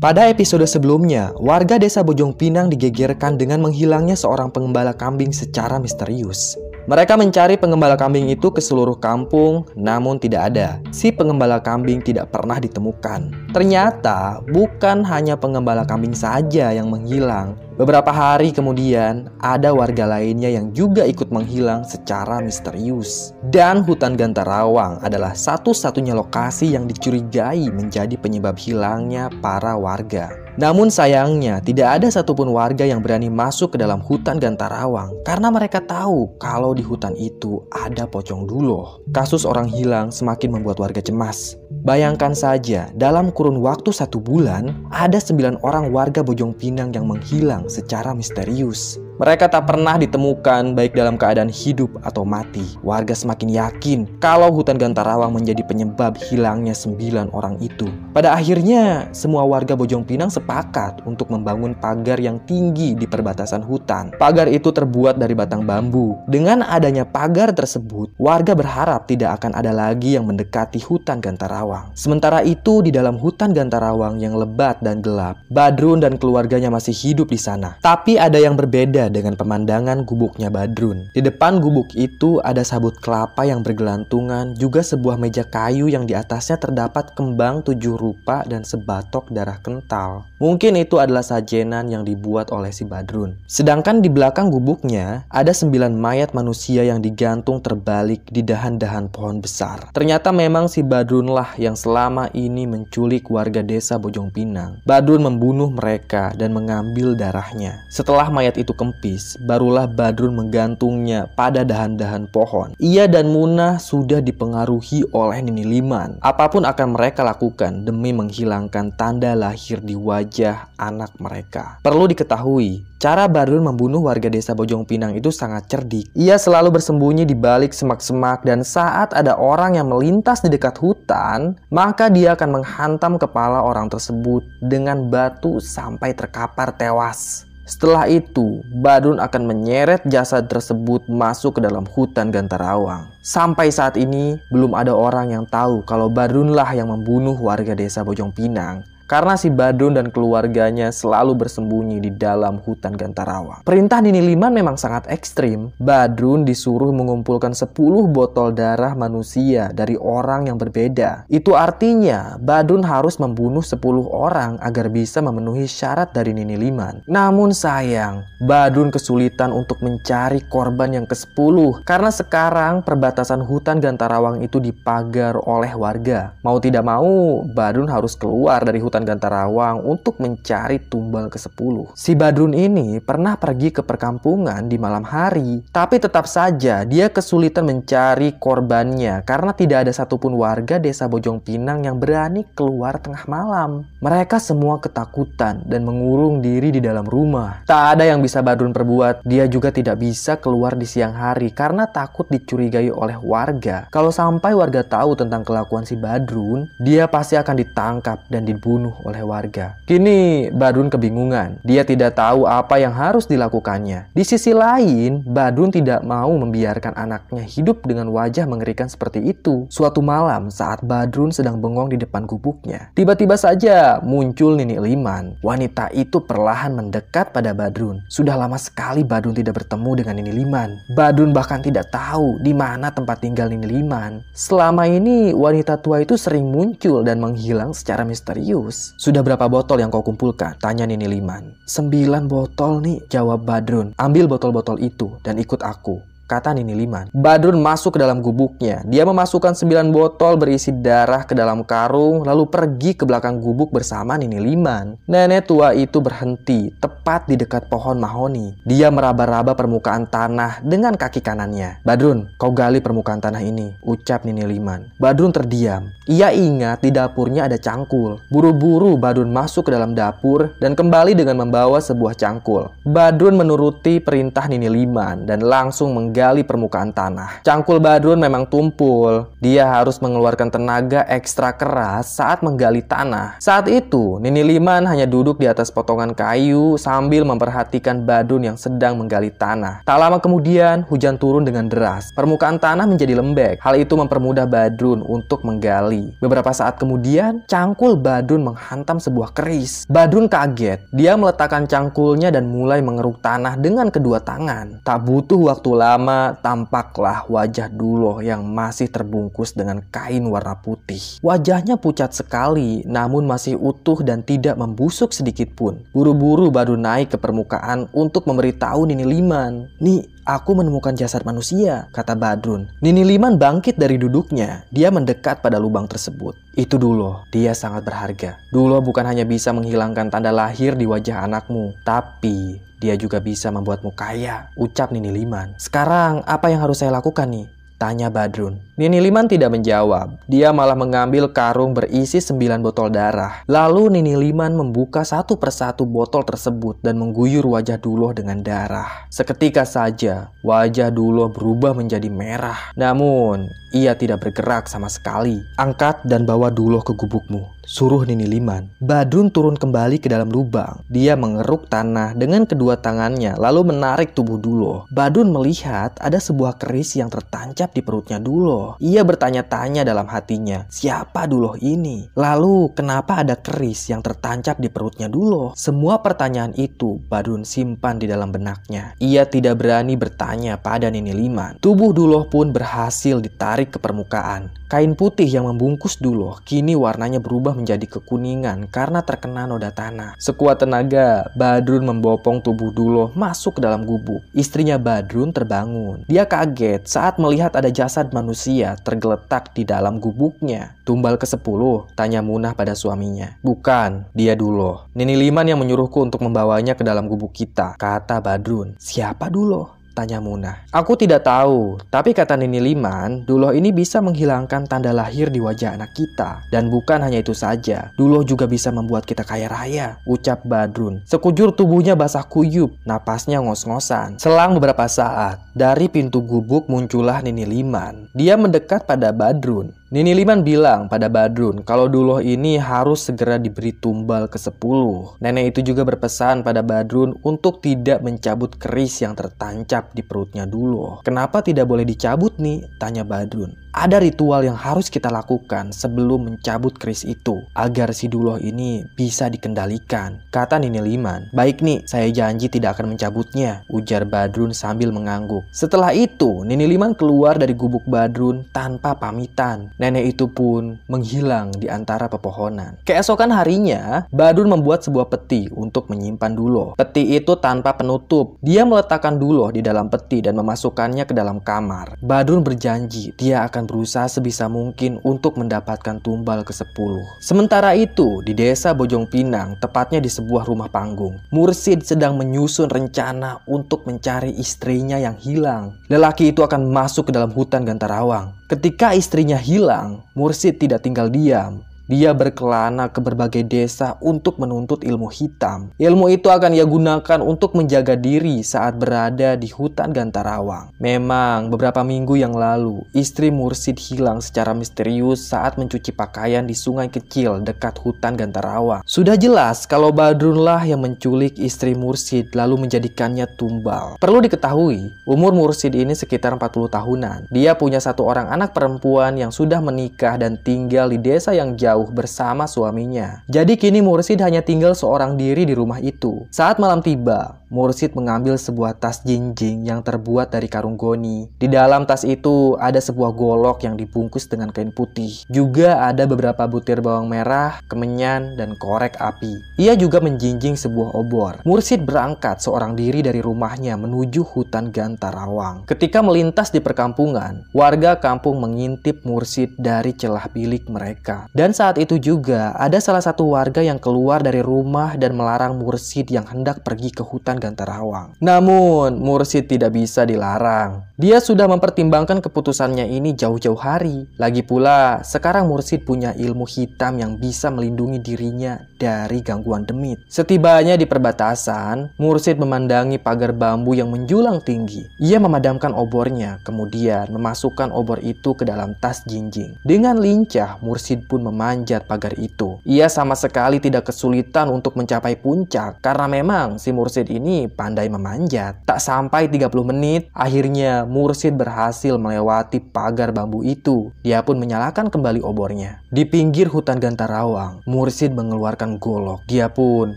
Pada 0.00 0.32
episode 0.32 0.64
sebelumnya, 0.64 1.28
warga 1.36 1.76
desa 1.76 2.00
Bojong 2.00 2.32
Pinang 2.32 2.72
digegerkan 2.72 3.36
dengan 3.36 3.60
menghilangnya 3.60 4.16
seorang 4.16 4.48
pengembala 4.48 4.96
kambing 4.96 5.28
secara 5.28 5.76
misterius. 5.76 6.56
Mereka 6.88 7.20
mencari 7.20 7.60
pengembala 7.60 8.00
kambing 8.00 8.32
itu 8.32 8.48
ke 8.48 8.64
seluruh 8.64 8.96
kampung, 8.96 9.68
namun 9.76 10.16
tidak 10.16 10.56
ada. 10.56 10.80
Si 10.88 11.12
pengembala 11.12 11.60
kambing 11.60 12.00
tidak 12.00 12.32
pernah 12.32 12.56
ditemukan. 12.56 13.52
Ternyata 13.52 14.40
bukan 14.48 15.04
hanya 15.04 15.36
pengembala 15.36 15.84
kambing 15.84 16.16
saja 16.16 16.72
yang 16.72 16.88
menghilang, 16.88 17.60
Beberapa 17.80 18.12
hari 18.12 18.52
kemudian, 18.52 19.32
ada 19.40 19.72
warga 19.72 20.04
lainnya 20.04 20.52
yang 20.52 20.68
juga 20.76 21.00
ikut 21.08 21.32
menghilang 21.32 21.80
secara 21.80 22.36
misterius. 22.44 23.32
Dan 23.48 23.80
hutan 23.88 24.20
Gantarawang 24.20 25.00
adalah 25.00 25.32
satu-satunya 25.32 26.12
lokasi 26.12 26.76
yang 26.76 26.84
dicurigai 26.84 27.72
menjadi 27.72 28.20
penyebab 28.20 28.60
hilangnya 28.60 29.32
para 29.40 29.80
warga. 29.80 30.28
Namun 30.60 30.92
sayangnya, 30.92 31.64
tidak 31.64 32.04
ada 32.04 32.12
satupun 32.12 32.52
warga 32.52 32.84
yang 32.84 33.00
berani 33.00 33.32
masuk 33.32 33.72
ke 33.72 33.78
dalam 33.80 34.04
hutan 34.04 34.36
Gantarawang 34.36 35.16
karena 35.24 35.48
mereka 35.48 35.80
tahu 35.80 36.36
kalau 36.36 36.76
di 36.76 36.84
hutan 36.84 37.16
itu 37.16 37.64
ada 37.72 38.04
pocong 38.04 38.44
dulu. 38.44 39.08
Kasus 39.08 39.48
orang 39.48 39.72
hilang 39.72 40.12
semakin 40.12 40.60
membuat 40.60 40.84
warga 40.84 41.00
cemas. 41.00 41.56
Bayangkan 41.80 42.36
saja, 42.36 42.92
dalam 42.92 43.32
kurun 43.32 43.56
waktu 43.64 43.88
satu 43.88 44.20
bulan, 44.20 44.84
ada 44.92 45.16
sembilan 45.16 45.64
orang 45.64 45.88
warga 45.88 46.20
Bojong 46.20 46.52
Pinang 46.52 46.92
yang 46.92 47.08
menghilang 47.08 47.72
secara 47.72 48.12
misterius. 48.12 49.00
Mereka 49.20 49.52
tak 49.52 49.68
pernah 49.68 50.00
ditemukan 50.00 50.72
baik 50.72 50.96
dalam 50.96 51.20
keadaan 51.20 51.52
hidup 51.52 51.92
atau 52.00 52.24
mati. 52.24 52.64
Warga 52.80 53.12
semakin 53.12 53.52
yakin 53.52 53.98
kalau 54.16 54.48
hutan 54.48 54.80
Gantarawang 54.80 55.36
menjadi 55.36 55.60
penyebab 55.60 56.16
hilangnya 56.16 56.72
sembilan 56.72 57.28
orang 57.36 57.60
itu. 57.60 57.84
Pada 58.16 58.32
akhirnya, 58.32 59.12
semua 59.12 59.44
warga 59.44 59.76
Bojong 59.76 60.08
Pinang 60.08 60.32
sepakat 60.32 61.04
untuk 61.04 61.28
membangun 61.28 61.76
pagar 61.76 62.16
yang 62.16 62.40
tinggi 62.48 62.96
di 62.96 63.04
perbatasan 63.04 63.60
hutan. 63.60 64.16
Pagar 64.16 64.48
itu 64.48 64.72
terbuat 64.72 65.20
dari 65.20 65.36
batang 65.36 65.68
bambu. 65.68 66.16
Dengan 66.24 66.64
adanya 66.64 67.04
pagar 67.04 67.52
tersebut, 67.52 68.16
warga 68.16 68.56
berharap 68.56 69.04
tidak 69.04 69.36
akan 69.36 69.52
ada 69.52 69.76
lagi 69.76 70.16
yang 70.16 70.24
mendekati 70.32 70.80
hutan 70.80 71.20
Gantarawang. 71.20 71.92
Sementara 71.92 72.40
itu, 72.40 72.80
di 72.80 72.88
dalam 72.88 73.20
hutan 73.20 73.52
Gantarawang 73.52 74.16
yang 74.16 74.32
lebat 74.32 74.80
dan 74.80 75.04
gelap, 75.04 75.36
Badrun 75.52 76.00
dan 76.00 76.16
keluarganya 76.16 76.72
masih 76.72 76.96
hidup 76.96 77.28
di 77.28 77.36
sana. 77.36 77.76
Tapi 77.84 78.16
ada 78.16 78.40
yang 78.40 78.56
berbeda 78.56 79.09
dengan 79.10 79.34
pemandangan 79.34 80.06
gubuknya 80.06 80.48
Badrun. 80.48 81.10
Di 81.12 81.20
depan 81.22 81.58
gubuk 81.58 81.90
itu 81.98 82.38
ada 82.40 82.62
sabut 82.62 82.96
kelapa 83.02 83.42
yang 83.46 83.60
bergelantungan, 83.66 84.54
juga 84.54 84.80
sebuah 84.80 85.18
meja 85.18 85.42
kayu 85.44 85.90
yang 85.90 86.06
di 86.06 86.14
atasnya 86.14 86.56
terdapat 86.56 87.12
kembang 87.18 87.66
tujuh 87.66 87.98
rupa 87.98 88.46
dan 88.46 88.62
sebatok 88.62 89.28
darah 89.34 89.58
kental. 89.60 90.24
Mungkin 90.40 90.78
itu 90.80 90.96
adalah 90.96 91.20
sajenan 91.20 91.92
yang 91.92 92.06
dibuat 92.06 92.48
oleh 92.54 92.72
si 92.72 92.88
Badrun. 92.88 93.36
Sedangkan 93.44 94.00
di 94.00 94.08
belakang 94.08 94.48
gubuknya 94.48 95.28
ada 95.28 95.52
sembilan 95.52 95.92
mayat 95.92 96.32
manusia 96.32 96.80
yang 96.86 97.04
digantung 97.04 97.60
terbalik 97.60 98.24
di 98.30 98.40
dahan-dahan 98.40 99.12
pohon 99.12 99.44
besar. 99.44 99.92
Ternyata 99.92 100.32
memang 100.32 100.70
si 100.70 100.80
Badrun 100.80 101.28
lah 101.28 101.52
yang 101.60 101.76
selama 101.76 102.32
ini 102.32 102.64
menculik 102.64 103.28
warga 103.28 103.60
desa 103.60 104.00
Bojong 104.00 104.32
Pinang. 104.32 104.80
Badrun 104.88 105.26
membunuh 105.26 105.68
mereka 105.68 106.32
dan 106.38 106.56
mengambil 106.56 107.12
darahnya. 107.12 107.84
Setelah 107.92 108.32
mayat 108.32 108.56
itu 108.56 108.72
kempis, 108.72 108.99
menipis, 109.00 109.40
barulah 109.40 109.88
Badrun 109.88 110.36
menggantungnya 110.36 111.32
pada 111.32 111.64
dahan-dahan 111.64 112.28
pohon. 112.28 112.76
Ia 112.76 113.08
dan 113.08 113.32
Munah 113.32 113.80
sudah 113.80 114.20
dipengaruhi 114.20 115.08
oleh 115.16 115.40
Nini 115.40 115.64
Liman. 115.64 116.20
Apa 116.20 116.52
pun 116.52 116.68
akan 116.68 116.92
mereka 116.92 117.24
lakukan 117.24 117.88
demi 117.88 118.12
menghilangkan 118.12 118.92
tanda 119.00 119.32
lahir 119.32 119.80
di 119.80 119.96
wajah 119.96 120.68
anak 120.76 121.16
mereka. 121.16 121.80
Perlu 121.80 122.12
diketahui, 122.12 122.84
cara 123.00 123.24
Badrun 123.24 123.64
membunuh 123.64 124.04
warga 124.04 124.28
desa 124.28 124.52
Bojong 124.52 124.84
Pinang 124.84 125.16
itu 125.16 125.32
sangat 125.32 125.64
cerdik. 125.72 126.12
Ia 126.12 126.36
selalu 126.36 126.76
bersembunyi 126.76 127.24
di 127.24 127.32
balik 127.32 127.72
semak-semak 127.72 128.44
dan 128.44 128.60
saat 128.60 129.16
ada 129.16 129.40
orang 129.40 129.80
yang 129.80 129.88
melintas 129.88 130.44
di 130.44 130.52
dekat 130.52 130.76
hutan, 130.76 131.56
maka 131.72 132.12
dia 132.12 132.36
akan 132.36 132.60
menghantam 132.60 133.16
kepala 133.16 133.64
orang 133.64 133.88
tersebut 133.88 134.44
dengan 134.60 135.08
batu 135.08 135.56
sampai 135.56 136.12
terkapar 136.12 136.76
tewas. 136.76 137.49
Setelah 137.70 138.10
itu, 138.10 138.66
Badun 138.66 139.22
akan 139.22 139.46
menyeret 139.46 140.02
jasad 140.10 140.50
tersebut 140.50 141.06
masuk 141.06 141.54
ke 141.54 141.60
dalam 141.62 141.86
hutan 141.86 142.34
Gantarawang. 142.34 143.14
Sampai 143.22 143.70
saat 143.70 143.94
ini, 143.94 144.42
belum 144.50 144.74
ada 144.74 144.90
orang 144.90 145.30
yang 145.30 145.46
tahu 145.46 145.86
kalau 145.86 146.10
Badunlah 146.10 146.66
yang 146.74 146.90
membunuh 146.90 147.38
warga 147.38 147.78
desa 147.78 148.02
Bojong 148.02 148.34
Pinang. 148.34 148.89
Karena 149.10 149.34
si 149.34 149.50
Badrun 149.50 149.98
dan 149.98 150.14
keluarganya 150.14 150.94
selalu 150.94 151.34
bersembunyi 151.34 151.98
di 151.98 152.14
dalam 152.14 152.62
hutan 152.62 152.94
Gantarawang. 152.94 153.66
Perintah 153.66 153.98
Nini 153.98 154.22
Liman 154.22 154.54
memang 154.54 154.78
sangat 154.78 155.10
ekstrim. 155.10 155.74
Badrun 155.82 156.46
disuruh 156.46 156.94
mengumpulkan 156.94 157.50
10 157.50 157.74
botol 158.06 158.54
darah 158.54 158.94
manusia 158.94 159.74
dari 159.74 159.98
orang 159.98 160.46
yang 160.46 160.62
berbeda. 160.62 161.26
Itu 161.26 161.58
artinya 161.58 162.38
Badrun 162.38 162.86
harus 162.86 163.18
membunuh 163.18 163.66
10 163.66 163.82
orang 164.06 164.62
agar 164.62 164.86
bisa 164.86 165.18
memenuhi 165.18 165.66
syarat 165.66 166.14
dari 166.14 166.30
Nini 166.30 166.54
Liman. 166.54 167.02
Namun 167.10 167.50
sayang, 167.50 168.22
Badrun 168.46 168.94
kesulitan 168.94 169.50
untuk 169.50 169.82
mencari 169.82 170.38
korban 170.46 170.94
yang 170.94 171.10
ke-10 171.10 171.82
karena 171.82 172.14
sekarang 172.14 172.86
perbatasan 172.86 173.42
hutan 173.42 173.82
Gantarawang 173.82 174.46
itu 174.46 174.62
dipagar 174.62 175.34
oleh 175.42 175.74
warga. 175.74 176.30
Mau 176.46 176.62
tidak 176.62 176.86
mau, 176.86 177.42
Badrun 177.50 177.90
harus 177.90 178.14
keluar 178.14 178.62
dari 178.62 178.78
hutan 178.78 178.99
Gantarawang 179.02 179.82
untuk 179.84 180.20
mencari 180.20 180.78
tumbal 180.80 181.32
ke-10. 181.32 181.96
Si 181.96 182.12
Badrun 182.14 182.52
ini 182.52 183.00
pernah 183.00 183.36
pergi 183.40 183.72
ke 183.72 183.82
perkampungan 183.82 184.66
di 184.66 184.76
malam 184.76 185.02
hari, 185.06 185.64
tapi 185.72 186.00
tetap 186.02 186.24
saja 186.24 186.82
dia 186.84 187.08
kesulitan 187.10 187.66
mencari 187.66 188.36
korbannya 188.36 189.22
karena 189.24 189.52
tidak 189.56 189.88
ada 189.88 189.92
satupun 189.92 190.36
warga 190.36 190.76
desa 190.78 191.06
Bojong 191.06 191.40
Pinang 191.40 191.84
yang 191.86 191.96
berani 191.96 192.44
keluar 192.54 193.00
tengah 193.00 193.24
malam. 193.26 193.86
Mereka 194.00 194.38
semua 194.42 194.78
ketakutan 194.82 195.62
dan 195.64 195.82
mengurung 195.86 196.42
diri 196.44 196.74
di 196.74 196.80
dalam 196.82 197.04
rumah. 197.04 197.64
Tak 197.66 197.98
ada 197.98 198.04
yang 198.08 198.20
bisa 198.20 198.40
Badrun 198.40 198.74
perbuat, 198.74 199.22
dia 199.24 199.46
juga 199.46 199.70
tidak 199.70 200.00
bisa 200.00 200.36
keluar 200.38 200.74
di 200.74 200.86
siang 200.88 201.14
hari 201.14 201.52
karena 201.52 201.86
takut 201.88 202.26
dicurigai 202.28 202.88
oleh 202.90 203.16
warga. 203.20 203.86
Kalau 203.88 204.10
sampai 204.10 204.52
warga 204.56 204.82
tahu 204.86 205.18
tentang 205.18 205.46
kelakuan 205.46 205.84
si 205.84 205.94
Badrun, 205.98 206.66
dia 206.80 207.06
pasti 207.06 207.36
akan 207.36 207.56
ditangkap 207.58 208.26
dan 208.30 208.46
dibunuh 208.46 208.89
oleh 209.06 209.22
warga. 209.24 209.78
Kini 209.86 210.50
Badrun 210.52 210.90
kebingungan. 210.90 211.62
Dia 211.66 211.82
tidak 211.86 212.18
tahu 212.18 212.44
apa 212.48 212.78
yang 212.80 212.94
harus 212.94 213.26
dilakukannya. 213.28 214.12
Di 214.14 214.24
sisi 214.24 214.50
lain, 214.56 215.22
Badrun 215.26 215.70
tidak 215.74 216.02
mau 216.06 216.30
membiarkan 216.32 216.96
anaknya 216.96 217.44
hidup 217.44 217.84
dengan 217.84 218.08
wajah 218.10 218.48
mengerikan 218.48 218.88
seperti 218.88 219.20
itu. 219.22 219.68
Suatu 219.68 220.00
malam 220.00 220.48
saat 220.48 220.80
Badrun 220.80 221.30
sedang 221.34 221.60
bengong 221.60 221.92
di 221.92 221.98
depan 222.00 222.24
gubuknya, 222.24 222.90
tiba-tiba 222.96 223.36
saja 223.36 224.00
muncul 224.00 224.56
Nini 224.56 224.80
Liman. 224.80 225.36
Wanita 225.44 225.92
itu 225.92 226.22
perlahan 226.24 226.72
mendekat 226.72 227.34
pada 227.34 227.52
Badrun. 227.52 228.00
Sudah 228.08 228.34
lama 228.34 228.56
sekali 228.56 229.04
Badrun 229.04 229.36
tidak 229.36 229.62
bertemu 229.62 229.90
dengan 230.00 230.14
Nini 230.18 230.32
Liman. 230.32 230.70
Badrun 230.96 231.36
bahkan 231.36 231.60
tidak 231.60 231.92
tahu 231.92 232.40
di 232.40 232.56
mana 232.56 232.88
tempat 232.88 233.20
tinggal 233.20 233.52
Nini 233.52 233.68
Liman. 233.68 234.24
Selama 234.32 234.88
ini 234.88 235.36
wanita 235.36 235.76
tua 235.84 236.00
itu 236.00 236.16
sering 236.16 236.48
muncul 236.48 237.04
dan 237.04 237.20
menghilang 237.20 237.76
secara 237.76 238.02
misterius. 238.02 238.79
Sudah 238.96 239.20
berapa 239.20 239.46
botol 239.46 239.84
yang 239.84 239.92
kau 239.92 240.02
kumpulkan? 240.02 240.56
Tanya 240.58 240.88
Nini 240.88 241.06
Liman. 241.06 241.54
Sembilan 241.68 242.26
botol 242.26 242.80
nih, 242.82 242.98
jawab 243.12 243.44
Badrun. 243.44 243.92
Ambil 244.00 244.26
botol-botol 244.26 244.80
itu 244.80 245.20
dan 245.22 245.36
ikut 245.36 245.60
aku 245.60 246.09
kata 246.30 246.54
Nini 246.54 246.78
Liman. 246.78 247.10
Badrun 247.10 247.58
masuk 247.58 247.98
ke 247.98 248.06
dalam 248.06 248.22
gubuknya. 248.22 248.86
Dia 248.86 249.02
memasukkan 249.02 249.58
9 249.58 249.90
botol 249.90 250.38
berisi 250.38 250.70
darah 250.70 251.26
ke 251.26 251.34
dalam 251.34 251.66
karung 251.66 252.22
lalu 252.22 252.46
pergi 252.46 252.94
ke 252.94 253.02
belakang 253.02 253.42
gubuk 253.42 253.74
bersama 253.74 254.14
Nini 254.14 254.38
Liman. 254.38 254.94
Nenek 255.10 255.50
tua 255.50 255.74
itu 255.74 255.98
berhenti 255.98 256.70
tepat 256.78 257.26
di 257.26 257.34
dekat 257.34 257.66
pohon 257.66 257.98
mahoni. 257.98 258.54
Dia 258.62 258.94
meraba-raba 258.94 259.58
permukaan 259.58 260.06
tanah 260.06 260.62
dengan 260.62 260.94
kaki 260.94 261.18
kanannya. 261.18 261.82
Badrun, 261.82 262.30
kau 262.38 262.54
gali 262.54 262.78
permukaan 262.78 263.18
tanah 263.18 263.42
ini, 263.42 263.74
ucap 263.82 264.22
Nini 264.22 264.46
Liman. 264.46 264.94
Badrun 265.02 265.34
terdiam. 265.34 265.90
Ia 266.06 266.30
ingat 266.30 266.86
di 266.86 266.94
dapurnya 266.94 267.50
ada 267.50 267.58
cangkul. 267.58 268.22
Buru-buru 268.30 268.94
Badrun 268.94 269.34
masuk 269.34 269.66
ke 269.66 269.74
dalam 269.74 269.98
dapur 269.98 270.54
dan 270.62 270.78
kembali 270.78 271.18
dengan 271.18 271.42
membawa 271.42 271.82
sebuah 271.82 272.14
cangkul. 272.14 272.70
Badrun 272.86 273.34
menuruti 273.34 273.98
perintah 273.98 274.46
Nini 274.46 274.70
Liman 274.70 275.26
dan 275.26 275.42
langsung 275.42 275.94
menggali 275.96 276.19
menggali 276.20 276.44
permukaan 276.44 276.92
tanah. 276.92 277.40
Cangkul 277.40 277.80
Badrun 277.80 278.20
memang 278.20 278.44
tumpul. 278.44 279.32
Dia 279.40 279.64
harus 279.64 279.96
mengeluarkan 280.04 280.52
tenaga 280.52 281.00
ekstra 281.08 281.48
keras 281.56 282.20
saat 282.20 282.44
menggali 282.44 282.84
tanah. 282.84 283.40
Saat 283.40 283.72
itu, 283.72 284.20
Nini 284.20 284.44
Liman 284.44 284.84
hanya 284.84 285.08
duduk 285.08 285.40
di 285.40 285.48
atas 285.48 285.72
potongan 285.72 286.12
kayu 286.12 286.76
sambil 286.76 287.24
memperhatikan 287.24 288.04
Badrun 288.04 288.52
yang 288.52 288.60
sedang 288.60 289.00
menggali 289.00 289.32
tanah. 289.32 289.80
Tak 289.88 289.96
lama 289.96 290.20
kemudian, 290.20 290.84
hujan 290.92 291.16
turun 291.16 291.48
dengan 291.48 291.72
deras. 291.72 292.12
Permukaan 292.12 292.60
tanah 292.60 292.84
menjadi 292.84 293.16
lembek. 293.16 293.56
Hal 293.64 293.80
itu 293.80 293.96
mempermudah 293.96 294.44
Badrun 294.44 295.00
untuk 295.00 295.40
menggali. 295.40 296.12
Beberapa 296.20 296.52
saat 296.52 296.76
kemudian, 296.76 297.48
cangkul 297.48 297.96
Badrun 297.96 298.44
menghantam 298.44 299.00
sebuah 299.00 299.32
keris. 299.32 299.88
Badrun 299.88 300.28
kaget. 300.28 300.84
Dia 300.92 301.16
meletakkan 301.16 301.64
cangkulnya 301.64 302.28
dan 302.28 302.44
mulai 302.52 302.84
mengeruk 302.84 303.24
tanah 303.24 303.56
dengan 303.56 303.88
kedua 303.88 304.20
tangan. 304.20 304.84
Tak 304.84 305.00
butuh 305.08 305.48
waktu 305.48 305.70
lama 305.72 306.09
pertama 306.10 306.42
tampaklah 306.42 307.22
wajah 307.30 307.68
Duloh 307.70 308.18
yang 308.18 308.42
masih 308.42 308.90
terbungkus 308.90 309.54
dengan 309.54 309.78
kain 309.94 310.26
warna 310.26 310.58
putih. 310.58 311.22
Wajahnya 311.22 311.78
pucat 311.78 312.10
sekali, 312.10 312.82
namun 312.82 313.30
masih 313.30 313.54
utuh 313.54 314.02
dan 314.02 314.26
tidak 314.26 314.58
membusuk 314.58 315.14
sedikit 315.14 315.54
pun. 315.54 315.86
Buru-buru 315.94 316.50
baru 316.50 316.74
naik 316.74 317.14
ke 317.14 317.18
permukaan 317.20 317.86
untuk 317.94 318.26
memberitahu 318.26 318.90
Nini 318.90 319.06
Liman. 319.06 319.70
Nih, 319.78 320.02
aku 320.36 320.54
menemukan 320.54 320.94
jasad 320.94 321.26
manusia, 321.26 321.90
kata 321.90 322.14
Badrun. 322.14 322.70
Nini 322.78 323.02
Liman 323.02 323.34
bangkit 323.34 323.74
dari 323.74 323.98
duduknya. 323.98 324.62
Dia 324.70 324.94
mendekat 324.94 325.42
pada 325.42 325.58
lubang 325.58 325.90
tersebut. 325.90 326.38
Itu 326.54 326.78
Dulo, 326.78 327.26
dia 327.34 327.54
sangat 327.54 327.82
berharga. 327.82 328.38
Dulo 328.54 328.78
bukan 328.82 329.06
hanya 329.06 329.26
bisa 329.26 329.50
menghilangkan 329.50 330.10
tanda 330.10 330.30
lahir 330.30 330.78
di 330.78 330.86
wajah 330.86 331.26
anakmu, 331.26 331.74
tapi 331.82 332.58
dia 332.80 332.96
juga 332.96 333.20
bisa 333.20 333.52
membuatmu 333.52 333.92
kaya, 333.92 334.48
ucap 334.56 334.94
Nini 334.94 335.12
Liman. 335.12 335.54
Sekarang, 335.60 336.24
apa 336.24 336.48
yang 336.48 336.64
harus 336.64 336.80
saya 336.80 336.94
lakukan 336.94 337.28
nih? 337.28 337.59
Tanya 337.80 338.12
Badrun. 338.12 338.60
Nini 338.76 339.00
Liman 339.00 339.24
tidak 339.24 339.56
menjawab. 339.56 340.20
Dia 340.28 340.52
malah 340.52 340.76
mengambil 340.76 341.32
karung 341.32 341.72
berisi 341.72 342.20
sembilan 342.20 342.60
botol 342.60 342.92
darah. 342.92 343.40
Lalu 343.48 343.96
Nini 343.96 344.20
Liman 344.20 344.52
membuka 344.52 345.00
satu 345.00 345.40
persatu 345.40 345.88
botol 345.88 346.20
tersebut 346.28 346.84
dan 346.84 347.00
mengguyur 347.00 347.48
wajah 347.48 347.80
Duloh 347.80 348.12
dengan 348.12 348.44
darah. 348.44 349.08
Seketika 349.08 349.64
saja, 349.64 350.28
wajah 350.44 350.92
Duloh 350.92 351.32
berubah 351.32 351.72
menjadi 351.72 352.12
merah. 352.12 352.76
Namun, 352.76 353.48
ia 353.72 353.96
tidak 353.96 354.28
bergerak 354.28 354.68
sama 354.68 354.92
sekali. 354.92 355.40
Angkat 355.56 356.04
dan 356.04 356.28
bawa 356.28 356.52
Duloh 356.52 356.84
ke 356.84 356.92
gubukmu. 356.92 357.48
Suruh 357.70 358.02
Nini 358.02 358.26
Liman. 358.26 358.66
Badrun 358.82 359.30
turun 359.30 359.54
kembali 359.54 360.02
ke 360.02 360.10
dalam 360.10 360.26
lubang. 360.26 360.82
Dia 360.90 361.14
mengeruk 361.14 361.70
tanah 361.70 362.18
dengan 362.18 362.42
kedua 362.42 362.82
tangannya 362.82 363.38
lalu 363.38 363.70
menarik 363.70 364.10
tubuh 364.10 364.42
Duloh. 364.42 364.90
Badrun 364.90 365.30
melihat 365.30 365.94
ada 366.02 366.18
sebuah 366.18 366.58
keris 366.58 366.98
yang 366.98 367.06
tertancap 367.14 367.69
di 367.72 367.82
perutnya 367.82 368.20
Duloh. 368.22 368.76
Ia 368.78 369.02
bertanya-tanya 369.02 369.82
dalam 369.82 370.06
hatinya, 370.06 370.68
siapa 370.70 371.24
Duloh 371.24 371.56
ini? 371.58 372.10
Lalu, 372.14 372.74
kenapa 372.76 373.24
ada 373.24 373.38
keris 373.38 373.88
yang 373.90 374.04
tertancap 374.04 374.60
di 374.60 374.68
perutnya 374.68 375.08
Duloh? 375.08 375.56
Semua 375.56 376.04
pertanyaan 376.04 376.54
itu 376.54 377.00
Badun 377.08 377.42
simpan 377.42 377.98
di 377.98 378.06
dalam 378.06 378.30
benaknya. 378.30 378.94
Ia 379.00 379.26
tidak 379.26 379.58
berani 379.58 379.96
bertanya 379.96 380.60
pada 380.60 380.92
Nini 380.92 381.10
Liman. 381.16 381.58
Tubuh 381.58 381.90
Duloh 381.90 382.28
pun 382.28 382.52
berhasil 382.52 383.18
ditarik 383.18 383.74
ke 383.74 383.78
permukaan. 383.80 384.59
Kain 384.70 384.94
putih 384.94 385.26
yang 385.26 385.50
membungkus 385.50 385.98
Duloh 385.98 386.38
kini 386.46 386.78
warnanya 386.78 387.18
berubah 387.18 387.58
menjadi 387.58 387.98
kekuningan 387.98 388.70
karena 388.70 389.02
terkena 389.02 389.44
noda 389.50 389.74
tanah. 389.74 390.14
Sekuat 390.22 390.62
tenaga, 390.62 391.26
Badrun 391.34 391.82
membopong 391.84 392.38
tubuh 392.38 392.70
Duloh 392.70 393.10
masuk 393.18 393.58
ke 393.58 393.60
dalam 393.66 393.82
gubuk. 393.82 394.22
Istrinya 394.30 394.78
Badrun 394.78 395.34
terbangun. 395.34 396.06
Dia 396.06 396.24
kaget 396.24 396.86
saat 396.86 397.18
melihat 397.18 397.52
ada 397.58 397.68
jasad 397.68 398.14
manusia 398.14 398.30
manusia 398.30 398.78
tergeletak 398.86 399.50
di 399.58 399.66
dalam 399.66 399.98
gubuknya. 399.98 400.78
Tumbal 400.86 401.18
ke-10, 401.18 401.92
tanya 401.98 402.22
Munah 402.22 402.54
pada 402.54 402.78
suaminya. 402.78 403.34
Bukan, 403.42 404.06
dia 404.14 404.38
dulu. 404.38 404.86
Nini 404.94 405.18
Liman 405.18 405.50
yang 405.50 405.58
menyuruhku 405.58 405.98
untuk 405.98 406.22
membawanya 406.22 406.78
ke 406.78 406.86
dalam 406.86 407.10
gubuk 407.10 407.34
kita, 407.34 407.74
kata 407.74 408.22
Badrun. 408.22 408.78
Siapa 408.78 409.26
dulu? 409.26 409.79
Tanya 409.92 410.22
Munah. 410.22 410.66
Aku 410.70 410.94
tidak 410.94 411.26
tahu, 411.26 411.80
tapi 411.90 412.14
kata 412.14 412.38
Nini 412.38 412.62
Liman, 412.62 413.26
Duloh 413.26 413.50
ini 413.50 413.74
bisa 413.74 413.98
menghilangkan 413.98 414.70
tanda 414.70 414.94
lahir 414.94 415.32
di 415.32 415.42
wajah 415.42 415.74
anak 415.74 415.90
kita. 415.96 416.46
Dan 416.54 416.70
bukan 416.70 417.02
hanya 417.02 417.18
itu 417.18 417.34
saja, 417.34 417.90
Duloh 417.98 418.22
juga 418.22 418.46
bisa 418.46 418.70
membuat 418.70 419.02
kita 419.08 419.26
kaya 419.26 419.50
raya, 419.50 419.98
ucap 420.06 420.46
Badrun. 420.46 421.02
Sekujur 421.08 421.50
tubuhnya 421.56 421.98
basah 421.98 422.22
kuyup, 422.22 422.70
napasnya 422.86 423.42
ngos-ngosan. 423.42 424.22
Selang 424.22 424.54
beberapa 424.54 424.86
saat, 424.86 425.42
dari 425.56 425.90
pintu 425.90 426.22
gubuk 426.22 426.70
muncullah 426.70 427.18
Nini 427.24 427.42
Liman. 427.42 428.12
Dia 428.14 428.38
mendekat 428.38 428.86
pada 428.86 429.10
Badrun. 429.10 429.79
Nini 429.90 430.14
Liman 430.14 430.46
bilang 430.46 430.86
pada 430.86 431.10
Badrun 431.10 431.66
kalau 431.66 431.90
Duloh 431.90 432.22
ini 432.22 432.54
harus 432.62 433.10
segera 433.10 433.42
diberi 433.42 433.74
tumbal 433.74 434.30
ke-10. 434.30 435.18
Nenek 435.18 435.50
itu 435.50 435.74
juga 435.74 435.82
berpesan 435.82 436.46
pada 436.46 436.62
Badrun 436.62 437.18
untuk 437.26 437.58
tidak 437.58 437.98
mencabut 437.98 438.54
keris 438.54 439.02
yang 439.02 439.18
tertancap 439.18 439.90
di 439.90 440.06
perutnya 440.06 440.46
Duloh. 440.46 441.02
Kenapa 441.02 441.42
tidak 441.42 441.66
boleh 441.66 441.82
dicabut 441.82 442.38
nih? 442.38 442.62
Tanya 442.78 443.02
Badrun. 443.02 443.50
Ada 443.70 444.02
ritual 444.02 444.42
yang 444.42 444.58
harus 444.58 444.90
kita 444.90 445.14
lakukan 445.14 445.70
sebelum 445.70 446.26
mencabut 446.26 446.74
keris 446.74 447.06
itu 447.06 447.38
agar 447.54 447.94
si 447.94 448.10
Duloh 448.10 448.34
ini 448.38 448.82
bisa 448.98 449.30
dikendalikan. 449.30 450.22
Kata 450.34 450.58
Nini 450.58 450.82
Liman, 450.82 451.30
baik 451.30 451.62
nih 451.62 451.86
saya 451.86 452.10
janji 452.10 452.50
tidak 452.50 452.78
akan 452.78 452.94
mencabutnya, 452.94 453.62
ujar 453.70 454.06
Badrun 454.06 454.50
sambil 454.50 454.90
mengangguk. 454.90 455.46
Setelah 455.54 455.94
itu, 455.94 456.42
Nini 456.42 456.66
Liman 456.66 456.98
keluar 456.98 457.38
dari 457.38 457.54
gubuk 457.54 457.86
Badrun 457.86 458.46
tanpa 458.50 458.98
pamitan. 458.98 459.70
Nenek 459.80 460.12
itu 460.12 460.28
pun 460.28 460.76
menghilang 460.92 461.56
di 461.56 461.64
antara 461.64 462.04
pepohonan. 462.04 462.84
Keesokan 462.84 463.32
harinya, 463.32 464.04
Badrun 464.12 464.52
membuat 464.52 464.84
sebuah 464.84 465.08
peti 465.08 465.48
untuk 465.56 465.88
menyimpan 465.88 466.36
Duloh. 466.36 466.76
Peti 466.76 467.16
itu 467.16 467.32
tanpa 467.40 467.72
penutup. 467.80 468.36
Dia 468.44 468.68
meletakkan 468.68 469.16
Duloh 469.16 469.48
di 469.48 469.64
dalam 469.64 469.88
peti 469.88 470.20
dan 470.20 470.36
memasukkannya 470.36 471.08
ke 471.08 471.16
dalam 471.16 471.40
kamar. 471.40 471.96
Badrun 472.04 472.44
berjanji 472.44 473.16
dia 473.16 473.48
akan 473.48 473.64
berusaha 473.64 474.04
sebisa 474.04 474.52
mungkin 474.52 475.00
untuk 475.00 475.40
mendapatkan 475.40 475.96
tumbal 476.04 476.44
ke-10. 476.44 477.24
Sementara 477.24 477.72
itu, 477.72 478.20
di 478.20 478.36
desa 478.36 478.76
Bojong 478.76 479.08
Pinang, 479.08 479.56
tepatnya 479.64 480.04
di 480.04 480.12
sebuah 480.12 480.44
rumah 480.44 480.68
panggung, 480.68 481.16
Mursid 481.32 481.88
sedang 481.88 482.20
menyusun 482.20 482.68
rencana 482.68 483.40
untuk 483.48 483.88
mencari 483.88 484.36
istrinya 484.36 485.00
yang 485.00 485.16
hilang. 485.16 485.72
Lelaki 485.88 486.36
itu 486.36 486.44
akan 486.44 486.68
masuk 486.68 487.08
ke 487.08 487.12
dalam 487.16 487.32
hutan 487.32 487.64
Gantarawang. 487.64 488.36
Ketika 488.50 488.98
istrinya 488.98 489.38
hilang, 489.38 489.69
Mursid 490.18 490.58
tidak 490.58 490.82
tinggal 490.82 491.06
diam. 491.06 491.69
Dia 491.90 492.14
berkelana 492.14 492.86
ke 492.86 493.02
berbagai 493.02 493.42
desa 493.42 493.98
untuk 493.98 494.38
menuntut 494.38 494.86
ilmu 494.86 495.10
hitam. 495.10 495.74
Ilmu 495.74 496.06
itu 496.14 496.30
akan 496.30 496.54
ia 496.54 496.62
gunakan 496.62 497.18
untuk 497.18 497.58
menjaga 497.58 497.98
diri 497.98 498.46
saat 498.46 498.78
berada 498.78 499.34
di 499.34 499.50
hutan 499.50 499.90
Gantarawang. 499.90 500.70
Memang 500.78 501.50
beberapa 501.50 501.82
minggu 501.82 502.14
yang 502.14 502.30
lalu, 502.30 502.86
istri 502.94 503.34
Mursid 503.34 503.82
hilang 503.82 504.22
secara 504.22 504.54
misterius 504.54 505.34
saat 505.34 505.58
mencuci 505.58 505.90
pakaian 505.90 506.46
di 506.46 506.54
sungai 506.54 506.86
kecil 506.86 507.42
dekat 507.42 507.82
hutan 507.82 508.14
Gantarawang. 508.14 508.86
Sudah 508.86 509.18
jelas 509.18 509.66
kalau 509.66 509.90
Badrunlah 509.90 510.62
yang 510.70 510.86
menculik 510.86 511.42
istri 511.42 511.74
Mursid 511.74 512.38
lalu 512.38 512.70
menjadikannya 512.70 513.26
tumbal. 513.34 513.98
Perlu 513.98 514.22
diketahui, 514.22 514.94
umur 515.10 515.34
Mursid 515.34 515.74
ini 515.74 515.98
sekitar 515.98 516.38
40 516.38 516.70
tahunan. 516.70 517.18
Dia 517.34 517.58
punya 517.58 517.82
satu 517.82 518.06
orang 518.06 518.30
anak 518.30 518.54
perempuan 518.54 519.18
yang 519.18 519.34
sudah 519.34 519.58
menikah 519.58 520.14
dan 520.14 520.38
tinggal 520.38 520.86
di 520.86 521.02
desa 521.02 521.34
yang 521.34 521.58
jauh 521.58 521.79
jauh 521.80 521.88
bersama 521.88 522.44
suaminya. 522.44 523.24
Jadi 523.32 523.56
kini 523.56 523.80
Mursid 523.80 524.20
hanya 524.20 524.44
tinggal 524.44 524.76
seorang 524.76 525.16
diri 525.16 525.48
di 525.48 525.56
rumah 525.56 525.80
itu. 525.80 526.28
Saat 526.28 526.60
malam 526.60 526.84
tiba, 526.84 527.40
Mursid 527.50 527.98
mengambil 527.98 528.38
sebuah 528.38 528.78
tas 528.78 529.02
jinjing 529.02 529.66
yang 529.66 529.82
terbuat 529.82 530.30
dari 530.30 530.46
karung 530.46 530.78
goni. 530.78 531.26
Di 531.40 531.50
dalam 531.50 531.82
tas 531.82 532.06
itu 532.06 532.54
ada 532.62 532.78
sebuah 532.78 533.10
golok 533.10 533.66
yang 533.66 533.74
dibungkus 533.74 534.30
dengan 534.30 534.54
kain 534.54 534.70
putih. 534.70 535.10
Juga 535.26 535.82
ada 535.82 536.06
beberapa 536.06 536.46
butir 536.46 536.78
bawang 536.78 537.10
merah, 537.10 537.58
kemenyan, 537.66 538.38
dan 538.38 538.54
korek 538.62 538.94
api. 539.02 539.34
Ia 539.58 539.74
juga 539.74 539.98
menjinjing 539.98 540.54
sebuah 540.54 540.94
obor. 540.94 541.42
Mursid 541.42 541.82
berangkat 541.82 542.38
seorang 542.38 542.78
diri 542.78 543.02
dari 543.02 543.18
rumahnya 543.18 543.74
menuju 543.74 544.22
hutan 544.22 544.70
Gantarawang. 544.70 545.66
Ketika 545.66 546.06
melintas 546.06 546.54
di 546.54 546.62
perkampungan, 546.62 547.50
warga 547.50 547.98
kampung 547.98 548.38
mengintip 548.38 549.02
Mursid 549.02 549.58
dari 549.58 549.90
celah 549.90 550.30
bilik 550.30 550.70
mereka. 550.70 551.26
Dan 551.34 551.50
saat 551.50 551.69
saat 551.70 551.86
itu 551.86 552.02
juga 552.02 552.50
ada 552.58 552.82
salah 552.82 552.98
satu 552.98 553.30
warga 553.30 553.62
yang 553.62 553.78
keluar 553.78 554.26
dari 554.26 554.42
rumah 554.42 554.98
dan 554.98 555.14
melarang 555.14 555.54
Mursid 555.54 556.10
yang 556.10 556.26
hendak 556.26 556.66
pergi 556.66 556.90
ke 556.90 557.06
hutan 557.06 557.38
Gantarawang. 557.38 558.18
Namun, 558.18 558.98
Mursid 558.98 559.46
tidak 559.46 559.78
bisa 559.78 560.02
dilarang. 560.02 560.82
Dia 560.98 561.22
sudah 561.22 561.46
mempertimbangkan 561.46 562.26
keputusannya 562.26 562.90
ini 562.90 563.14
jauh-jauh 563.14 563.54
hari. 563.54 564.10
Lagi 564.18 564.42
pula, 564.42 565.06
sekarang 565.06 565.46
Mursid 565.46 565.86
punya 565.86 566.10
ilmu 566.10 566.42
hitam 566.42 566.98
yang 566.98 567.22
bisa 567.22 567.54
melindungi 567.54 568.02
dirinya 568.02 568.58
dari 568.80 569.20
gangguan 569.20 569.68
demit. 569.68 570.00
Setibanya 570.08 570.80
di 570.80 570.88
perbatasan, 570.88 572.00
Mursid 572.00 572.40
memandangi 572.40 572.96
pagar 572.96 573.36
bambu 573.36 573.76
yang 573.76 573.92
menjulang 573.92 574.40
tinggi. 574.40 574.88
Ia 574.96 575.20
memadamkan 575.20 575.76
obornya, 575.76 576.40
kemudian 576.48 577.12
memasukkan 577.12 577.68
obor 577.76 578.00
itu 578.00 578.32
ke 578.32 578.48
dalam 578.48 578.72
tas 578.80 579.04
jinjing. 579.04 579.52
Dengan 579.68 580.00
lincah, 580.00 580.56
Mursid 580.64 581.04
pun 581.04 581.20
memanjat 581.20 581.84
pagar 581.84 582.16
itu. 582.16 582.56
Ia 582.64 582.88
sama 582.88 583.12
sekali 583.12 583.60
tidak 583.60 583.92
kesulitan 583.92 584.48
untuk 584.48 584.80
mencapai 584.80 585.20
puncak 585.20 585.84
karena 585.84 586.08
memang 586.08 586.56
si 586.56 586.72
Mursid 586.72 587.12
ini 587.12 587.44
pandai 587.52 587.92
memanjat. 587.92 588.64
Tak 588.64 588.80
sampai 588.80 589.28
30 589.28 589.52
menit, 589.66 590.08
akhirnya 590.16 590.88
Mursid 590.88 591.36
berhasil 591.36 592.00
melewati 592.00 592.62
pagar 592.62 593.12
bambu 593.12 593.44
itu. 593.44 593.92
Dia 594.00 594.24
pun 594.24 594.40
menyalakan 594.40 594.88
kembali 594.88 595.20
obornya. 595.20 595.82
Di 595.90 596.06
pinggir 596.06 596.46
hutan 596.46 596.78
Gantarawang, 596.78 597.66
Mursid 597.66 598.14
mengeluarkan 598.14 598.69
golok. 598.78 599.24
Dia 599.26 599.50
pun 599.50 599.96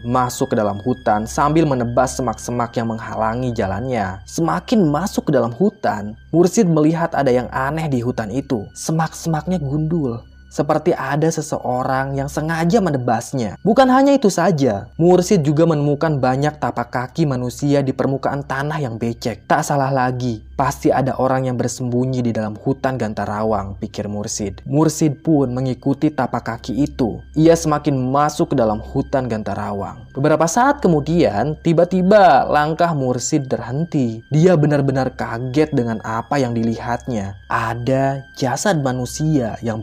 masuk 0.07 0.53
ke 0.53 0.55
dalam 0.55 0.79
hutan 0.81 1.27
sambil 1.27 1.67
menebas 1.67 2.15
semak-semak 2.17 2.73
yang 2.79 2.89
menghalangi 2.89 3.53
jalannya. 3.53 4.23
Semakin 4.25 4.87
masuk 4.87 5.29
ke 5.29 5.31
dalam 5.35 5.51
hutan, 5.53 6.17
Mursid 6.33 6.65
melihat 6.65 7.13
ada 7.13 7.29
yang 7.29 7.51
aneh 7.51 7.85
di 7.91 7.99
hutan 7.99 8.31
itu. 8.31 8.65
Semak-semaknya 8.73 9.61
gundul 9.61 10.23
seperti 10.53 10.93
ada 10.93 11.25
seseorang 11.33 12.13
yang 12.13 12.29
sengaja 12.29 12.77
menebasnya. 12.77 13.57
Bukan 13.65 13.89
hanya 13.89 14.13
itu 14.13 14.29
saja, 14.29 14.93
Mursid 15.01 15.41
juga 15.41 15.65
menemukan 15.65 16.21
banyak 16.21 16.61
tapak 16.61 16.93
kaki 16.93 17.25
manusia 17.25 17.81
di 17.81 17.89
permukaan 17.89 18.45
tanah 18.45 18.77
yang 18.77 19.01
becek. 19.01 19.49
Tak 19.49 19.65
salah 19.65 19.89
lagi, 19.89 20.45
Pasti 20.53 20.93
ada 20.93 21.17
orang 21.17 21.49
yang 21.49 21.57
bersembunyi 21.57 22.21
di 22.21 22.29
dalam 22.29 22.53
hutan 22.53 22.93
Gantarawang, 22.93 23.73
pikir 23.81 24.05
Mursid. 24.05 24.61
Mursid 24.69 25.25
pun 25.25 25.49
mengikuti 25.49 26.13
tapak 26.13 26.45
kaki 26.45 26.85
itu. 26.85 27.17
Ia 27.33 27.57
semakin 27.57 27.97
masuk 27.97 28.53
ke 28.53 28.55
dalam 28.55 28.77
hutan 28.77 29.25
Gantarawang. 29.25 30.05
Beberapa 30.13 30.45
saat 30.45 30.77
kemudian, 30.77 31.57
tiba-tiba 31.65 32.45
langkah 32.45 32.93
Mursid 32.93 33.49
terhenti. 33.49 34.21
Dia 34.29 34.53
benar-benar 34.53 35.17
kaget 35.17 35.73
dengan 35.73 35.97
apa 36.05 36.37
yang 36.37 36.53
dilihatnya. 36.53 37.33
Ada 37.49 38.21
jasad 38.37 38.85
manusia 38.85 39.57
yang 39.65 39.81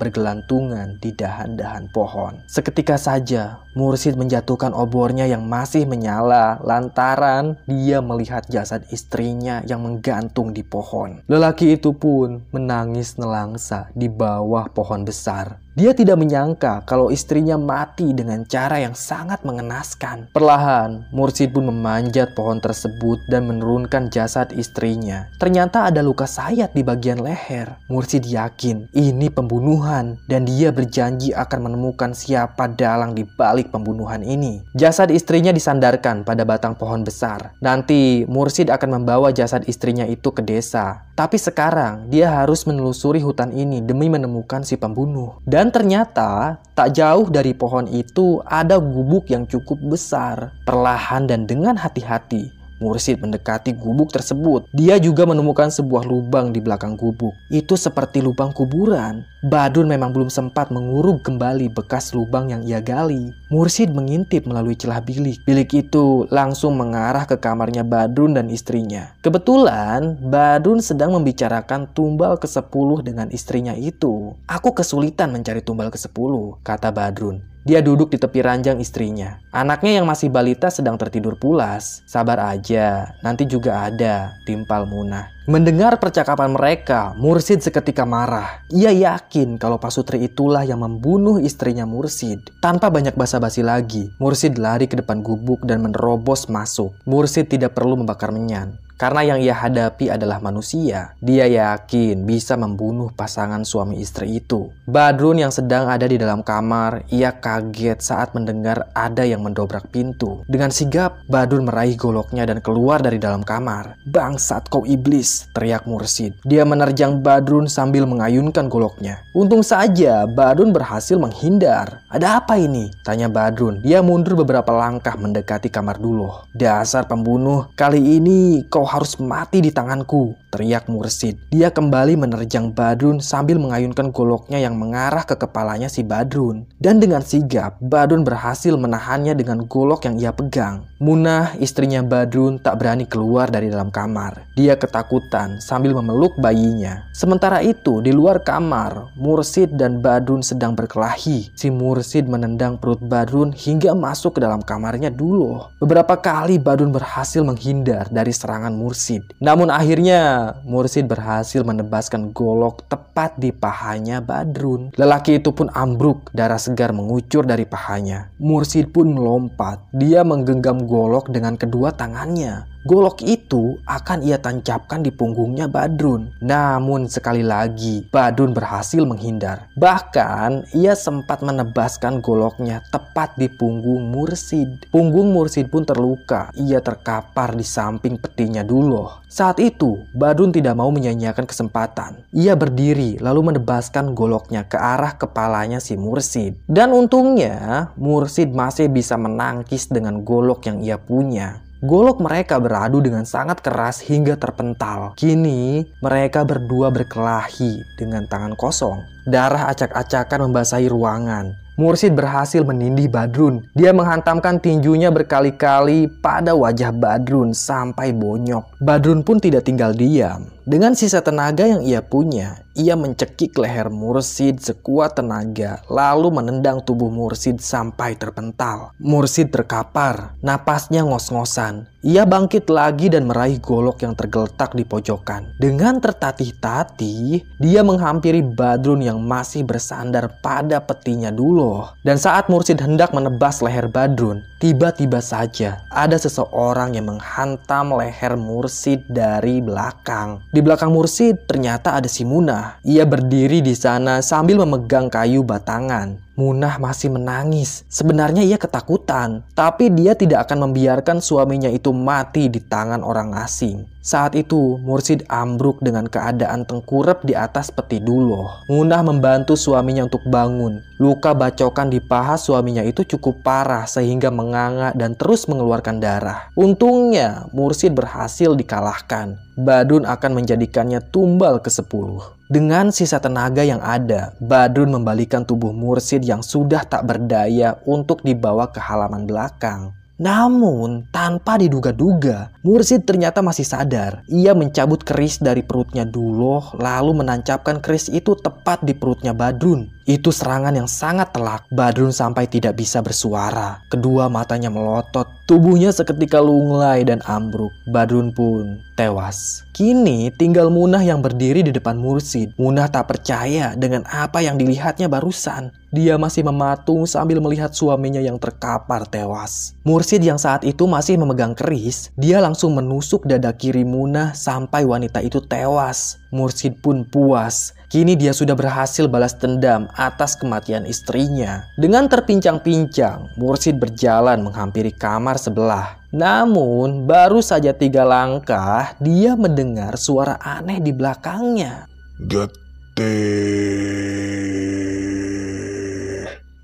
bergelantungan 0.60 1.00
di 1.00 1.10
dahan-dahan 1.16 1.88
pohon. 1.88 2.44
Seketika 2.44 3.00
saja, 3.00 3.56
Mursid 3.78 4.18
menjatuhkan 4.18 4.74
obornya 4.74 5.30
yang 5.30 5.46
masih 5.46 5.86
menyala 5.86 6.58
lantaran 6.66 7.54
dia 7.70 8.02
melihat 8.02 8.42
jasad 8.50 8.82
istrinya 8.90 9.62
yang 9.66 9.86
menggantung 9.86 10.50
di 10.50 10.66
pohon. 10.66 11.22
Lelaki 11.30 11.78
itu 11.78 11.94
pun 11.94 12.42
menangis 12.50 13.14
nelangsa 13.14 13.90
di 13.94 14.10
bawah 14.10 14.66
pohon 14.74 15.06
besar. 15.06 15.60
Dia 15.78 15.94
tidak 15.94 16.18
menyangka 16.18 16.82
kalau 16.82 17.14
istrinya 17.14 17.54
mati 17.54 18.10
dengan 18.10 18.42
cara 18.42 18.82
yang 18.82 18.92
sangat 18.92 19.46
mengenaskan. 19.46 20.26
Perlahan, 20.34 21.06
Mursid 21.14 21.54
pun 21.54 21.70
memanjat 21.70 22.34
pohon 22.34 22.58
tersebut 22.58 23.22
dan 23.30 23.46
menurunkan 23.46 24.10
jasad 24.10 24.50
istrinya. 24.58 25.30
Ternyata 25.38 25.86
ada 25.86 26.02
luka 26.02 26.26
sayat 26.26 26.74
di 26.74 26.82
bagian 26.82 27.22
leher. 27.22 27.78
Mursid 27.86 28.26
yakin 28.26 28.90
ini 28.98 29.30
pembunuhan 29.30 30.18
dan 30.26 30.42
dia 30.42 30.74
berjanji 30.74 31.30
akan 31.32 31.70
menemukan 31.70 32.18
siapa 32.18 32.66
dalang 32.74 33.14
di 33.14 33.22
balik 33.38 33.59
pembunuhan 33.68 34.24
ini. 34.24 34.64
Jasad 34.72 35.12
istrinya 35.12 35.52
disandarkan 35.52 36.24
pada 36.24 36.48
batang 36.48 36.72
pohon 36.72 37.04
besar. 37.04 37.52
Nanti 37.60 38.24
Mursid 38.24 38.72
akan 38.72 39.04
membawa 39.04 39.28
jasad 39.36 39.68
istrinya 39.68 40.08
itu 40.08 40.32
ke 40.32 40.40
desa. 40.40 41.04
Tapi 41.12 41.36
sekarang 41.36 42.08
dia 42.08 42.32
harus 42.32 42.64
menelusuri 42.64 43.20
hutan 43.20 43.52
ini 43.52 43.84
demi 43.84 44.08
menemukan 44.08 44.64
si 44.64 44.80
pembunuh. 44.80 45.36
Dan 45.44 45.68
ternyata 45.68 46.56
tak 46.72 46.96
jauh 46.96 47.28
dari 47.28 47.52
pohon 47.52 47.84
itu 47.92 48.40
ada 48.48 48.80
gubuk 48.80 49.28
yang 49.28 49.44
cukup 49.44 49.76
besar. 49.84 50.56
Perlahan 50.64 51.28
dan 51.28 51.44
dengan 51.44 51.76
hati-hati, 51.76 52.48
Mursid 52.80 53.20
mendekati 53.20 53.76
gubuk 53.76 54.08
tersebut. 54.08 54.64
Dia 54.72 54.96
juga 54.96 55.28
menemukan 55.28 55.68
sebuah 55.68 56.08
lubang 56.08 56.50
di 56.50 56.64
belakang 56.64 56.96
gubuk. 56.96 57.36
Itu 57.52 57.76
seperti 57.76 58.24
lubang 58.24 58.56
kuburan. 58.56 59.28
Badun 59.44 59.88
memang 59.92 60.16
belum 60.16 60.32
sempat 60.32 60.72
menguruk 60.72 61.20
kembali 61.24 61.68
bekas 61.76 62.16
lubang 62.16 62.48
yang 62.48 62.64
ia 62.64 62.80
gali. 62.80 63.32
Mursid 63.52 63.92
mengintip 63.92 64.48
melalui 64.48 64.76
celah 64.76 65.04
bilik. 65.04 65.44
Bilik 65.44 65.68
itu 65.76 66.24
langsung 66.32 66.80
mengarah 66.80 67.28
ke 67.28 67.36
kamarnya 67.36 67.84
Badun 67.84 68.36
dan 68.36 68.48
istrinya. 68.48 69.12
Kebetulan, 69.20 70.16
Badun 70.16 70.80
sedang 70.80 71.12
membicarakan 71.16 71.88
tumbal 71.92 72.40
ke-10 72.40 73.04
dengan 73.04 73.28
istrinya 73.28 73.76
itu. 73.76 74.32
Aku 74.48 74.72
kesulitan 74.72 75.32
mencari 75.36 75.60
tumbal 75.60 75.92
ke-10, 75.92 76.64
kata 76.64 76.88
Badrun. 76.88 77.44
Dia 77.60 77.84
duduk 77.84 78.08
di 78.08 78.16
tepi 78.16 78.40
ranjang 78.40 78.80
istrinya. 78.80 79.36
Anaknya 79.52 80.00
yang 80.00 80.08
masih 80.08 80.32
balita 80.32 80.72
sedang 80.72 80.96
tertidur 80.96 81.36
pulas. 81.36 82.00
Sabar 82.08 82.40
aja, 82.40 83.12
nanti 83.20 83.44
juga 83.44 83.84
ada, 83.84 84.40
timpal 84.48 84.88
Munah. 84.88 85.28
Mendengar 85.48 85.96
percakapan 85.96 86.52
mereka, 86.52 87.16
Mursid 87.16 87.64
seketika 87.64 88.04
marah. 88.04 88.60
Ia 88.68 88.92
yakin 88.92 89.56
kalau 89.56 89.80
Pasutri 89.80 90.20
itulah 90.20 90.68
yang 90.68 90.84
membunuh 90.84 91.40
istrinya 91.40 91.88
Mursid. 91.88 92.52
Tanpa 92.60 92.92
banyak 92.92 93.16
basa-basi 93.16 93.64
lagi, 93.64 94.12
Mursid 94.20 94.60
lari 94.60 94.84
ke 94.84 95.00
depan 95.00 95.24
gubuk 95.24 95.64
dan 95.64 95.80
menerobos 95.80 96.52
masuk. 96.52 96.92
Mursid 97.08 97.48
tidak 97.48 97.72
perlu 97.72 97.96
membakar 97.96 98.36
menyan. 98.36 98.76
Karena 99.00 99.32
yang 99.32 99.40
ia 99.40 99.56
hadapi 99.56 100.12
adalah 100.12 100.44
manusia, 100.44 101.16
dia 101.24 101.48
yakin 101.48 102.28
bisa 102.28 102.60
membunuh 102.60 103.08
pasangan 103.16 103.64
suami 103.64 103.96
istri 103.96 104.44
itu. 104.44 104.68
Badrun 104.84 105.40
yang 105.40 105.48
sedang 105.48 105.88
ada 105.88 106.04
di 106.04 106.20
dalam 106.20 106.44
kamar, 106.44 107.08
ia 107.08 107.32
kaget 107.32 107.96
saat 108.04 108.36
mendengar 108.36 108.92
ada 108.92 109.24
yang 109.24 109.40
mendobrak 109.40 109.88
pintu. 109.88 110.44
Dengan 110.52 110.68
sigap, 110.68 111.16
Badrun 111.32 111.64
meraih 111.64 111.96
goloknya 111.96 112.44
dan 112.44 112.60
keluar 112.60 113.00
dari 113.00 113.16
dalam 113.16 113.40
kamar. 113.40 113.96
Bangsat 114.04 114.68
kau 114.68 114.84
iblis, 114.84 115.29
teriak 115.54 115.86
Mursid. 115.86 116.36
Dia 116.46 116.66
menerjang 116.66 117.20
Badrun 117.20 117.66
sambil 117.66 118.04
mengayunkan 118.06 118.66
goloknya. 118.66 119.22
Untung 119.36 119.62
saja 119.62 120.26
Badrun 120.26 120.74
berhasil 120.74 121.14
menghindar. 121.16 122.02
Ada 122.10 122.42
apa 122.42 122.58
ini? 122.58 122.90
Tanya 123.06 123.30
Badrun. 123.30 123.82
Dia 123.86 124.02
mundur 124.02 124.34
beberapa 124.40 124.74
langkah 124.74 125.14
mendekati 125.14 125.70
kamar 125.70 126.02
dulu. 126.02 126.30
Dasar 126.56 127.06
pembunuh, 127.06 127.70
kali 127.78 128.18
ini 128.18 128.66
kau 128.66 128.82
harus 128.82 129.14
mati 129.22 129.62
di 129.62 129.70
tanganku, 129.70 130.34
teriak 130.50 130.90
Mursid. 130.90 131.38
Dia 131.54 131.70
kembali 131.70 132.18
menerjang 132.18 132.74
Badrun 132.74 133.22
sambil 133.22 133.62
mengayunkan 133.62 134.10
goloknya 134.10 134.58
yang 134.58 134.74
mengarah 134.74 135.22
ke 135.22 135.38
kepalanya 135.38 135.86
si 135.86 136.02
Badrun. 136.02 136.66
Dan 136.82 136.98
dengan 136.98 137.22
sigap, 137.22 137.78
Badrun 137.78 138.26
berhasil 138.26 138.74
menahannya 138.74 139.38
dengan 139.38 139.68
golok 139.68 140.10
yang 140.10 140.16
ia 140.18 140.32
pegang. 140.34 140.88
Munah, 140.98 141.54
istrinya 141.60 142.02
Badrun, 142.02 142.60
tak 142.60 142.80
berani 142.80 143.06
keluar 143.06 143.48
dari 143.48 143.70
dalam 143.70 143.88
kamar. 143.92 144.50
Dia 144.56 144.76
ketakutan 144.76 145.19
sambil 145.60 145.92
memeluk 145.92 146.38
bayinya. 146.40 147.04
Sementara 147.12 147.60
itu, 147.60 148.00
di 148.00 148.14
luar 148.14 148.40
kamar, 148.40 149.12
Mursid 149.18 149.76
dan 149.76 150.00
Badrun 150.00 150.40
sedang 150.40 150.72
berkelahi. 150.72 151.52
Si 151.52 151.68
Mursid 151.68 152.24
menendang 152.30 152.80
perut 152.80 153.02
Badrun 153.02 153.52
hingga 153.52 153.92
masuk 153.92 154.38
ke 154.38 154.40
dalam 154.40 154.64
kamarnya 154.64 155.12
dulu. 155.12 155.60
Beberapa 155.82 156.16
kali 156.16 156.56
Badrun 156.56 156.94
berhasil 156.94 157.44
menghindar 157.44 158.08
dari 158.08 158.30
serangan 158.30 158.72
Mursid. 158.72 159.26
Namun 159.42 159.68
akhirnya 159.68 160.54
Mursid 160.62 161.10
berhasil 161.10 161.60
menebaskan 161.66 162.30
golok 162.30 162.86
tepat 162.86 163.34
di 163.36 163.50
pahanya 163.50 164.22
Badrun. 164.22 164.94
Lelaki 164.94 165.42
itu 165.42 165.50
pun 165.50 165.66
ambruk, 165.74 166.30
darah 166.30 166.62
segar 166.62 166.94
mengucur 166.94 167.42
dari 167.42 167.66
pahanya. 167.66 168.30
Mursid 168.38 168.94
pun 168.94 169.10
melompat. 169.10 169.82
Dia 169.90 170.22
menggenggam 170.22 170.86
golok 170.86 171.28
dengan 171.34 171.58
kedua 171.58 171.90
tangannya. 171.90 172.69
Golok 172.80 173.20
itu 173.20 173.76
akan 173.84 174.24
ia 174.24 174.40
tancapkan 174.40 175.04
di 175.04 175.12
punggungnya 175.12 175.68
Badrun. 175.68 176.32
Namun 176.40 177.12
sekali 177.12 177.44
lagi, 177.44 178.08
Badrun 178.08 178.56
berhasil 178.56 179.04
menghindar. 179.04 179.68
Bahkan, 179.76 180.72
ia 180.72 180.96
sempat 180.96 181.44
menebaskan 181.44 182.24
goloknya 182.24 182.80
tepat 182.88 183.36
di 183.36 183.52
punggung 183.52 184.08
Mursid. 184.08 184.88
Punggung 184.88 185.28
Mursid 185.28 185.68
pun 185.68 185.84
terluka. 185.84 186.48
Ia 186.56 186.80
terkapar 186.80 187.52
di 187.52 187.68
samping 187.68 188.16
petinya 188.16 188.64
dulu. 188.64 189.12
Saat 189.28 189.60
itu, 189.60 190.00
Badrun 190.16 190.48
tidak 190.48 190.72
mau 190.72 190.88
menyanyiakan 190.88 191.44
kesempatan. 191.44 192.24
Ia 192.32 192.56
berdiri 192.56 193.20
lalu 193.20 193.52
menebaskan 193.52 194.16
goloknya 194.16 194.64
ke 194.64 194.80
arah 194.80 195.20
kepalanya 195.20 195.84
si 195.84 196.00
Mursid. 196.00 196.56
Dan 196.64 196.96
untungnya, 196.96 197.92
Mursid 198.00 198.56
masih 198.56 198.88
bisa 198.88 199.20
menangkis 199.20 199.92
dengan 199.92 200.24
golok 200.24 200.64
yang 200.64 200.80
ia 200.80 200.96
punya. 200.96 201.69
Golok 201.80 202.20
mereka 202.20 202.60
beradu 202.60 203.00
dengan 203.00 203.24
sangat 203.24 203.64
keras 203.64 204.04
hingga 204.04 204.36
terpental. 204.36 205.16
Kini, 205.16 205.80
mereka 206.04 206.44
berdua 206.44 206.92
berkelahi 206.92 207.80
dengan 207.96 208.28
tangan 208.28 208.52
kosong. 208.52 209.00
Darah 209.24 209.72
acak-acakan 209.72 210.52
membasahi 210.52 210.92
ruangan. 210.92 211.56
Mursid 211.80 212.12
berhasil 212.12 212.60
menindih 212.60 213.08
Badrun. 213.08 213.64
Dia 213.72 213.96
menghantamkan 213.96 214.60
tinjunya 214.60 215.08
berkali-kali 215.08 216.12
pada 216.20 216.52
wajah 216.52 216.92
Badrun 216.92 217.56
sampai 217.56 218.12
bonyok. 218.12 218.76
Badrun 218.84 219.24
pun 219.24 219.40
tidak 219.40 219.64
tinggal 219.64 219.96
diam. 219.96 220.52
Dengan 220.68 220.92
sisa 220.92 221.24
tenaga 221.24 221.64
yang 221.64 221.80
ia 221.80 222.04
punya, 222.04 222.60
ia 222.78 222.94
mencekik 222.94 223.58
leher 223.58 223.90
Mursid 223.90 224.62
sekuat 224.62 225.18
tenaga, 225.18 225.82
lalu 225.90 226.30
menendang 226.30 226.80
tubuh 226.80 227.10
Mursid 227.10 227.58
sampai 227.58 228.14
terpental. 228.14 228.94
Mursid 229.02 229.50
terkapar, 229.50 230.38
napasnya 230.40 231.02
ngos-ngosan. 231.02 231.90
Ia 232.00 232.24
bangkit 232.24 232.72
lagi 232.72 233.12
dan 233.12 233.28
meraih 233.28 233.60
golok 233.60 234.00
yang 234.00 234.16
tergeletak 234.16 234.72
di 234.72 234.88
pojokan. 234.88 235.52
Dengan 235.60 236.00
tertatih-tatih, 236.00 237.44
dia 237.60 237.80
menghampiri 237.84 238.40
Badrun 238.40 239.04
yang 239.04 239.20
masih 239.20 239.68
bersandar 239.68 240.40
pada 240.40 240.80
petinya 240.80 241.28
dulu. 241.28 241.84
Dan 242.00 242.16
saat 242.16 242.48
Mursid 242.48 242.80
hendak 242.80 243.12
menebas 243.12 243.60
leher 243.60 243.84
Badrun, 243.92 244.40
tiba-tiba 244.64 245.20
saja 245.20 245.84
ada 245.92 246.16
seseorang 246.16 246.96
yang 246.96 247.12
menghantam 247.12 247.92
leher 247.92 248.32
Mursid 248.40 249.04
dari 249.12 249.60
belakang. 249.60 250.40
Di 250.50 250.58
belakang 250.58 250.90
Mursid 250.90 251.46
ternyata 251.46 251.94
ada 251.94 252.10
si 252.10 252.26
Munah. 252.26 252.82
Ia 252.82 253.06
berdiri 253.06 253.62
di 253.62 253.70
sana 253.70 254.18
sambil 254.18 254.58
memegang 254.58 255.06
kayu 255.06 255.46
batangan. 255.46 256.29
Munah 256.40 256.80
masih 256.80 257.12
menangis. 257.12 257.84
Sebenarnya 257.92 258.40
ia 258.40 258.56
ketakutan, 258.56 259.44
tapi 259.52 259.92
dia 259.92 260.16
tidak 260.16 260.48
akan 260.48 260.72
membiarkan 260.72 261.20
suaminya 261.20 261.68
itu 261.68 261.92
mati 261.92 262.48
di 262.48 262.64
tangan 262.64 263.04
orang 263.04 263.36
asing. 263.36 263.84
Saat 264.00 264.32
itu, 264.32 264.80
Mursid 264.80 265.28
ambruk 265.28 265.84
dengan 265.84 266.08
keadaan 266.08 266.64
tengkurap 266.64 267.20
di 267.28 267.36
atas 267.36 267.68
peti 267.68 268.00
dulu. 268.00 268.48
Munah 268.72 269.04
membantu 269.04 269.52
suaminya 269.52 270.08
untuk 270.08 270.24
bangun. 270.32 270.80
Luka 270.96 271.36
bacokan 271.36 271.92
di 271.92 272.00
paha 272.00 272.40
suaminya 272.40 272.80
itu 272.80 273.04
cukup 273.04 273.44
parah 273.44 273.84
sehingga 273.84 274.32
menganga 274.32 274.96
dan 274.96 275.12
terus 275.20 275.44
mengeluarkan 275.44 276.00
darah. 276.00 276.48
Untungnya, 276.56 277.52
Mursid 277.52 277.92
berhasil 277.92 278.56
dikalahkan. 278.56 279.36
Badun 279.60 280.08
akan 280.08 280.40
menjadikannya 280.40 281.04
tumbal 281.12 281.60
ke-10. 281.60 282.39
Dengan 282.50 282.90
sisa 282.90 283.22
tenaga 283.22 283.62
yang 283.62 283.78
ada, 283.78 284.34
Badrun 284.42 284.90
membalikan 284.90 285.46
tubuh 285.46 285.70
Mursid 285.70 286.26
yang 286.26 286.42
sudah 286.42 286.82
tak 286.82 287.06
berdaya 287.06 287.78
untuk 287.86 288.26
dibawa 288.26 288.66
ke 288.74 288.82
halaman 288.82 289.22
belakang. 289.22 289.94
Namun, 290.20 291.08
tanpa 291.14 291.56
diduga-duga, 291.56 292.52
Mursid 292.66 293.08
ternyata 293.08 293.40
masih 293.40 293.62
sadar. 293.62 294.26
Ia 294.26 294.52
mencabut 294.52 295.00
keris 295.00 295.40
dari 295.40 295.64
perutnya 295.64 296.04
dulu, 296.04 296.76
lalu 296.76 297.24
menancapkan 297.24 297.80
keris 297.80 298.12
itu 298.12 298.36
tepat 298.36 298.84
di 298.84 298.92
perutnya 298.92 299.32
Badrun. 299.32 299.88
Itu 300.04 300.28
serangan 300.28 300.76
yang 300.76 300.90
sangat 300.90 301.32
telak. 301.32 301.64
Badrun 301.72 302.12
sampai 302.12 302.50
tidak 302.52 302.76
bisa 302.76 303.00
bersuara. 303.00 303.80
Kedua 303.88 304.28
matanya 304.28 304.68
melotot. 304.68 305.39
Tubuhnya 305.50 305.90
seketika 305.90 306.38
lunglai 306.38 307.02
dan 307.02 307.18
ambruk. 307.26 307.74
Badrun 307.90 308.30
pun 308.30 308.78
tewas. 308.94 309.66
Kini 309.74 310.30
tinggal 310.38 310.70
Munah 310.70 311.02
yang 311.02 311.18
berdiri 311.18 311.66
di 311.66 311.74
depan 311.74 311.98
Mursid. 311.98 312.54
Munah 312.54 312.86
tak 312.86 313.10
percaya 313.10 313.74
dengan 313.74 314.06
apa 314.06 314.46
yang 314.46 314.54
dilihatnya 314.54 315.10
barusan. 315.10 315.74
Dia 315.90 316.14
masih 316.22 316.46
mematung 316.46 317.02
sambil 317.02 317.42
melihat 317.42 317.74
suaminya 317.74 318.22
yang 318.22 318.38
terkapar 318.38 319.10
tewas. 319.10 319.74
Mursid 319.82 320.22
yang 320.22 320.38
saat 320.38 320.62
itu 320.62 320.86
masih 320.86 321.18
memegang 321.18 321.58
keris, 321.58 322.14
dia 322.14 322.38
langsung 322.38 322.78
menusuk 322.78 323.26
dada 323.26 323.50
kiri 323.50 323.82
Munah 323.82 324.30
sampai 324.38 324.86
wanita 324.86 325.18
itu 325.18 325.42
tewas. 325.42 326.19
Mursid 326.30 326.78
pun 326.78 327.02
puas. 327.02 327.74
Kini 327.90 328.14
dia 328.14 328.30
sudah 328.30 328.54
berhasil 328.54 329.10
balas 329.10 329.34
dendam 329.34 329.90
atas 329.98 330.38
kematian 330.38 330.86
istrinya. 330.86 331.66
Dengan 331.74 332.06
terpincang-pincang, 332.06 333.34
Mursid 333.34 333.82
berjalan 333.82 334.46
menghampiri 334.46 334.94
kamar 334.94 335.42
sebelah. 335.42 335.98
Namun, 336.14 337.06
baru 337.10 337.42
saja 337.42 337.74
tiga 337.74 338.06
langkah, 338.06 338.94
dia 339.02 339.34
mendengar 339.34 339.98
suara 339.98 340.38
aneh 340.38 340.78
di 340.78 340.94
belakangnya. 340.94 341.90
Gete. 342.22 343.18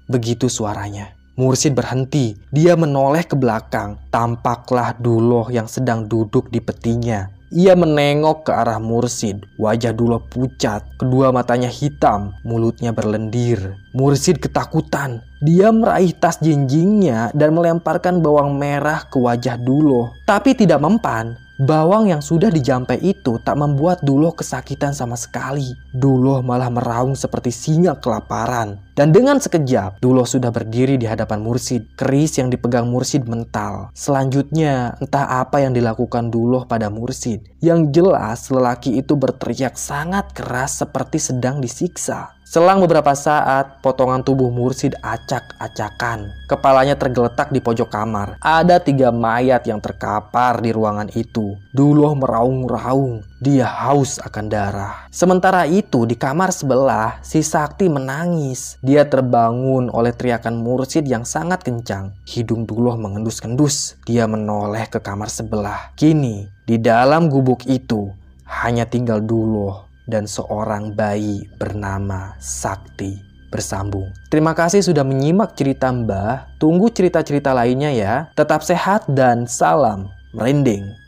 Begitu 0.06 0.46
suaranya. 0.46 1.10
Mursid 1.36 1.76
berhenti. 1.76 2.38
Dia 2.54 2.78
menoleh 2.78 3.26
ke 3.26 3.36
belakang. 3.36 3.98
Tampaklah 4.14 4.96
Duloh 4.96 5.50
yang 5.52 5.68
sedang 5.68 6.08
duduk 6.08 6.48
di 6.54 6.64
petinya. 6.64 7.35
Ia 7.54 7.78
menengok 7.78 8.50
ke 8.50 8.50
arah 8.50 8.82
Mursid. 8.82 9.46
Wajah 9.54 9.94
Duloh 9.94 10.18
pucat, 10.18 10.82
kedua 10.98 11.30
matanya 11.30 11.70
hitam, 11.70 12.34
mulutnya 12.42 12.90
berlendir. 12.90 13.78
Mursid 13.94 14.42
ketakutan. 14.42 15.22
Dia 15.38 15.70
meraih 15.70 16.10
tas 16.10 16.42
jinjingnya 16.42 17.30
dan 17.38 17.54
melemparkan 17.54 18.18
bawang 18.18 18.58
merah 18.58 19.06
ke 19.06 19.22
wajah 19.22 19.54
Duloh. 19.62 20.10
Tapi 20.26 20.58
tidak 20.58 20.82
mempan. 20.82 21.38
Bawang 21.56 22.12
yang 22.12 22.20
sudah 22.20 22.52
dijampai 22.52 23.00
itu 23.00 23.40
tak 23.40 23.56
membuat 23.56 24.04
Duloh 24.04 24.36
kesakitan 24.36 24.92
sama 24.92 25.16
sekali. 25.16 25.72
Duloh 25.96 26.44
malah 26.44 26.68
meraung 26.68 27.16
seperti 27.16 27.48
singa 27.48 27.96
kelaparan. 27.96 28.76
Dan 28.92 29.08
dengan 29.08 29.40
sekejap, 29.40 29.96
Duloh 30.04 30.28
sudah 30.28 30.52
berdiri 30.52 31.00
di 31.00 31.08
hadapan 31.08 31.40
Mursid. 31.40 31.96
Keris 31.96 32.36
yang 32.36 32.52
dipegang 32.52 32.92
Mursid 32.92 33.24
mental. 33.24 33.88
Selanjutnya, 33.96 35.00
entah 35.00 35.40
apa 35.40 35.64
yang 35.64 35.72
dilakukan 35.72 36.28
Duloh 36.28 36.68
pada 36.68 36.92
Mursid. 36.92 37.40
Yang 37.64 37.88
jelas, 37.88 38.52
lelaki 38.52 39.00
itu 39.00 39.16
berteriak 39.16 39.80
sangat 39.80 40.36
keras 40.36 40.84
seperti 40.84 41.16
sedang 41.16 41.64
disiksa. 41.64 42.35
Selang 42.46 42.78
beberapa 42.78 43.10
saat, 43.10 43.82
potongan 43.82 44.22
tubuh 44.22 44.54
Mursid 44.54 44.94
acak-acakan. 45.02 46.30
Kepalanya 46.46 46.94
tergeletak 46.94 47.50
di 47.50 47.58
pojok 47.58 47.90
kamar. 47.90 48.38
Ada 48.38 48.78
tiga 48.78 49.10
mayat 49.10 49.66
yang 49.66 49.82
terkapar 49.82 50.62
di 50.62 50.70
ruangan 50.70 51.10
itu. 51.18 51.58
Duloh 51.74 52.14
meraung-raung. 52.14 53.26
Dia 53.42 53.66
haus 53.66 54.22
akan 54.22 54.46
darah. 54.46 55.10
Sementara 55.10 55.66
itu, 55.66 56.06
di 56.06 56.14
kamar 56.14 56.54
sebelah, 56.54 57.18
si 57.26 57.42
Sakti 57.42 57.90
menangis. 57.90 58.78
Dia 58.78 59.10
terbangun 59.10 59.90
oleh 59.90 60.14
teriakan 60.14 60.62
Mursid 60.62 61.02
yang 61.10 61.26
sangat 61.26 61.66
kencang. 61.66 62.14
Hidung 62.30 62.62
Duloh 62.62 62.94
mengendus-kendus. 62.94 63.98
Dia 64.06 64.30
menoleh 64.30 64.86
ke 64.86 65.02
kamar 65.02 65.34
sebelah. 65.34 65.90
Kini, 65.98 66.46
di 66.62 66.78
dalam 66.78 67.26
gubuk 67.26 67.66
itu, 67.66 68.14
hanya 68.46 68.86
tinggal 68.86 69.18
Duloh 69.18 69.85
dan 70.06 70.24
seorang 70.24 70.94
bayi 70.94 71.46
bernama 71.58 72.34
Sakti 72.38 73.26
bersambung. 73.50 74.10
Terima 74.26 74.52
kasih 74.52 74.82
sudah 74.82 75.06
menyimak 75.06 75.54
cerita 75.54 75.90
Mbah. 75.90 76.58
Tunggu 76.58 76.90
cerita-cerita 76.90 77.54
lainnya 77.54 77.94
ya. 77.94 78.14
Tetap 78.34 78.66
sehat 78.66 79.06
dan 79.10 79.46
salam 79.46 80.10
merinding. 80.34 81.05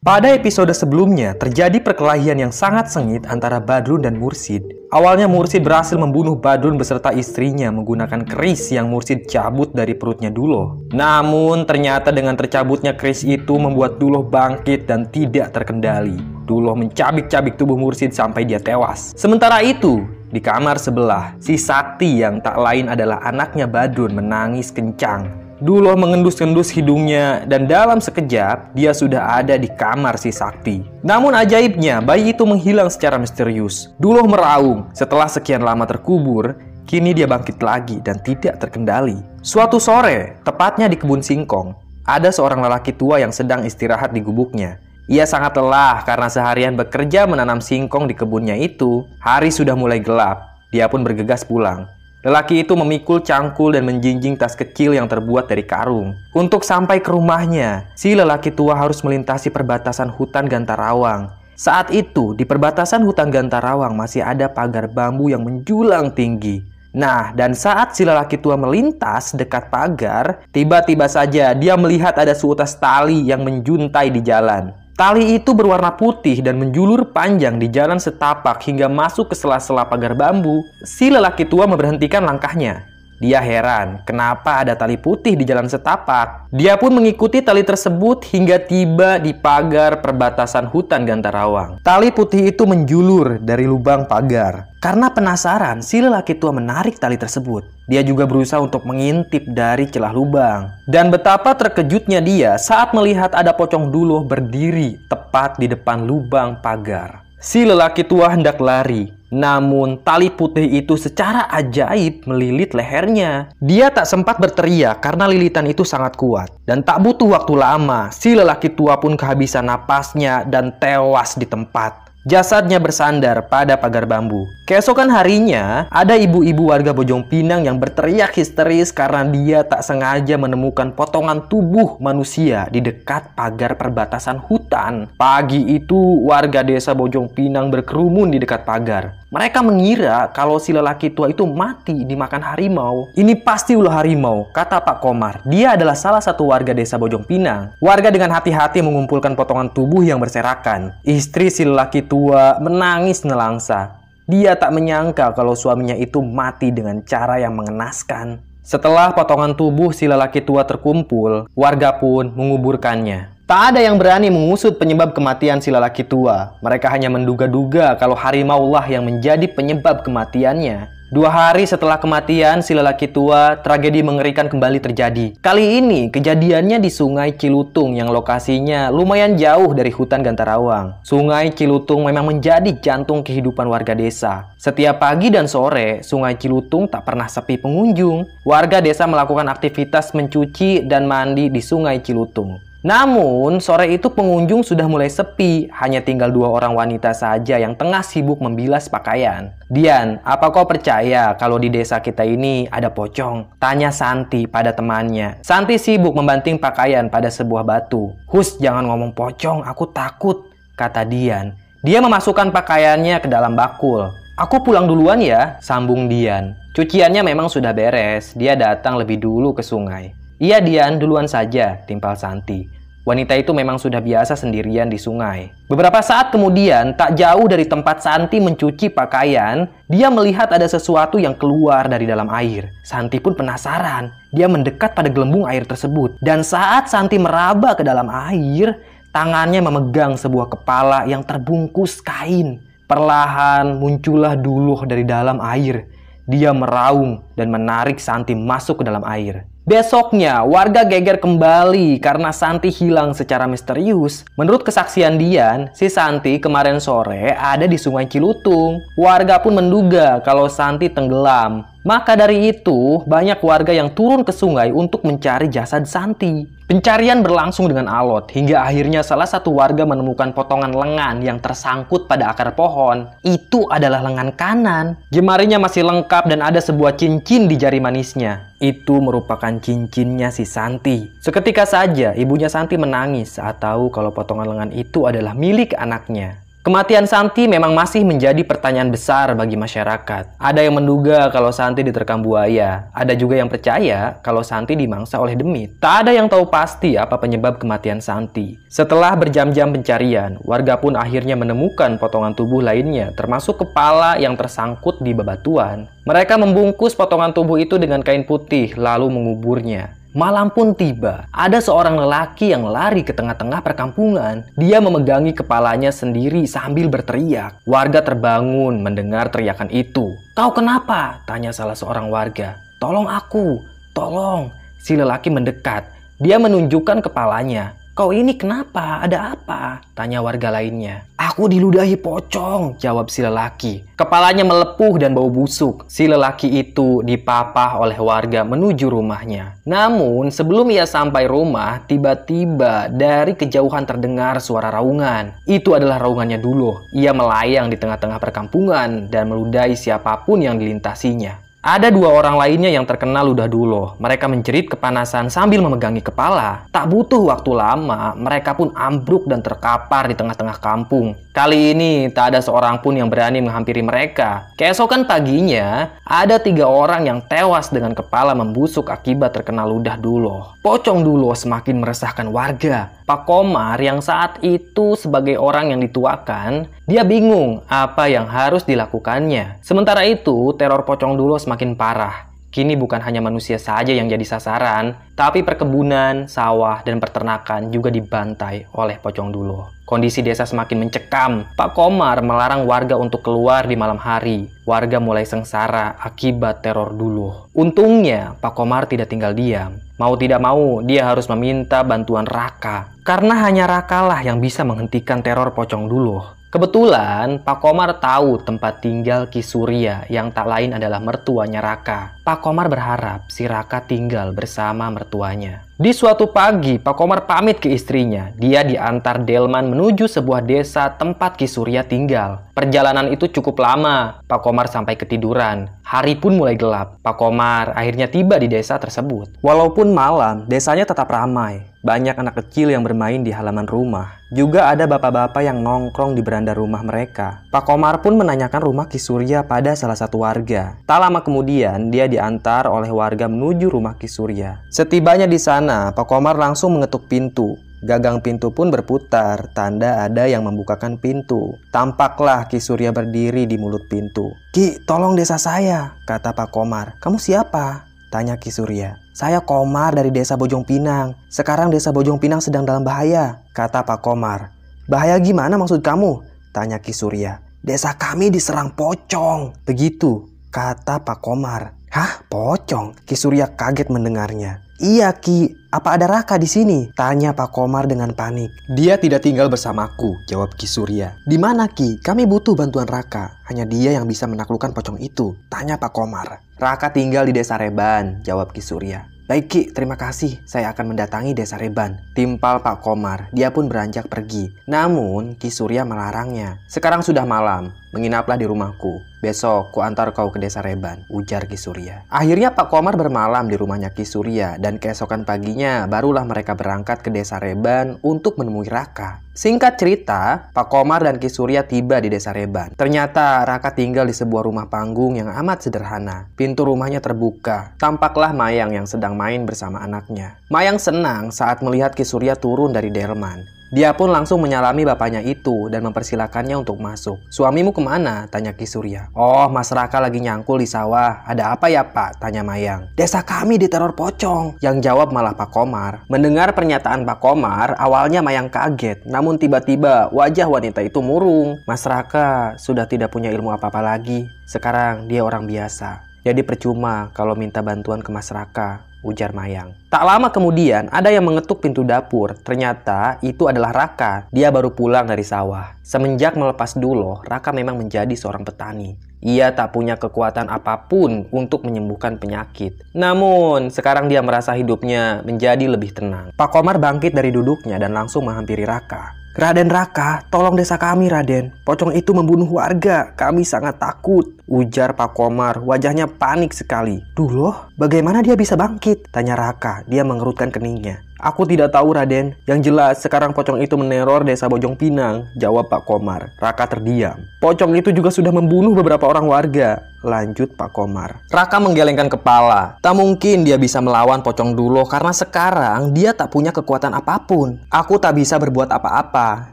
Pada 0.00 0.32
episode 0.32 0.72
sebelumnya, 0.72 1.36
terjadi 1.36 1.76
perkelahian 1.76 2.40
yang 2.40 2.48
sangat 2.48 2.88
sengit 2.88 3.28
antara 3.28 3.60
Badrun 3.60 4.00
dan 4.00 4.16
Mursid. 4.16 4.64
Awalnya 4.96 5.28
Mursid 5.28 5.60
berhasil 5.60 6.00
membunuh 6.00 6.40
Badrun 6.40 6.80
beserta 6.80 7.12
istrinya 7.12 7.68
menggunakan 7.68 8.24
keris 8.24 8.72
yang 8.72 8.88
Mursid 8.88 9.28
cabut 9.28 9.76
dari 9.76 9.92
perutnya 9.92 10.32
Duloh. 10.32 10.88
Namun, 10.96 11.68
ternyata 11.68 12.16
dengan 12.16 12.32
tercabutnya 12.32 12.96
keris 12.96 13.28
itu 13.28 13.60
membuat 13.60 14.00
Duloh 14.00 14.24
bangkit 14.24 14.88
dan 14.88 15.04
tidak 15.12 15.52
terkendali. 15.52 16.16
Duloh 16.48 16.72
mencabik-cabik 16.72 17.60
tubuh 17.60 17.76
Mursid 17.76 18.16
sampai 18.16 18.48
dia 18.48 18.56
tewas. 18.56 19.12
Sementara 19.20 19.60
itu, 19.60 20.08
di 20.32 20.40
kamar 20.40 20.80
sebelah, 20.80 21.36
si 21.44 21.60
Sakti 21.60 22.24
yang 22.24 22.40
tak 22.40 22.56
lain 22.56 22.88
adalah 22.88 23.20
anaknya 23.20 23.68
Badrun 23.68 24.16
menangis 24.16 24.72
kencang 24.72 25.49
Duloh 25.60 25.92
mengendus-endus 25.92 26.72
hidungnya 26.72 27.44
dan 27.44 27.68
dalam 27.68 28.00
sekejap 28.00 28.72
dia 28.72 28.96
sudah 28.96 29.44
ada 29.44 29.60
di 29.60 29.68
kamar 29.68 30.16
si 30.16 30.32
Sakti. 30.32 30.80
Namun 31.04 31.36
ajaibnya 31.36 32.00
bayi 32.00 32.32
itu 32.32 32.48
menghilang 32.48 32.88
secara 32.88 33.20
misterius. 33.20 33.92
Duloh 34.00 34.24
meraung 34.24 34.88
setelah 34.96 35.28
sekian 35.28 35.60
lama 35.60 35.84
terkubur, 35.84 36.56
kini 36.88 37.12
dia 37.12 37.28
bangkit 37.28 37.60
lagi 37.60 38.00
dan 38.00 38.16
tidak 38.24 38.56
terkendali. 38.56 39.20
Suatu 39.44 39.76
sore, 39.76 40.40
tepatnya 40.48 40.88
di 40.88 40.96
kebun 40.96 41.20
singkong, 41.20 41.76
ada 42.08 42.32
seorang 42.32 42.64
lelaki 42.64 42.96
tua 42.96 43.20
yang 43.20 43.30
sedang 43.30 43.60
istirahat 43.68 44.16
di 44.16 44.24
gubuknya. 44.24 44.80
Ia 45.12 45.28
sangat 45.28 45.60
lelah 45.60 46.08
karena 46.08 46.32
seharian 46.32 46.72
bekerja 46.72 47.28
menanam 47.28 47.60
singkong 47.60 48.08
di 48.08 48.16
kebunnya 48.16 48.56
itu. 48.56 49.04
Hari 49.20 49.52
sudah 49.52 49.76
mulai 49.76 50.00
gelap, 50.00 50.40
dia 50.72 50.88
pun 50.88 51.04
bergegas 51.04 51.44
pulang. 51.44 51.84
Lelaki 52.20 52.60
itu 52.60 52.76
memikul 52.76 53.24
cangkul 53.24 53.72
dan 53.72 53.88
menjinjing 53.88 54.36
tas 54.36 54.52
kecil 54.52 54.92
yang 54.92 55.08
terbuat 55.08 55.48
dari 55.48 55.64
karung. 55.64 56.12
Untuk 56.36 56.68
sampai 56.68 57.00
ke 57.00 57.08
rumahnya, 57.08 57.88
si 57.96 58.12
lelaki 58.12 58.52
tua 58.52 58.76
harus 58.76 59.00
melintasi 59.00 59.48
perbatasan 59.48 60.12
hutan 60.12 60.44
Gantarawang. 60.44 61.32
Saat 61.56 61.88
itu, 61.96 62.36
di 62.36 62.44
perbatasan 62.44 63.08
hutan 63.08 63.32
Gantarawang 63.32 63.96
masih 63.96 64.20
ada 64.20 64.52
pagar 64.52 64.92
bambu 64.92 65.32
yang 65.32 65.48
menjulang 65.48 66.12
tinggi. 66.12 66.60
Nah, 66.92 67.32
dan 67.32 67.56
saat 67.56 67.96
si 67.96 68.04
lelaki 68.04 68.36
tua 68.36 68.60
melintas 68.60 69.32
dekat 69.32 69.72
pagar, 69.72 70.44
tiba-tiba 70.52 71.08
saja 71.08 71.56
dia 71.56 71.72
melihat 71.80 72.12
ada 72.20 72.36
seutas 72.36 72.76
tali 72.76 73.32
yang 73.32 73.40
menjuntai 73.48 74.12
di 74.12 74.20
jalan. 74.20 74.76
Tali 75.00 75.32
itu 75.32 75.56
berwarna 75.56 75.96
putih 75.96 76.44
dan 76.44 76.60
menjulur 76.60 77.08
panjang 77.08 77.56
di 77.56 77.72
jalan 77.72 77.96
setapak 77.96 78.60
hingga 78.68 78.84
masuk 78.84 79.32
ke 79.32 79.34
sela-sela 79.40 79.88
pagar 79.88 80.12
bambu. 80.12 80.60
Si 80.84 81.08
lelaki 81.08 81.48
tua 81.48 81.64
memberhentikan 81.64 82.20
langkahnya. 82.20 82.84
Dia 83.20 83.44
heran, 83.44 84.00
kenapa 84.08 84.64
ada 84.64 84.72
tali 84.72 84.96
putih 84.96 85.36
di 85.36 85.44
jalan 85.44 85.68
setapak. 85.68 86.48
Dia 86.48 86.80
pun 86.80 86.96
mengikuti 86.96 87.44
tali 87.44 87.60
tersebut 87.60 88.24
hingga 88.32 88.56
tiba 88.64 89.20
di 89.20 89.36
pagar 89.36 90.00
perbatasan 90.00 90.72
hutan 90.72 91.04
Gantarawang. 91.04 91.84
Tali 91.84 92.08
putih 92.16 92.48
itu 92.48 92.64
menjulur 92.64 93.36
dari 93.36 93.68
lubang 93.68 94.08
pagar. 94.08 94.72
Karena 94.80 95.12
penasaran, 95.12 95.84
si 95.84 96.00
lelaki 96.00 96.32
tua 96.40 96.56
menarik 96.56 96.96
tali 96.96 97.20
tersebut. 97.20 97.68
Dia 97.92 98.00
juga 98.00 98.24
berusaha 98.24 98.56
untuk 98.56 98.88
mengintip 98.88 99.44
dari 99.52 99.84
celah 99.84 100.16
lubang. 100.16 100.72
Dan 100.88 101.12
betapa 101.12 101.52
terkejutnya 101.52 102.24
dia 102.24 102.56
saat 102.56 102.96
melihat 102.96 103.36
ada 103.36 103.52
pocong 103.52 103.92
duluh 103.92 104.24
berdiri 104.24 104.96
tepat 105.12 105.60
di 105.60 105.68
depan 105.68 106.08
lubang 106.08 106.56
pagar. 106.64 107.20
Si 107.36 107.68
lelaki 107.68 108.00
tua 108.00 108.32
hendak 108.32 108.56
lari, 108.56 109.12
namun 109.30 110.02
tali 110.02 110.28
putih 110.28 110.66
itu 110.66 110.98
secara 110.98 111.46
ajaib 111.54 112.26
melilit 112.26 112.74
lehernya. 112.74 113.54
Dia 113.62 113.88
tak 113.94 114.10
sempat 114.10 114.42
berteriak 114.42 114.98
karena 114.98 115.30
lilitan 115.30 115.70
itu 115.70 115.86
sangat 115.86 116.18
kuat. 116.18 116.50
Dan 116.66 116.82
tak 116.82 116.98
butuh 117.00 117.38
waktu 117.38 117.54
lama, 117.54 118.10
si 118.10 118.34
lelaki 118.34 118.74
tua 118.74 118.98
pun 118.98 119.14
kehabisan 119.14 119.70
napasnya 119.70 120.42
dan 120.44 120.74
tewas 120.82 121.38
di 121.38 121.46
tempat. 121.46 122.09
Jasadnya 122.28 122.76
bersandar 122.76 123.48
pada 123.48 123.80
pagar 123.80 124.04
bambu. 124.04 124.44
Keesokan 124.68 125.08
harinya, 125.08 125.88
ada 125.88 126.20
ibu-ibu 126.20 126.68
warga 126.68 126.92
Bojong 126.92 127.24
Pinang 127.24 127.64
yang 127.64 127.80
berteriak 127.80 128.36
histeris 128.36 128.92
karena 128.92 129.24
dia 129.24 129.64
tak 129.64 129.80
sengaja 129.80 130.36
menemukan 130.36 130.92
potongan 130.92 131.48
tubuh 131.48 131.96
manusia 131.96 132.68
di 132.68 132.84
dekat 132.84 133.32
pagar 133.32 133.80
perbatasan 133.80 134.36
hutan. 134.36 135.08
Pagi 135.16 135.64
itu, 135.72 136.28
warga 136.28 136.60
desa 136.60 136.92
Bojong 136.92 137.32
Pinang 137.32 137.72
berkerumun 137.72 138.28
di 138.28 138.36
dekat 138.36 138.68
pagar. 138.68 139.16
Mereka 139.30 139.62
mengira 139.62 140.26
kalau 140.34 140.58
si 140.58 140.74
lelaki 140.74 141.06
tua 141.14 141.30
itu 141.30 141.46
mati 141.46 142.02
dimakan 142.02 142.42
harimau. 142.42 143.14
Ini 143.14 143.38
pasti 143.46 143.78
ulah 143.78 144.02
harimau, 144.02 144.50
kata 144.50 144.82
Pak 144.82 144.98
Komar. 144.98 145.46
Dia 145.46 145.78
adalah 145.78 145.94
salah 145.94 146.18
satu 146.18 146.50
warga 146.50 146.74
desa 146.74 146.98
Bojong 146.98 147.22
Pinang. 147.22 147.78
Warga 147.78 148.10
dengan 148.10 148.34
hati-hati 148.34 148.82
mengumpulkan 148.82 149.38
potongan 149.38 149.70
tubuh 149.70 150.02
yang 150.02 150.18
berserakan. 150.18 150.98
Istri 151.06 151.46
si 151.46 151.62
lelaki 151.62 152.09
tua 152.10 152.58
menangis 152.58 153.22
nelangsa. 153.22 154.02
Dia 154.26 154.58
tak 154.58 154.74
menyangka 154.74 155.30
kalau 155.38 155.54
suaminya 155.54 155.94
itu 155.94 156.18
mati 156.18 156.74
dengan 156.74 157.06
cara 157.06 157.38
yang 157.38 157.54
mengenaskan. 157.54 158.42
Setelah 158.66 159.14
potongan 159.14 159.54
tubuh 159.54 159.94
si 159.94 160.10
lelaki 160.10 160.42
tua 160.42 160.66
terkumpul, 160.66 161.46
warga 161.54 161.94
pun 161.94 162.34
menguburkannya. 162.34 163.30
Tak 163.50 163.74
ada 163.74 163.82
yang 163.82 163.98
berani 163.98 164.30
mengusut 164.30 164.78
penyebab 164.78 165.10
kematian 165.10 165.58
si 165.58 165.74
lelaki 165.74 166.06
tua. 166.06 166.54
Mereka 166.62 166.86
hanya 166.86 167.10
menduga-duga 167.10 167.98
kalau 167.98 168.14
harimau 168.14 168.62
lah 168.70 168.86
yang 168.86 169.02
menjadi 169.02 169.50
penyebab 169.50 170.06
kematiannya. 170.06 170.99
Dua 171.10 171.26
hari 171.26 171.66
setelah 171.66 171.98
kematian 171.98 172.62
si 172.62 172.70
lelaki 172.70 173.10
tua, 173.10 173.58
tragedi 173.58 173.98
mengerikan 173.98 174.46
kembali 174.46 174.78
terjadi. 174.78 175.34
Kali 175.42 175.82
ini 175.82 176.06
kejadiannya 176.06 176.78
di 176.78 176.86
Sungai 176.86 177.34
Cilutung 177.34 177.98
yang 177.98 178.14
lokasinya 178.14 178.94
lumayan 178.94 179.34
jauh 179.34 179.74
dari 179.74 179.90
hutan 179.90 180.22
Gantarawang. 180.22 181.02
Sungai 181.02 181.50
Cilutung 181.50 182.06
memang 182.06 182.30
menjadi 182.30 182.70
jantung 182.78 183.26
kehidupan 183.26 183.66
warga 183.66 183.90
desa. 183.98 184.54
Setiap 184.54 185.02
pagi 185.02 185.34
dan 185.34 185.50
sore, 185.50 186.06
Sungai 186.06 186.38
Cilutung 186.38 186.86
tak 186.86 187.02
pernah 187.02 187.26
sepi 187.26 187.58
pengunjung. 187.58 188.30
Warga 188.46 188.78
desa 188.78 189.02
melakukan 189.10 189.50
aktivitas 189.50 190.14
mencuci 190.14 190.86
dan 190.86 191.10
mandi 191.10 191.50
di 191.50 191.58
Sungai 191.58 191.98
Cilutung. 192.06 192.69
Namun, 192.80 193.60
sore 193.60 193.92
itu 193.92 194.08
pengunjung 194.08 194.64
sudah 194.64 194.88
mulai 194.88 195.12
sepi, 195.12 195.68
hanya 195.68 196.00
tinggal 196.00 196.32
dua 196.32 196.48
orang 196.48 196.72
wanita 196.72 197.12
saja 197.12 197.60
yang 197.60 197.76
tengah 197.76 198.00
sibuk 198.00 198.40
membilas 198.40 198.88
pakaian. 198.88 199.52
Dian, 199.68 200.16
apa 200.24 200.48
kau 200.48 200.64
percaya 200.64 201.36
kalau 201.36 201.60
di 201.60 201.68
desa 201.68 202.00
kita 202.00 202.24
ini 202.24 202.64
ada 202.72 202.88
pocong? 202.88 203.60
Tanya 203.60 203.92
Santi 203.92 204.48
pada 204.48 204.72
temannya. 204.72 205.44
Santi 205.44 205.76
sibuk 205.76 206.16
membanting 206.16 206.56
pakaian 206.56 207.12
pada 207.12 207.28
sebuah 207.28 207.68
batu. 207.68 208.16
Hus, 208.32 208.56
jangan 208.56 208.88
ngomong 208.88 209.12
pocong, 209.12 209.60
aku 209.60 209.92
takut, 209.92 210.48
kata 210.72 211.04
Dian. 211.04 211.52
Dia 211.84 212.00
memasukkan 212.00 212.48
pakaiannya 212.48 213.20
ke 213.20 213.28
dalam 213.28 213.60
bakul. 213.60 214.08
Aku 214.40 214.64
pulang 214.64 214.88
duluan 214.88 215.20
ya, 215.20 215.60
sambung 215.60 216.08
Dian. 216.08 216.56
Cuciannya 216.72 217.20
memang 217.20 217.52
sudah 217.52 217.76
beres, 217.76 218.32
dia 218.32 218.56
datang 218.56 218.96
lebih 218.96 219.20
dulu 219.20 219.52
ke 219.52 219.60
sungai. 219.60 220.16
Iya 220.40 220.56
Dian, 220.64 220.96
duluan 220.96 221.28
saja, 221.28 221.84
timpal 221.84 222.16
Santi. 222.16 222.64
Wanita 223.04 223.36
itu 223.36 223.52
memang 223.52 223.76
sudah 223.76 224.00
biasa 224.00 224.40
sendirian 224.40 224.88
di 224.88 224.96
sungai. 224.96 225.52
Beberapa 225.68 226.00
saat 226.00 226.32
kemudian, 226.32 226.96
tak 226.96 227.12
jauh 227.12 227.44
dari 227.44 227.68
tempat 227.68 228.00
Santi 228.00 228.40
mencuci 228.40 228.88
pakaian, 228.88 229.68
dia 229.84 230.08
melihat 230.08 230.48
ada 230.48 230.64
sesuatu 230.64 231.20
yang 231.20 231.36
keluar 231.36 231.92
dari 231.92 232.08
dalam 232.08 232.32
air. 232.32 232.72
Santi 232.88 233.20
pun 233.20 233.36
penasaran. 233.36 234.08
Dia 234.32 234.48
mendekat 234.48 234.96
pada 234.96 235.12
gelembung 235.12 235.44
air 235.44 235.68
tersebut. 235.68 236.16
Dan 236.24 236.40
saat 236.40 236.88
Santi 236.88 237.20
meraba 237.20 237.76
ke 237.76 237.84
dalam 237.84 238.08
air, 238.08 238.80
tangannya 239.12 239.60
memegang 239.60 240.16
sebuah 240.16 240.56
kepala 240.56 241.04
yang 241.04 241.20
terbungkus 241.20 242.00
kain. 242.00 242.64
Perlahan 242.88 243.76
muncullah 243.76 244.40
duluh 244.40 244.88
dari 244.88 245.04
dalam 245.04 245.36
air. 245.44 245.84
Dia 246.24 246.56
meraung 246.56 247.20
dan 247.36 247.52
menarik 247.52 248.00
Santi 248.00 248.32
masuk 248.32 248.80
ke 248.80 248.84
dalam 248.88 249.04
air. 249.04 249.44
Besoknya, 249.70 250.42
warga 250.42 250.82
geger 250.82 251.22
kembali 251.22 252.02
karena 252.02 252.34
Santi 252.34 252.74
hilang 252.74 253.14
secara 253.14 253.46
misterius. 253.46 254.26
Menurut 254.34 254.66
kesaksian 254.66 255.14
Dian, 255.14 255.70
si 255.70 255.86
Santi 255.86 256.42
kemarin 256.42 256.82
sore 256.82 257.38
ada 257.38 257.70
di 257.70 257.78
sungai 257.78 258.10
Cilutung. 258.10 258.82
Warga 258.98 259.38
pun 259.38 259.54
menduga 259.54 260.18
kalau 260.26 260.50
Santi 260.50 260.90
tenggelam. 260.90 261.69
Maka 261.80 262.12
dari 262.12 262.52
itu, 262.52 263.00
banyak 263.08 263.40
warga 263.40 263.72
yang 263.72 263.96
turun 263.96 264.20
ke 264.20 264.36
sungai 264.36 264.68
untuk 264.68 265.00
mencari 265.08 265.48
jasad 265.48 265.88
Santi. 265.88 266.60
Pencarian 266.70 267.18
berlangsung 267.18 267.66
dengan 267.66 267.90
alot 267.90 268.30
hingga 268.30 268.62
akhirnya 268.62 269.02
salah 269.02 269.26
satu 269.26 269.50
warga 269.58 269.82
menemukan 269.82 270.30
potongan 270.30 270.70
lengan 270.70 271.18
yang 271.18 271.42
tersangkut 271.42 272.06
pada 272.06 272.30
akar 272.30 272.54
pohon. 272.54 273.10
Itu 273.26 273.66
adalah 273.66 274.06
lengan 274.06 274.30
kanan. 274.38 274.86
Jemarinya 275.10 275.58
masih 275.58 275.82
lengkap 275.82 276.30
dan 276.30 276.46
ada 276.46 276.62
sebuah 276.62 276.94
cincin 276.94 277.50
di 277.50 277.58
jari 277.58 277.82
manisnya. 277.82 278.54
Itu 278.62 279.02
merupakan 279.02 279.50
cincinnya 279.58 280.30
si 280.30 280.46
Santi. 280.46 281.10
Seketika 281.18 281.66
saja 281.66 282.14
ibunya 282.14 282.46
Santi 282.46 282.78
menangis 282.78 283.40
saat 283.40 283.58
tahu 283.58 283.90
kalau 283.90 284.14
potongan 284.14 284.46
lengan 284.46 284.70
itu 284.70 285.10
adalah 285.10 285.34
milik 285.34 285.74
anaknya. 285.74 286.39
Kematian 286.60 287.08
Santi 287.08 287.48
memang 287.48 287.72
masih 287.72 288.04
menjadi 288.04 288.44
pertanyaan 288.44 288.92
besar 288.92 289.32
bagi 289.32 289.56
masyarakat. 289.56 290.36
Ada 290.36 290.60
yang 290.60 290.76
menduga 290.76 291.32
kalau 291.32 291.48
Santi 291.56 291.80
diterkam 291.80 292.20
buaya, 292.20 292.92
ada 292.92 293.16
juga 293.16 293.40
yang 293.40 293.48
percaya 293.48 294.20
kalau 294.20 294.44
Santi 294.44 294.76
dimangsa 294.76 295.16
oleh 295.16 295.32
demit. 295.32 295.80
Tak 295.80 296.04
ada 296.04 296.12
yang 296.12 296.28
tahu 296.28 296.52
pasti 296.52 297.00
apa 297.00 297.16
penyebab 297.16 297.56
kematian 297.56 298.04
Santi. 298.04 298.60
Setelah 298.68 299.16
berjam-jam 299.16 299.72
pencarian, 299.72 300.36
warga 300.44 300.76
pun 300.76 301.00
akhirnya 301.00 301.32
menemukan 301.32 301.96
potongan 301.96 302.36
tubuh 302.36 302.60
lainnya, 302.60 303.16
termasuk 303.16 303.64
kepala 303.64 304.20
yang 304.20 304.36
tersangkut 304.36 305.00
di 305.00 305.16
bebatuan. 305.16 305.88
Mereka 306.04 306.36
membungkus 306.36 306.92
potongan 306.92 307.32
tubuh 307.32 307.56
itu 307.56 307.80
dengan 307.80 308.04
kain 308.04 308.28
putih, 308.28 308.76
lalu 308.76 309.08
menguburnya. 309.08 309.99
Malam 310.10 310.50
pun 310.50 310.74
tiba. 310.74 311.30
Ada 311.30 311.62
seorang 311.62 311.94
lelaki 311.94 312.50
yang 312.50 312.66
lari 312.66 313.06
ke 313.06 313.14
tengah-tengah 313.14 313.62
perkampungan. 313.62 314.42
Dia 314.58 314.82
memegangi 314.82 315.30
kepalanya 315.30 315.94
sendiri 315.94 316.50
sambil 316.50 316.90
berteriak. 316.90 317.62
Warga 317.62 318.02
terbangun 318.02 318.82
mendengar 318.82 319.30
teriakan 319.30 319.70
itu. 319.70 320.18
Kau 320.34 320.50
kenapa? 320.50 321.22
Tanya 321.30 321.54
salah 321.54 321.78
seorang 321.78 322.10
warga. 322.10 322.58
Tolong 322.82 323.06
aku, 323.06 323.62
tolong. 323.94 324.50
Si 324.82 324.98
lelaki 324.98 325.30
mendekat. 325.30 325.86
Dia 326.18 326.42
menunjukkan 326.42 327.06
kepalanya. 327.06 327.78
Kau 328.00 328.16
ini 328.16 328.32
kenapa? 328.32 329.04
Ada 329.04 329.36
apa? 329.36 329.84
Tanya 329.92 330.24
warga 330.24 330.48
lainnya. 330.48 331.04
Aku 331.20 331.52
diludahi 331.52 332.00
pocong, 332.00 332.80
jawab 332.80 333.12
si 333.12 333.20
lelaki. 333.20 333.84
Kepalanya 333.92 334.40
melepuh 334.40 334.96
dan 334.96 335.12
bau 335.12 335.28
busuk. 335.28 335.84
Si 335.84 336.08
lelaki 336.08 336.48
itu 336.64 337.04
dipapah 337.04 337.76
oleh 337.76 338.00
warga 338.00 338.40
menuju 338.40 338.88
rumahnya. 338.88 339.60
Namun, 339.68 340.32
sebelum 340.32 340.72
ia 340.72 340.88
sampai 340.88 341.28
rumah, 341.28 341.84
tiba-tiba 341.84 342.88
dari 342.88 343.36
kejauhan 343.36 343.84
terdengar 343.84 344.40
suara 344.40 344.72
raungan. 344.72 345.36
Itu 345.44 345.76
adalah 345.76 346.00
raungannya 346.00 346.40
dulu. 346.40 346.80
Ia 346.96 347.12
melayang 347.12 347.68
di 347.68 347.76
tengah-tengah 347.76 348.16
perkampungan 348.16 349.12
dan 349.12 349.28
meludahi 349.28 349.76
siapa 349.76 350.24
pun 350.24 350.40
yang 350.40 350.56
dilintasinya. 350.56 351.49
Ada 351.60 351.92
dua 351.92 352.08
orang 352.08 352.40
lainnya 352.40 352.72
yang 352.72 352.88
terkena 352.88 353.20
ludah 353.20 353.44
dulu. 353.44 353.92
Mereka 354.00 354.32
menjerit 354.32 354.72
kepanasan 354.72 355.28
sambil 355.28 355.60
memegangi 355.60 356.00
kepala. 356.00 356.64
Tak 356.72 356.88
butuh 356.88 357.28
waktu 357.28 357.52
lama, 357.52 358.16
mereka 358.16 358.56
pun 358.56 358.72
ambruk 358.72 359.28
dan 359.28 359.44
terkapar 359.44 360.08
di 360.08 360.16
tengah-tengah 360.16 360.56
kampung. 360.56 361.12
Kali 361.36 361.76
ini 361.76 362.08
tak 362.16 362.32
ada 362.32 362.40
seorang 362.40 362.80
pun 362.80 362.96
yang 362.96 363.12
berani 363.12 363.44
menghampiri 363.44 363.84
mereka. 363.84 364.48
Keesokan 364.56 365.04
paginya, 365.04 365.92
ada 366.00 366.40
tiga 366.40 366.64
orang 366.64 367.04
yang 367.04 367.20
tewas 367.28 367.68
dengan 367.68 367.92
kepala 367.92 368.32
membusuk 368.32 368.88
akibat 368.88 369.36
terkena 369.36 369.68
ludah 369.68 370.00
dulu. 370.00 370.56
Pocong 370.64 371.04
dulu 371.04 371.36
semakin 371.36 371.76
meresahkan 371.84 372.24
warga. 372.32 372.88
Pak 373.10 373.26
Komar 373.26 373.74
yang 373.82 373.98
saat 373.98 374.38
itu 374.38 374.94
sebagai 374.94 375.34
orang 375.34 375.74
yang 375.74 375.82
dituakan, 375.82 376.70
dia 376.86 377.02
bingung 377.02 377.58
apa 377.66 378.06
yang 378.06 378.30
harus 378.30 378.62
dilakukannya. 378.62 379.58
Sementara 379.66 380.06
itu, 380.06 380.54
teror 380.54 380.86
pocong 380.86 381.18
dulu 381.18 381.34
semakin 381.34 381.74
parah. 381.74 382.29
Kini 382.50 382.74
bukan 382.74 382.98
hanya 383.06 383.22
manusia 383.22 383.62
saja 383.62 383.94
yang 383.94 384.10
jadi 384.10 384.26
sasaran, 384.26 384.98
tapi 385.14 385.46
perkebunan, 385.46 386.26
sawah, 386.26 386.82
dan 386.82 386.98
peternakan 386.98 387.70
juga 387.70 387.94
dibantai 387.94 388.66
oleh 388.74 388.98
pocong 388.98 389.30
dulu. 389.30 389.70
Kondisi 389.86 390.18
desa 390.18 390.42
semakin 390.42 390.82
mencekam. 390.82 391.46
Pak 391.54 391.78
Komar 391.78 392.18
melarang 392.26 392.66
warga 392.66 392.98
untuk 392.98 393.22
keluar 393.22 393.70
di 393.70 393.78
malam 393.78 394.02
hari. 394.02 394.50
Warga 394.66 394.98
mulai 394.98 395.22
sengsara 395.22 395.94
akibat 396.02 396.66
teror 396.66 396.90
dulu. 396.98 397.54
Untungnya, 397.54 398.34
Pak 398.42 398.58
Komar 398.58 398.90
tidak 398.90 399.14
tinggal 399.14 399.30
diam. 399.30 399.78
Mau 400.02 400.18
tidak 400.18 400.42
mau, 400.42 400.82
dia 400.82 401.06
harus 401.06 401.30
meminta 401.30 401.86
bantuan 401.86 402.26
Raka. 402.26 402.98
Karena 403.06 403.46
hanya 403.46 403.70
Raka 403.70 404.02
lah 404.02 404.26
yang 404.26 404.42
bisa 404.42 404.66
menghentikan 404.66 405.22
teror 405.22 405.54
pocong 405.54 405.86
dulu. 405.86 406.40
Kebetulan 406.50 407.38
Pak 407.46 407.62
Komar 407.62 408.02
tahu 408.02 408.42
tempat 408.42 408.82
tinggal 408.82 409.30
Ki 409.30 409.38
Surya 409.38 410.02
yang 410.10 410.34
tak 410.34 410.50
lain 410.50 410.74
adalah 410.74 410.98
mertuanya 410.98 411.62
Raka. 411.62 412.18
Pak 412.20 412.44
Komar 412.44 412.68
berharap 412.68 413.32
si 413.32 413.48
Raka 413.48 413.80
tinggal 413.80 414.36
bersama 414.36 414.92
mertuanya. 414.92 415.64
Di 415.80 415.96
suatu 415.96 416.28
pagi, 416.28 416.76
Pak 416.76 416.92
Komar 416.92 417.24
pamit 417.24 417.56
ke 417.56 417.72
istrinya. 417.72 418.28
Dia 418.36 418.60
diantar 418.60 419.24
Delman 419.24 419.72
menuju 419.72 420.04
sebuah 420.04 420.44
desa 420.44 420.92
tempat 420.92 421.40
Ki 421.40 421.48
Surya 421.48 421.88
tinggal. 421.88 422.44
Perjalanan 422.52 423.08
itu 423.08 423.32
cukup 423.32 423.64
lama. 423.64 424.20
Pak 424.28 424.44
Komar 424.44 424.68
sampai 424.68 425.00
ketiduran. 425.00 425.72
Hari 425.80 426.20
pun 426.20 426.36
mulai 426.36 426.60
gelap. 426.60 427.00
Pak 427.00 427.16
Komar 427.16 427.72
akhirnya 427.72 428.12
tiba 428.12 428.36
di 428.36 428.52
desa 428.52 428.76
tersebut. 428.76 429.40
Walaupun 429.40 429.96
malam, 429.96 430.44
desanya 430.44 430.84
tetap 430.84 431.08
ramai. 431.08 431.64
Banyak 431.80 432.20
anak 432.20 432.44
kecil 432.44 432.68
yang 432.68 432.84
bermain 432.84 433.24
di 433.24 433.32
halaman 433.32 433.64
rumah. 433.64 434.20
Juga 434.36 434.68
ada 434.68 434.84
bapak-bapak 434.84 435.40
yang 435.40 435.64
nongkrong 435.64 436.12
di 436.12 436.20
beranda 436.20 436.52
rumah 436.52 436.84
mereka. 436.84 437.40
Pak 437.48 437.64
Komar 437.64 438.04
pun 438.04 438.20
menanyakan 438.20 438.60
rumah 438.60 438.84
Ki 438.84 439.00
Surya 439.00 439.48
pada 439.48 439.72
salah 439.72 439.96
satu 439.96 440.20
warga. 440.20 440.76
Tak 440.84 441.00
lama 441.00 441.24
kemudian, 441.24 441.88
dia 441.88 442.04
diantar 442.10 442.66
oleh 442.66 442.90
warga 442.90 443.30
menuju 443.30 443.70
rumah 443.70 443.94
Ki 443.94 444.10
Surya. 444.10 444.66
Setibanya 444.68 445.30
di 445.30 445.38
sana, 445.38 445.94
Pak 445.94 446.10
Komar 446.10 446.34
langsung 446.34 446.74
mengetuk 446.74 447.06
pintu. 447.06 447.54
Gagang 447.80 448.20
pintu 448.20 448.52
pun 448.52 448.68
berputar, 448.68 449.56
tanda 449.56 450.04
ada 450.04 450.28
yang 450.28 450.44
membukakan 450.44 451.00
pintu. 451.00 451.56
Tampaklah 451.72 452.44
Ki 452.50 452.60
Surya 452.60 452.92
berdiri 452.92 453.48
di 453.48 453.56
mulut 453.56 453.88
pintu. 453.88 454.28
Ki, 454.52 454.76
tolong 454.84 455.16
desa 455.16 455.40
saya, 455.40 455.96
kata 456.04 456.36
Pak 456.36 456.52
Komar. 456.52 457.00
Kamu 457.00 457.16
siapa? 457.16 457.88
Tanya 458.12 458.36
Ki 458.36 458.52
Surya. 458.52 459.00
Saya 459.16 459.40
Komar 459.40 459.96
dari 459.96 460.12
desa 460.12 460.36
Bojong 460.36 460.68
Pinang. 460.68 461.16
Sekarang 461.32 461.72
desa 461.72 461.88
Bojong 461.88 462.20
Pinang 462.20 462.44
sedang 462.44 462.68
dalam 462.68 462.84
bahaya, 462.84 463.46
kata 463.56 463.80
Pak 463.86 464.04
Komar. 464.04 464.52
Bahaya 464.84 465.16
gimana 465.16 465.56
maksud 465.56 465.80
kamu? 465.80 466.20
Tanya 466.52 466.82
Ki 466.82 466.92
Surya. 466.92 467.40
Desa 467.64 467.96
kami 467.96 468.28
diserang 468.28 468.76
pocong. 468.76 469.64
Begitu, 469.64 470.28
kata 470.52 471.00
Pak 471.00 471.24
Komar. 471.24 471.79
Hah, 471.90 472.22
pocong? 472.30 472.94
Ki 473.02 473.18
Surya 473.18 473.50
kaget 473.50 473.90
mendengarnya. 473.90 474.62
Iya 474.78 475.10
Ki, 475.10 475.58
apa 475.74 475.98
ada 475.98 476.06
Raka 476.06 476.38
di 476.38 476.46
sini? 476.46 476.86
Tanya 476.94 477.34
Pak 477.34 477.50
Komar 477.50 477.90
dengan 477.90 478.14
panik. 478.14 478.54
Dia 478.70 478.94
tidak 478.94 479.26
tinggal 479.26 479.50
bersamaku, 479.50 480.14
jawab 480.30 480.54
Ki 480.54 480.70
Surya. 480.70 481.18
Di 481.26 481.34
mana 481.34 481.66
Ki? 481.66 481.98
Kami 481.98 482.30
butuh 482.30 482.54
bantuan 482.54 482.86
Raka. 482.86 483.42
Hanya 483.50 483.66
dia 483.66 483.90
yang 483.90 484.06
bisa 484.06 484.30
menaklukkan 484.30 484.70
pocong 484.70 485.02
itu. 485.02 485.34
Tanya 485.50 485.82
Pak 485.82 485.90
Komar. 485.90 486.46
Raka 486.62 486.94
tinggal 486.94 487.26
di 487.26 487.34
desa 487.34 487.58
Reban, 487.58 488.22
jawab 488.22 488.54
Ki 488.54 488.62
Surya. 488.62 489.10
Baik 489.26 489.46
Ki, 489.50 489.60
terima 489.74 489.98
kasih. 489.98 490.38
Saya 490.46 490.70
akan 490.70 490.94
mendatangi 490.94 491.34
desa 491.34 491.58
Reban. 491.58 491.98
Timpal 492.14 492.62
Pak 492.62 492.86
Komar. 492.86 493.34
Dia 493.34 493.50
pun 493.50 493.66
beranjak 493.66 494.06
pergi. 494.06 494.46
Namun, 494.70 495.34
Ki 495.34 495.50
Surya 495.50 495.82
melarangnya. 495.82 496.62
Sekarang 496.70 497.02
sudah 497.02 497.26
malam. 497.26 497.74
Menginaplah 497.90 498.38
di 498.38 498.46
rumahku. 498.46 499.09
Besok 499.20 499.76
ku 499.76 499.84
antar 499.84 500.16
kau 500.16 500.32
ke 500.32 500.40
desa 500.40 500.64
Reban, 500.64 501.04
ujar 501.12 501.44
Ki 501.44 501.60
Surya. 501.60 502.08
Akhirnya 502.08 502.56
Pak 502.56 502.72
Komar 502.72 502.96
bermalam 502.96 503.52
di 503.52 503.56
rumahnya 503.60 503.92
Ki 503.92 504.08
Surya 504.08 504.56
dan 504.56 504.80
keesokan 504.80 505.28
paginya 505.28 505.84
barulah 505.84 506.24
mereka 506.24 506.56
berangkat 506.56 507.04
ke 507.04 507.12
desa 507.12 507.36
Reban 507.36 508.00
untuk 508.00 508.40
menemui 508.40 508.64
Raka. 508.64 509.20
Singkat 509.36 509.76
cerita, 509.76 510.48
Pak 510.56 510.72
Komar 510.72 511.04
dan 511.04 511.20
Ki 511.20 511.28
Surya 511.28 511.68
tiba 511.68 512.00
di 512.00 512.08
desa 512.08 512.32
Reban. 512.32 512.72
Ternyata 512.72 513.44
Raka 513.44 513.76
tinggal 513.76 514.08
di 514.08 514.16
sebuah 514.16 514.40
rumah 514.48 514.72
panggung 514.72 515.20
yang 515.20 515.28
amat 515.28 515.68
sederhana. 515.68 516.32
Pintu 516.32 516.64
rumahnya 516.64 517.04
terbuka. 517.04 517.76
Tampaklah 517.76 518.32
Mayang 518.32 518.72
yang 518.72 518.88
sedang 518.88 519.20
main 519.20 519.44
bersama 519.44 519.84
anaknya. 519.84 520.40
Mayang 520.48 520.80
senang 520.80 521.28
saat 521.28 521.60
melihat 521.60 521.92
Ki 521.92 522.08
Surya 522.08 522.40
turun 522.40 522.72
dari 522.72 522.88
delman. 522.88 523.59
Dia 523.70 523.94
pun 523.94 524.10
langsung 524.10 524.42
menyalami 524.42 524.82
bapaknya 524.82 525.22
itu 525.22 525.70
dan 525.70 525.86
mempersilakannya 525.86 526.58
untuk 526.58 526.82
masuk. 526.82 527.22
Suamimu 527.30 527.70
ke 527.70 527.78
mana? 527.78 528.26
Tanya 528.26 528.50
Ki 528.50 528.66
Surya. 528.66 529.14
Oh, 529.14 529.46
Mas 529.46 529.70
Raka 529.70 530.02
lagi 530.02 530.18
nyangkul 530.18 530.58
di 530.58 530.66
sawah. 530.66 531.22
Ada 531.22 531.54
apa 531.54 531.70
ya 531.70 531.86
Pak? 531.86 532.18
Tanya 532.18 532.42
Mayang. 532.42 532.90
Desa 532.98 533.22
kami 533.22 533.62
diteror 533.62 533.94
pocong. 533.94 534.58
Yang 534.58 534.90
jawab 534.90 535.14
malah 535.14 535.38
Pak 535.38 535.54
Komar. 535.54 536.02
Mendengar 536.10 536.50
pernyataan 536.50 537.06
Pak 537.06 537.22
Komar, 537.22 537.78
awalnya 537.78 538.26
Mayang 538.26 538.50
kaget. 538.50 539.06
Namun 539.06 539.38
tiba-tiba 539.38 540.10
wajah 540.10 540.50
wanita 540.50 540.82
itu 540.82 540.98
murung. 540.98 541.62
Mas 541.62 541.86
Raka 541.86 542.58
sudah 542.58 542.90
tidak 542.90 543.14
punya 543.14 543.30
ilmu 543.30 543.54
apa-apa 543.54 543.78
lagi. 543.78 544.26
Sekarang 544.50 545.06
dia 545.06 545.22
orang 545.22 545.46
biasa. 545.46 546.10
Jadi 546.26 546.42
percuma 546.42 547.14
kalau 547.14 547.38
minta 547.38 547.62
bantuan 547.62 548.02
ke 548.02 548.10
Mas 548.10 548.34
Raka 548.34 548.89
ujar 549.06 549.32
Mayang. 549.36 549.76
Tak 549.90 550.06
lama 550.06 550.30
kemudian, 550.30 550.86
ada 550.92 551.10
yang 551.10 551.26
mengetuk 551.26 551.60
pintu 551.60 551.82
dapur. 551.82 552.38
Ternyata 552.40 553.18
itu 553.20 553.50
adalah 553.50 553.74
Raka. 553.74 554.30
Dia 554.30 554.48
baru 554.54 554.70
pulang 554.72 555.04
dari 555.10 555.26
sawah. 555.26 555.76
Semenjak 555.82 556.38
melepas 556.38 556.78
Dulo, 556.78 557.20
Raka 557.26 557.50
memang 557.50 557.76
menjadi 557.76 558.12
seorang 558.14 558.46
petani. 558.46 558.94
Ia 559.20 559.52
tak 559.52 559.76
punya 559.76 560.00
kekuatan 560.00 560.48
apa 560.48 560.88
pun 560.88 561.28
untuk 561.28 561.68
menyembuhkan 561.68 562.16
penyakit. 562.16 562.72
Namun, 562.96 563.68
sekarang 563.68 564.08
dia 564.08 564.24
merasa 564.24 564.56
hidupnya 564.56 565.20
menjadi 565.28 565.68
lebih 565.68 565.92
tenang. 565.92 566.32
Pak 566.40 566.48
Komar 566.48 566.80
bangkit 566.80 567.12
dari 567.12 567.28
duduknya 567.28 567.76
dan 567.76 567.92
langsung 567.92 568.24
menghampiri 568.24 568.64
Raka. 568.64 569.19
Raden 569.30 569.70
Raka, 569.70 570.26
tolong 570.26 570.58
desa 570.58 570.74
kami 570.74 571.06
Raden. 571.06 571.54
Pocong 571.62 571.94
itu 571.94 572.10
membunuh 572.10 572.50
warga. 572.50 573.14
Kami 573.14 573.46
sangat 573.46 573.78
takut. 573.78 574.26
Ujar 574.50 574.98
Pak 574.98 575.14
Komar, 575.14 575.62
wajahnya 575.62 576.10
panik 576.10 576.50
sekali. 576.50 576.98
Duh 577.14 577.54
bagaimana 577.78 578.26
dia 578.26 578.34
bisa 578.34 578.58
bangkit? 578.58 579.06
Tanya 579.14 579.38
Raka, 579.38 579.86
dia 579.86 580.02
mengerutkan 580.02 580.50
keningnya. 580.50 581.06
Aku 581.20 581.44
tidak 581.44 581.76
tahu 581.76 581.92
Raden. 581.92 582.32
Yang 582.48 582.72
jelas 582.72 583.04
sekarang 583.04 583.36
pocong 583.36 583.60
itu 583.60 583.76
meneror 583.76 584.24
desa 584.24 584.48
Bojong 584.48 584.72
Pinang, 584.72 585.28
jawab 585.36 585.68
Pak 585.68 585.84
Komar. 585.84 586.32
Raka 586.40 586.64
terdiam. 586.64 587.20
Pocong 587.44 587.76
itu 587.76 587.92
juga 587.92 588.08
sudah 588.08 588.32
membunuh 588.32 588.72
beberapa 588.72 589.04
orang 589.04 589.28
warga. 589.28 589.84
Lanjut 590.00 590.56
Pak 590.56 590.72
Komar. 590.72 591.20
Raka 591.28 591.60
menggelengkan 591.60 592.08
kepala. 592.08 592.80
Tak 592.80 592.96
mungkin 592.96 593.44
dia 593.44 593.60
bisa 593.60 593.84
melawan 593.84 594.24
pocong 594.24 594.56
dulu 594.56 594.88
karena 594.88 595.12
sekarang 595.12 595.92
dia 595.92 596.16
tak 596.16 596.32
punya 596.32 596.56
kekuatan 596.56 596.96
apa 596.96 597.20
pun. 597.20 597.60
Aku 597.68 598.00
tak 598.00 598.16
bisa 598.16 598.40
berbuat 598.40 598.72
apa-apa. 598.72 599.52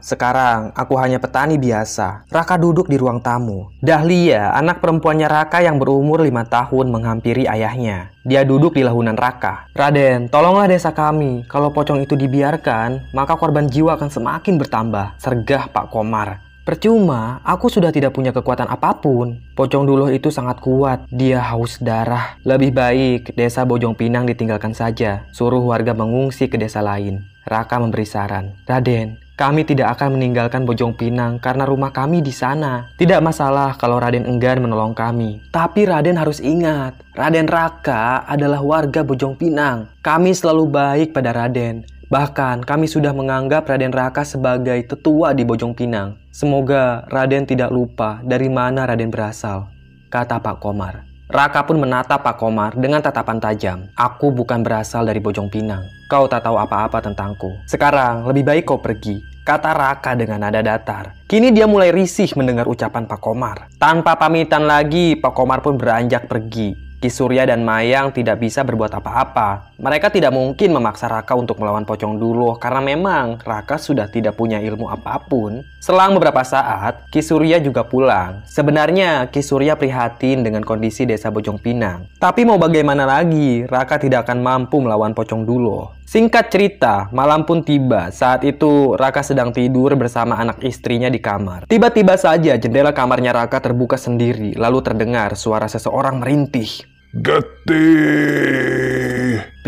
Sekarang 0.00 0.72
aku 0.72 0.96
hanya 0.96 1.20
petani 1.20 1.60
biasa. 1.60 2.24
Raka 2.32 2.56
duduk 2.56 2.88
di 2.88 2.96
ruang 2.96 3.20
tamu. 3.20 3.68
Dahlia, 3.84 4.56
anak 4.56 4.80
perempuannya 4.80 5.28
Raka 5.28 5.60
yang 5.60 5.76
berumur 5.76 6.24
lima 6.24 6.48
tahun 6.48 6.88
menghampiri 6.88 7.44
ayahnya. 7.44 8.16
Dia 8.28 8.44
duduk 8.44 8.76
di 8.76 8.84
lahunan 8.84 9.16
Raka. 9.16 9.72
Raden, 9.72 10.28
tolonglah 10.28 10.68
desa 10.68 10.92
kami. 10.92 11.48
Kalau 11.48 11.72
pocong 11.72 12.04
itu 12.04 12.12
dibiarkan, 12.12 13.16
maka 13.16 13.40
korban 13.40 13.64
jiwa 13.72 13.96
akan 13.96 14.12
semakin 14.12 14.60
bertambah. 14.60 15.16
Sergah 15.16 15.72
Pak 15.72 15.88
Komar. 15.88 16.44
Percuma, 16.68 17.40
aku 17.40 17.72
sudah 17.72 17.88
tidak 17.88 18.12
punya 18.12 18.28
kekuatan 18.28 18.68
apa 18.68 19.00
pun. 19.00 19.40
Pocong 19.56 19.88
dulu 19.88 20.12
itu 20.12 20.28
sangat 20.28 20.60
kuat, 20.60 21.08
dia 21.08 21.40
haus 21.40 21.80
darah. 21.80 22.36
Lebih 22.44 22.76
baik 22.76 23.32
desa 23.32 23.64
Bojong 23.64 23.96
Pinang 23.96 24.28
ditinggalkan 24.28 24.76
saja, 24.76 25.24
suruh 25.32 25.64
warga 25.64 25.96
mengungsi 25.96 26.52
ke 26.52 26.60
desa 26.60 26.84
lain. 26.84 27.24
Raka 27.48 27.80
memberi 27.80 28.04
saran. 28.04 28.52
Raden, 28.68 29.16
kami 29.38 29.62
tidak 29.62 29.94
akan 29.94 30.18
meninggalkan 30.18 30.66
Bojong 30.66 30.98
Pinang 30.98 31.38
karena 31.38 31.62
rumah 31.62 31.94
kami 31.94 32.18
di 32.18 32.34
sana. 32.34 32.90
Tidak 32.98 33.22
masalah 33.22 33.78
kalau 33.78 34.02
Raden 34.02 34.26
enggan 34.26 34.58
menolong 34.58 34.98
kami. 34.98 35.38
Tapi 35.54 35.86
Raden 35.86 36.18
harus 36.18 36.42
ingat, 36.42 36.98
Raden 37.14 37.46
Raka 37.46 38.26
adalah 38.26 38.58
warga 38.58 39.06
Bojong 39.06 39.38
Pinang. 39.38 39.94
Kami 40.02 40.34
selalu 40.34 40.66
baik 40.66 41.08
pada 41.14 41.30
Raden. 41.30 41.86
Bahkan 42.10 42.66
kami 42.66 42.90
sudah 42.90 43.14
menganggap 43.14 43.70
Raden 43.70 43.94
Raka 43.94 44.26
sebagai 44.26 44.82
tetua 44.90 45.30
di 45.30 45.46
Bojong 45.46 45.78
Pinang. 45.78 46.18
Semoga 46.34 47.06
Raden 47.06 47.46
tidak 47.46 47.70
lupa 47.70 48.18
dari 48.26 48.50
mana 48.50 48.90
Raden 48.90 49.14
berasal, 49.14 49.70
kata 50.10 50.42
Pak 50.42 50.58
Komar. 50.58 51.07
Raka 51.28 51.60
pun 51.60 51.76
menatap 51.76 52.24
Pak 52.24 52.40
Komar 52.40 52.72
dengan 52.72 53.04
tatapan 53.04 53.36
tajam. 53.36 53.84
Aku 53.92 54.32
bukan 54.32 54.64
berasal 54.64 55.04
dari 55.04 55.20
Bojong 55.20 55.52
Pinang. 55.52 55.84
Kau 56.08 56.24
tak 56.24 56.48
tahu 56.48 56.56
apa-apa 56.56 57.04
tentangku. 57.04 57.52
Sekarang 57.68 58.24
lebih 58.24 58.48
baik 58.48 58.64
kau 58.64 58.80
pergi. 58.80 59.20
Kata 59.44 59.76
Raka 59.76 60.16
dengan 60.16 60.48
nada 60.48 60.64
datar. 60.64 61.12
Kini 61.28 61.52
dia 61.52 61.68
mulai 61.68 61.92
risih 61.92 62.32
mendengar 62.32 62.64
ucapan 62.64 63.04
Pak 63.04 63.20
Komar. 63.20 63.68
Tanpa 63.76 64.16
pamitan 64.16 64.64
lagi, 64.64 65.20
Pak 65.20 65.36
Komar 65.36 65.60
pun 65.60 65.76
beranjak 65.76 66.32
pergi. 66.32 66.87
Ki 66.98 67.06
Surya 67.06 67.46
dan 67.46 67.62
Mayang 67.62 68.10
tidak 68.10 68.42
bisa 68.42 68.66
berbuat 68.66 68.90
apa-apa. 68.90 69.70
Mereka 69.78 70.10
tidak 70.10 70.34
mungkin 70.34 70.74
memaksa 70.74 71.06
Raka 71.06 71.38
untuk 71.38 71.62
melawan 71.62 71.86
Pocong 71.86 72.18
dulu 72.18 72.58
karena 72.58 72.82
memang 72.82 73.38
Raka 73.38 73.78
sudah 73.78 74.10
tidak 74.10 74.34
punya 74.34 74.58
ilmu 74.58 74.90
apa 74.90 75.22
pun. 75.22 75.62
Selang 75.78 76.18
beberapa 76.18 76.42
saat, 76.42 77.06
Ki 77.14 77.22
Surya 77.22 77.62
juga 77.62 77.86
pulang. 77.86 78.42
Sebenarnya 78.50 79.30
Ki 79.30 79.46
Surya 79.46 79.78
prihatin 79.78 80.42
dengan 80.42 80.66
kondisi 80.66 81.06
desa 81.06 81.30
Bojong 81.30 81.62
Pinang. 81.62 82.10
Tapi 82.18 82.42
mau 82.42 82.58
bagaimana 82.58 83.06
lagi, 83.06 83.62
Raka 83.62 84.02
tidak 84.02 84.26
akan 84.26 84.42
mampu 84.42 84.82
melawan 84.82 85.14
Pocong 85.14 85.46
dulu. 85.46 85.97
Singkat 86.08 86.48
cerita, 86.48 87.12
malam 87.12 87.44
pun 87.44 87.60
tiba. 87.60 88.08
Saat 88.08 88.40
itu 88.40 88.96
Raka 88.96 89.20
sedang 89.20 89.52
tidur 89.52 89.92
bersama 89.92 90.40
anak 90.40 90.64
istrinya 90.64 91.12
di 91.12 91.20
kamar. 91.20 91.68
Tiba-tiba 91.68 92.16
saja 92.16 92.56
jendela 92.56 92.96
kamarnya 92.96 93.36
Raka 93.36 93.60
terbuka 93.60 94.00
sendiri, 94.00 94.56
lalu 94.56 94.80
terdengar 94.80 95.36
suara 95.36 95.68
seseorang 95.68 96.16
merintih. 96.16 96.64
Getih. 97.12 97.76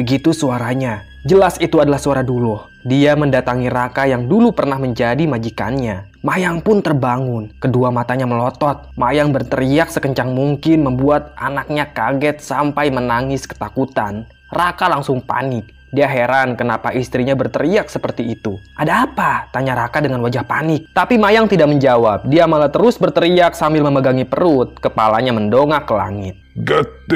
Begitu 0.01 0.33
suaranya. 0.33 1.05
Jelas 1.29 1.61
itu 1.61 1.77
adalah 1.77 2.01
suara 2.01 2.25
dulu. 2.25 2.57
Dia 2.89 3.13
mendatangi 3.21 3.69
Raka 3.69 4.09
yang 4.09 4.25
dulu 4.25 4.57
pernah 4.57 4.81
menjadi 4.81 5.29
majikannya. 5.29 6.25
Mayang 6.25 6.65
pun 6.65 6.81
terbangun. 6.81 7.53
Kedua 7.61 7.93
matanya 7.93 8.25
melotot. 8.25 8.97
Mayang 8.97 9.29
berteriak 9.37 9.93
sekencang 9.93 10.33
mungkin 10.33 10.89
membuat 10.89 11.37
anaknya 11.37 11.93
kaget 11.93 12.41
sampai 12.41 12.89
menangis 12.89 13.45
ketakutan. 13.45 14.25
Raka 14.49 14.89
langsung 14.89 15.21
panik. 15.21 15.80
Dia 15.91 16.07
heran 16.07 16.55
kenapa 16.55 16.95
istrinya 16.95 17.35
berteriak 17.35 17.91
seperti 17.91 18.23
itu. 18.31 18.63
Ada 18.79 19.11
apa? 19.11 19.51
Tanya 19.51 19.75
Raka 19.75 19.99
dengan 19.99 20.23
wajah 20.23 20.47
panik. 20.47 20.87
Tapi 20.95 21.19
Mayang 21.19 21.51
tidak 21.51 21.67
menjawab. 21.67 22.31
Dia 22.31 22.47
malah 22.47 22.71
terus 22.71 22.95
berteriak 22.95 23.59
sambil 23.59 23.83
memegangi 23.83 24.23
perut. 24.23 24.79
Kepalanya 24.79 25.35
mendongak 25.35 25.91
ke 25.91 25.95
langit. 25.99 26.39
Getih. 26.55 27.11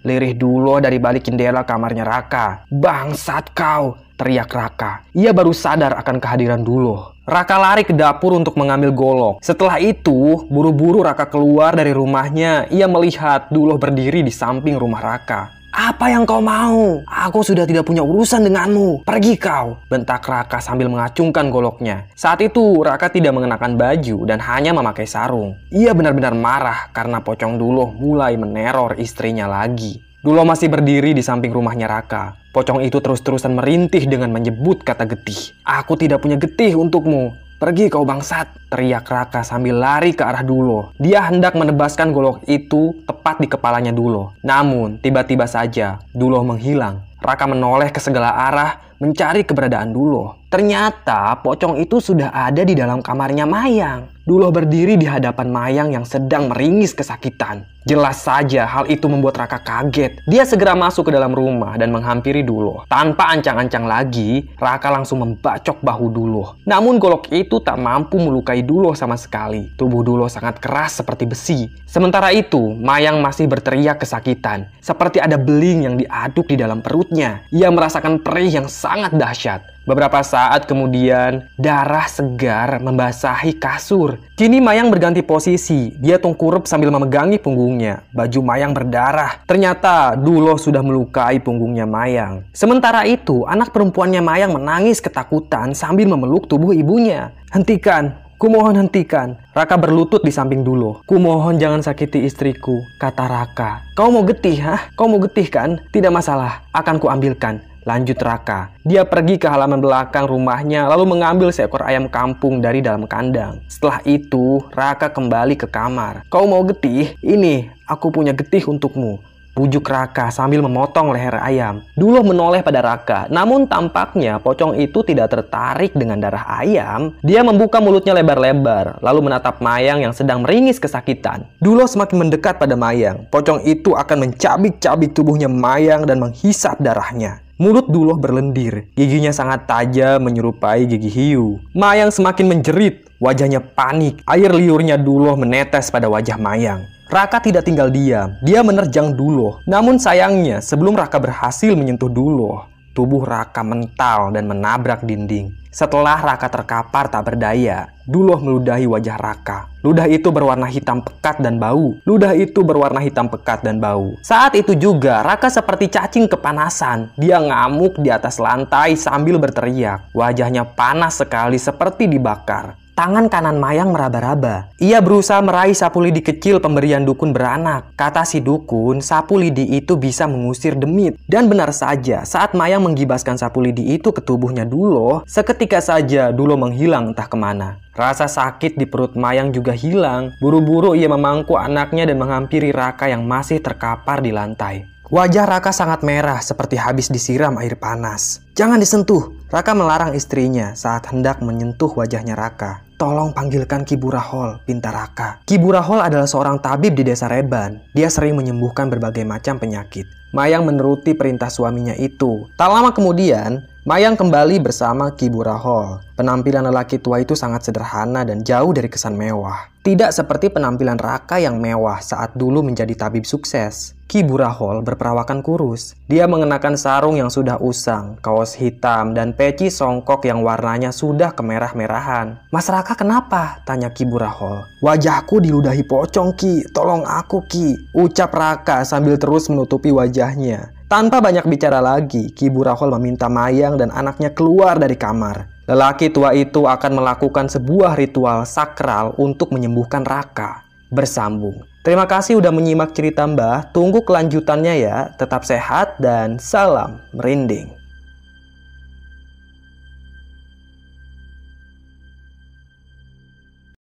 Lirih 0.00 0.32
dulu 0.32 0.80
dari 0.80 0.96
balik 0.96 1.28
jendela 1.28 1.68
kamarnya 1.68 2.08
Raka. 2.08 2.64
Bangsat 2.72 3.52
kau! 3.52 4.00
Teriak 4.18 4.50
Raka. 4.50 5.06
Ia 5.14 5.30
baru 5.30 5.54
sadar 5.54 5.94
akan 5.94 6.18
kehadiran 6.18 6.64
dulu. 6.66 6.98
Raka 7.28 7.60
lari 7.60 7.84
ke 7.84 7.92
dapur 7.94 8.34
untuk 8.34 8.56
mengambil 8.56 8.90
golok. 8.90 9.38
Setelah 9.44 9.78
itu, 9.78 10.48
buru-buru 10.48 11.04
Raka 11.04 11.28
keluar 11.28 11.76
dari 11.76 11.92
rumahnya. 11.92 12.66
Ia 12.72 12.88
melihat 12.88 13.52
Duloh 13.52 13.78
berdiri 13.78 14.26
di 14.26 14.32
samping 14.32 14.74
rumah 14.74 14.98
Raka. 15.04 15.57
Apa 15.78 16.10
yang 16.10 16.26
kau 16.26 16.42
mau? 16.42 17.06
Aku 17.06 17.46
sudah 17.46 17.62
tidak 17.62 17.86
punya 17.86 18.02
urusan 18.02 18.42
denganmu. 18.50 19.06
Pergi 19.06 19.38
kau, 19.38 19.78
bentak 19.86 20.26
Raka 20.26 20.58
sambil 20.58 20.90
mengacungkan 20.90 21.54
goloknya. 21.54 22.10
Saat 22.18 22.42
itu, 22.42 22.82
Raka 22.82 23.06
tidak 23.06 23.30
mengenakan 23.38 23.78
baju 23.78 24.26
dan 24.26 24.42
hanya 24.42 24.74
memakai 24.74 25.06
sarung. 25.06 25.54
Ia 25.70 25.94
benar-benar 25.94 26.34
marah 26.34 26.90
karena 26.90 27.22
Pocong 27.22 27.62
Duloh 27.62 27.94
mulai 27.94 28.34
meneror 28.34 28.98
istrinya 28.98 29.46
lagi. 29.46 30.02
Duloh 30.18 30.42
masih 30.42 30.66
berdiri 30.66 31.14
di 31.14 31.22
samping 31.22 31.54
rumahnya 31.54 31.86
Raka. 31.86 32.34
Pocong 32.50 32.82
itu 32.82 32.98
terus-terusan 32.98 33.54
merintih 33.54 34.02
dengan 34.10 34.34
menyebut 34.34 34.82
kata 34.82 35.06
getih. 35.06 35.54
Aku 35.62 35.94
tidak 35.94 36.26
punya 36.26 36.42
getih 36.42 36.74
untukmu. 36.74 37.38
Pergi 37.58 37.90
kau 37.90 38.06
bangsat, 38.06 38.70
teriak 38.70 39.02
Raka 39.02 39.42
sambil 39.42 39.82
lari 39.82 40.14
ke 40.14 40.22
arah 40.22 40.46
Dulo. 40.46 40.94
Dia 40.94 41.26
hendak 41.26 41.58
menebaskan 41.58 42.14
golok 42.14 42.46
itu 42.46 42.94
tepat 43.02 43.42
di 43.42 43.50
kepalanya 43.50 43.90
Dulo. 43.90 44.30
Namun, 44.46 45.02
tiba-tiba 45.02 45.42
saja 45.50 45.98
Dulo 46.14 46.46
menghilang. 46.46 47.02
Raka 47.18 47.50
menoleh 47.50 47.90
ke 47.90 47.98
segala 47.98 48.30
arah 48.30 48.78
mencari 49.02 49.42
keberadaan 49.42 49.90
Dulo. 49.90 50.38
Ternyata 50.46 51.34
pocong 51.42 51.82
itu 51.82 51.98
sudah 51.98 52.30
ada 52.30 52.62
di 52.62 52.78
dalam 52.78 53.02
kamarnya 53.02 53.42
Mayang. 53.42 54.06
Duloh 54.28 54.52
berdiri 54.52 55.00
di 55.00 55.08
hadapan 55.08 55.48
Mayang 55.48 55.88
yang 55.96 56.04
sedang 56.04 56.52
meringis 56.52 56.92
kesakitan. 56.92 57.64
Jelas 57.88 58.20
saja 58.20 58.68
hal 58.68 58.84
itu 58.92 59.08
membuat 59.08 59.40
Raka 59.40 59.56
kaget. 59.64 60.20
Dia 60.28 60.44
segera 60.44 60.76
masuk 60.76 61.08
ke 61.08 61.16
dalam 61.16 61.32
rumah 61.32 61.80
dan 61.80 61.88
menghampiri 61.88 62.44
Duloh. 62.44 62.84
Tanpa 62.92 63.32
ancang-ancang 63.32 63.88
lagi, 63.88 64.44
Raka 64.60 64.92
langsung 64.92 65.24
membacok 65.24 65.80
bahu 65.80 66.12
Duloh. 66.12 66.60
Namun 66.68 67.00
golok 67.00 67.32
itu 67.32 67.56
tak 67.64 67.80
mampu 67.80 68.20
melukai 68.20 68.60
Duloh 68.60 68.92
sama 68.92 69.16
sekali. 69.16 69.72
Tubuh 69.80 70.04
Duloh 70.04 70.28
sangat 70.28 70.60
keras 70.60 71.00
seperti 71.00 71.24
besi. 71.24 71.64
Sementara 71.88 72.28
itu, 72.28 72.76
Mayang 72.76 73.24
masih 73.24 73.48
berteriak 73.48 74.04
kesakitan. 74.04 74.68
Seperti 74.84 75.24
ada 75.24 75.40
beling 75.40 75.88
yang 75.88 75.96
diaduk 75.96 76.52
di 76.52 76.60
dalam 76.60 76.84
perutnya. 76.84 77.40
Ia 77.48 77.72
merasakan 77.72 78.20
perih 78.20 78.60
yang 78.60 78.68
sangat 78.68 79.16
dahsyat. 79.16 79.77
Beberapa 79.88 80.20
saat 80.20 80.68
kemudian, 80.68 81.48
darah 81.56 82.04
segar 82.04 82.76
membasahi 82.76 83.56
kasur. 83.56 84.20
Kini 84.36 84.60
Mayang 84.60 84.92
berganti 84.92 85.24
posisi. 85.24 85.96
Dia 85.96 86.20
tungkurup 86.20 86.68
sambil 86.68 86.92
memegangi 86.92 87.40
punggungnya. 87.40 88.04
Baju 88.12 88.40
Mayang 88.44 88.76
berdarah. 88.76 89.40
Ternyata 89.48 90.12
Duloh 90.12 90.60
sudah 90.60 90.84
melukai 90.84 91.40
punggungnya 91.40 91.88
Mayang. 91.88 92.44
Sementara 92.52 93.08
itu, 93.08 93.48
anak 93.48 93.72
perempuannya 93.72 94.20
Mayang 94.20 94.60
menangis 94.60 95.00
ketakutan 95.00 95.72
sambil 95.72 96.04
memeluk 96.04 96.44
tubuh 96.52 96.76
ibunya. 96.76 97.32
Hentikan, 97.48 98.12
Kumohon 98.38 98.76
hentikan. 98.78 99.40
Raka 99.50 99.74
berlutut 99.74 100.22
di 100.22 100.30
samping 100.30 100.62
Dulo. 100.62 101.02
Kumohon 101.08 101.58
jangan 101.58 101.82
sakiti 101.82 102.22
istriku, 102.22 102.84
kata 103.00 103.26
Raka. 103.26 103.82
Kau 103.98 104.14
mau 104.14 104.22
getih, 104.22 104.62
hah? 104.62 104.92
Kau 104.94 105.10
mau 105.10 105.18
getih 105.18 105.50
kan? 105.50 105.82
Tidak 105.90 106.12
masalah, 106.12 106.62
akan 106.70 107.02
kuambilkan. 107.02 107.58
Lanjut 107.88 108.20
Raka. 108.20 108.68
Dia 108.84 109.08
pergi 109.08 109.40
ke 109.40 109.48
halaman 109.48 109.80
belakang 109.80 110.28
rumahnya 110.28 110.92
lalu 110.92 111.08
mengambil 111.08 111.48
seekor 111.48 111.88
ayam 111.88 112.04
kampung 112.04 112.60
dari 112.60 112.84
dalam 112.84 113.08
kandang. 113.08 113.64
Setelah 113.64 114.04
itu, 114.04 114.60
Raka 114.76 115.08
kembali 115.08 115.56
ke 115.56 115.64
kamar. 115.64 116.28
Kau 116.28 116.44
mau 116.44 116.60
getih? 116.68 117.16
Ini, 117.24 117.72
aku 117.88 118.12
punya 118.12 118.36
getih 118.36 118.68
untukmu. 118.68 119.24
Bujuk 119.58 119.90
Raka 119.90 120.30
sambil 120.30 120.62
memotong 120.62 121.10
leher 121.10 121.34
ayam. 121.42 121.82
Duloh 121.98 122.22
menoleh 122.22 122.62
pada 122.62 122.78
Raka, 122.78 123.26
namun 123.26 123.66
tampaknya 123.66 124.38
pocong 124.38 124.78
itu 124.78 125.02
tidak 125.02 125.34
tertarik 125.34 125.90
dengan 125.98 126.22
darah 126.22 126.62
ayam. 126.62 127.18
Dia 127.26 127.42
membuka 127.42 127.82
mulutnya 127.82 128.14
lebar-lebar, 128.14 129.02
lalu 129.02 129.26
menatap 129.26 129.58
Mayang 129.58 129.98
yang 129.98 130.14
sedang 130.14 130.46
meringis 130.46 130.78
kesakitan. 130.78 131.50
Duloh 131.58 131.90
semakin 131.90 132.30
mendekat 132.30 132.62
pada 132.62 132.78
Mayang. 132.78 133.26
Pocong 133.34 133.66
itu 133.66 133.98
akan 133.98 134.30
mencabik-cabik 134.30 135.10
tubuhnya 135.10 135.50
Mayang 135.50 136.06
dan 136.06 136.22
menghisap 136.22 136.78
darahnya. 136.78 137.42
Mulut 137.58 137.90
Duloh 137.90 138.14
berlendir, 138.14 138.86
giginya 138.94 139.34
sangat 139.34 139.66
tajam 139.66 140.22
menyerupai 140.22 140.86
gigi 140.86 141.10
hiu. 141.10 141.58
Mayang 141.74 142.14
semakin 142.14 142.46
menjerit, 142.46 143.10
wajahnya 143.18 143.58
panik, 143.58 144.22
air 144.30 144.54
liurnya 144.54 144.94
Duloh 144.94 145.34
menetes 145.34 145.90
pada 145.90 146.06
wajah 146.06 146.38
Mayang. 146.38 146.86
Raka 147.08 147.40
tidak 147.40 147.64
tinggal 147.64 147.88
diam, 147.88 148.36
dia 148.44 148.60
menerjang 148.60 149.16
Duloh. 149.16 149.64
Namun 149.64 149.96
sayangnya, 149.96 150.60
sebelum 150.60 150.92
Raka 150.92 151.16
berhasil 151.16 151.72
menyentuh 151.72 152.12
Duloh, 152.12 152.68
tubuh 152.92 153.24
Raka 153.24 153.64
mental 153.64 154.28
dan 154.36 154.44
menabrak 154.44 155.00
dinding. 155.08 155.48
Setelah 155.72 156.20
Raka 156.20 156.52
terkapar 156.52 157.08
tak 157.08 157.32
berdaya, 157.32 157.88
Duloh 158.04 158.36
meludahi 158.36 158.84
wajah 158.84 159.16
Raka. 159.16 159.72
Ludah 159.80 160.04
itu 160.04 160.28
berwarna 160.28 160.68
hitam 160.68 161.00
pekat 161.00 161.40
dan 161.40 161.56
bau. 161.56 161.96
Ludah 162.04 162.36
itu 162.36 162.60
berwarna 162.60 163.00
hitam 163.00 163.32
pekat 163.32 163.64
dan 163.64 163.80
bau. 163.80 164.12
Saat 164.20 164.52
itu 164.60 164.76
juga, 164.76 165.24
Raka 165.24 165.48
seperti 165.48 165.88
cacing 165.88 166.28
kepanasan. 166.28 167.08
Dia 167.16 167.40
ngamuk 167.40 168.04
di 168.04 168.12
atas 168.12 168.36
lantai 168.36 169.00
sambil 169.00 169.40
berteriak. 169.40 170.12
Wajahnya 170.12 170.68
panas 170.76 171.24
sekali 171.24 171.56
seperti 171.56 172.04
dibakar. 172.04 172.76
Tangan 172.98 173.30
kanan 173.30 173.62
Mayang 173.62 173.94
meraba-raba. 173.94 174.74
Ia 174.82 174.98
berusaha 174.98 175.38
meraih 175.38 175.70
sapu 175.70 176.02
lidi 176.02 176.18
kecil 176.18 176.58
pemberian 176.58 177.06
dukun 177.06 177.30
beranak. 177.30 177.94
Kata 177.94 178.26
si 178.26 178.42
dukun, 178.42 178.98
sapu 178.98 179.38
lidi 179.38 179.70
itu 179.70 179.94
bisa 179.94 180.26
mengusir 180.26 180.74
demit. 180.74 181.14
Dan 181.30 181.46
benar 181.46 181.70
saja, 181.70 182.26
saat 182.26 182.58
Mayang 182.58 182.82
menggibaskan 182.82 183.38
sapu 183.38 183.62
lidi 183.62 183.94
itu 183.94 184.10
ke 184.10 184.18
tubuhnya 184.18 184.66
Dulo, 184.66 185.22
seketika 185.30 185.78
saja 185.78 186.34
Dulo 186.34 186.58
menghilang 186.58 187.14
entah 187.14 187.30
ke 187.30 187.38
mana. 187.38 187.78
Rasa 187.94 188.26
sakit 188.26 188.74
di 188.74 188.82
perut 188.90 189.14
Mayang 189.14 189.54
juga 189.54 189.78
hilang. 189.78 190.34
Buru-buru 190.42 190.98
ia 190.98 191.06
memangku 191.06 191.54
anaknya 191.54 192.02
dan 192.02 192.18
menghampiri 192.18 192.74
Raka 192.74 193.06
yang 193.06 193.22
masih 193.22 193.62
terkapar 193.62 194.26
di 194.26 194.34
lantai. 194.34 194.97
Wajah 195.08 195.48
Raka 195.48 195.72
sangat 195.72 196.04
merah 196.04 196.36
seperti 196.44 196.76
habis 196.76 197.08
disiram 197.08 197.56
air 197.56 197.80
panas. 197.80 198.44
Jangan 198.52 198.76
disentuh. 198.76 199.32
Raka 199.48 199.72
melarang 199.72 200.12
istrinya 200.12 200.76
saat 200.76 201.08
hendak 201.08 201.40
menyentuh 201.40 201.88
wajahnya 201.96 202.36
Raka. 202.36 202.84
Tolong 203.00 203.32
panggilkan 203.32 203.88
Kiburahol, 203.88 204.60
pinta 204.68 204.92
Raka. 204.92 205.40
Kiburahol 205.48 206.04
adalah 206.04 206.28
seorang 206.28 206.60
tabib 206.60 206.92
di 206.92 207.08
desa 207.08 207.24
Reban. 207.24 207.80
Dia 207.96 208.12
sering 208.12 208.36
menyembuhkan 208.36 208.92
berbagai 208.92 209.24
macam 209.24 209.56
penyakit. 209.56 210.04
Mayang 210.36 210.68
menuruti 210.68 211.16
perintah 211.16 211.48
suaminya 211.48 211.96
itu. 211.96 212.44
Tak 212.60 212.68
lama 212.68 212.92
kemudian, 212.92 213.64
Mayang 213.88 214.20
kembali 214.20 214.60
bersama 214.60 215.16
Kiburahol. 215.16 216.04
Penampilan 216.12 216.68
lelaki 216.68 217.00
tua 217.00 217.24
itu 217.24 217.32
sangat 217.32 217.64
sederhana 217.64 218.20
dan 218.20 218.44
jauh 218.44 218.68
dari 218.76 218.84
kesan 218.84 219.16
mewah. 219.16 219.64
Tidak 219.80 220.12
seperti 220.12 220.52
penampilan 220.52 221.00
Raka 221.00 221.40
yang 221.40 221.56
mewah 221.56 221.96
saat 222.04 222.36
dulu 222.36 222.60
menjadi 222.60 222.92
tabib 222.92 223.24
sukses. 223.24 223.96
Ki 224.04 224.20
Burahol 224.20 224.84
berperawakan 224.84 225.40
kurus. 225.40 225.96
Dia 226.04 226.28
mengenakan 226.28 226.76
sarung 226.76 227.16
yang 227.16 227.32
sudah 227.32 227.56
usang, 227.64 228.20
kaos 228.20 228.52
hitam, 228.60 229.16
dan 229.16 229.32
peci 229.32 229.72
songkok 229.72 230.20
yang 230.28 230.44
warnanya 230.44 230.92
sudah 230.92 231.32
kemerah-merahan. 231.32 232.44
Mas 232.52 232.68
Raka 232.68 232.92
kenapa? 232.92 233.64
Tanya 233.64 233.88
Ki 233.88 234.04
Burahol. 234.04 234.68
Wajahku 234.84 235.40
diludahi 235.40 235.88
pocong 235.88 236.36
Ki, 236.36 236.60
tolong 236.76 237.08
aku 237.08 237.40
Ki. 237.48 237.72
Ucap 237.96 238.36
Raka 238.36 238.84
sambil 238.84 239.16
terus 239.16 239.48
menutupi 239.48 239.88
wajahnya. 239.88 240.76
Tanpa 240.88 241.20
banyak 241.20 241.44
bicara 241.44 241.84
lagi, 241.84 242.32
Ki 242.32 242.48
Burahol 242.48 242.88
meminta 242.96 243.28
Mayang 243.28 243.76
dan 243.76 243.92
anaknya 243.92 244.32
keluar 244.32 244.80
dari 244.80 244.96
kamar. 244.96 245.44
Lelaki 245.68 246.08
tua 246.08 246.32
itu 246.32 246.64
akan 246.64 247.04
melakukan 247.04 247.44
sebuah 247.44 247.92
ritual 247.92 248.48
sakral 248.48 249.12
untuk 249.20 249.52
menyembuhkan 249.52 250.00
Raka. 250.00 250.64
Bersambung. 250.88 251.60
Terima 251.84 252.08
kasih 252.08 252.40
udah 252.40 252.48
menyimak 252.48 252.96
cerita 252.96 253.28
Mbah. 253.28 253.68
Tunggu 253.76 254.00
kelanjutannya 254.00 254.80
ya. 254.80 255.12
Tetap 255.20 255.44
sehat 255.44 256.00
dan 256.00 256.40
salam 256.40 257.04
merinding. 257.12 257.77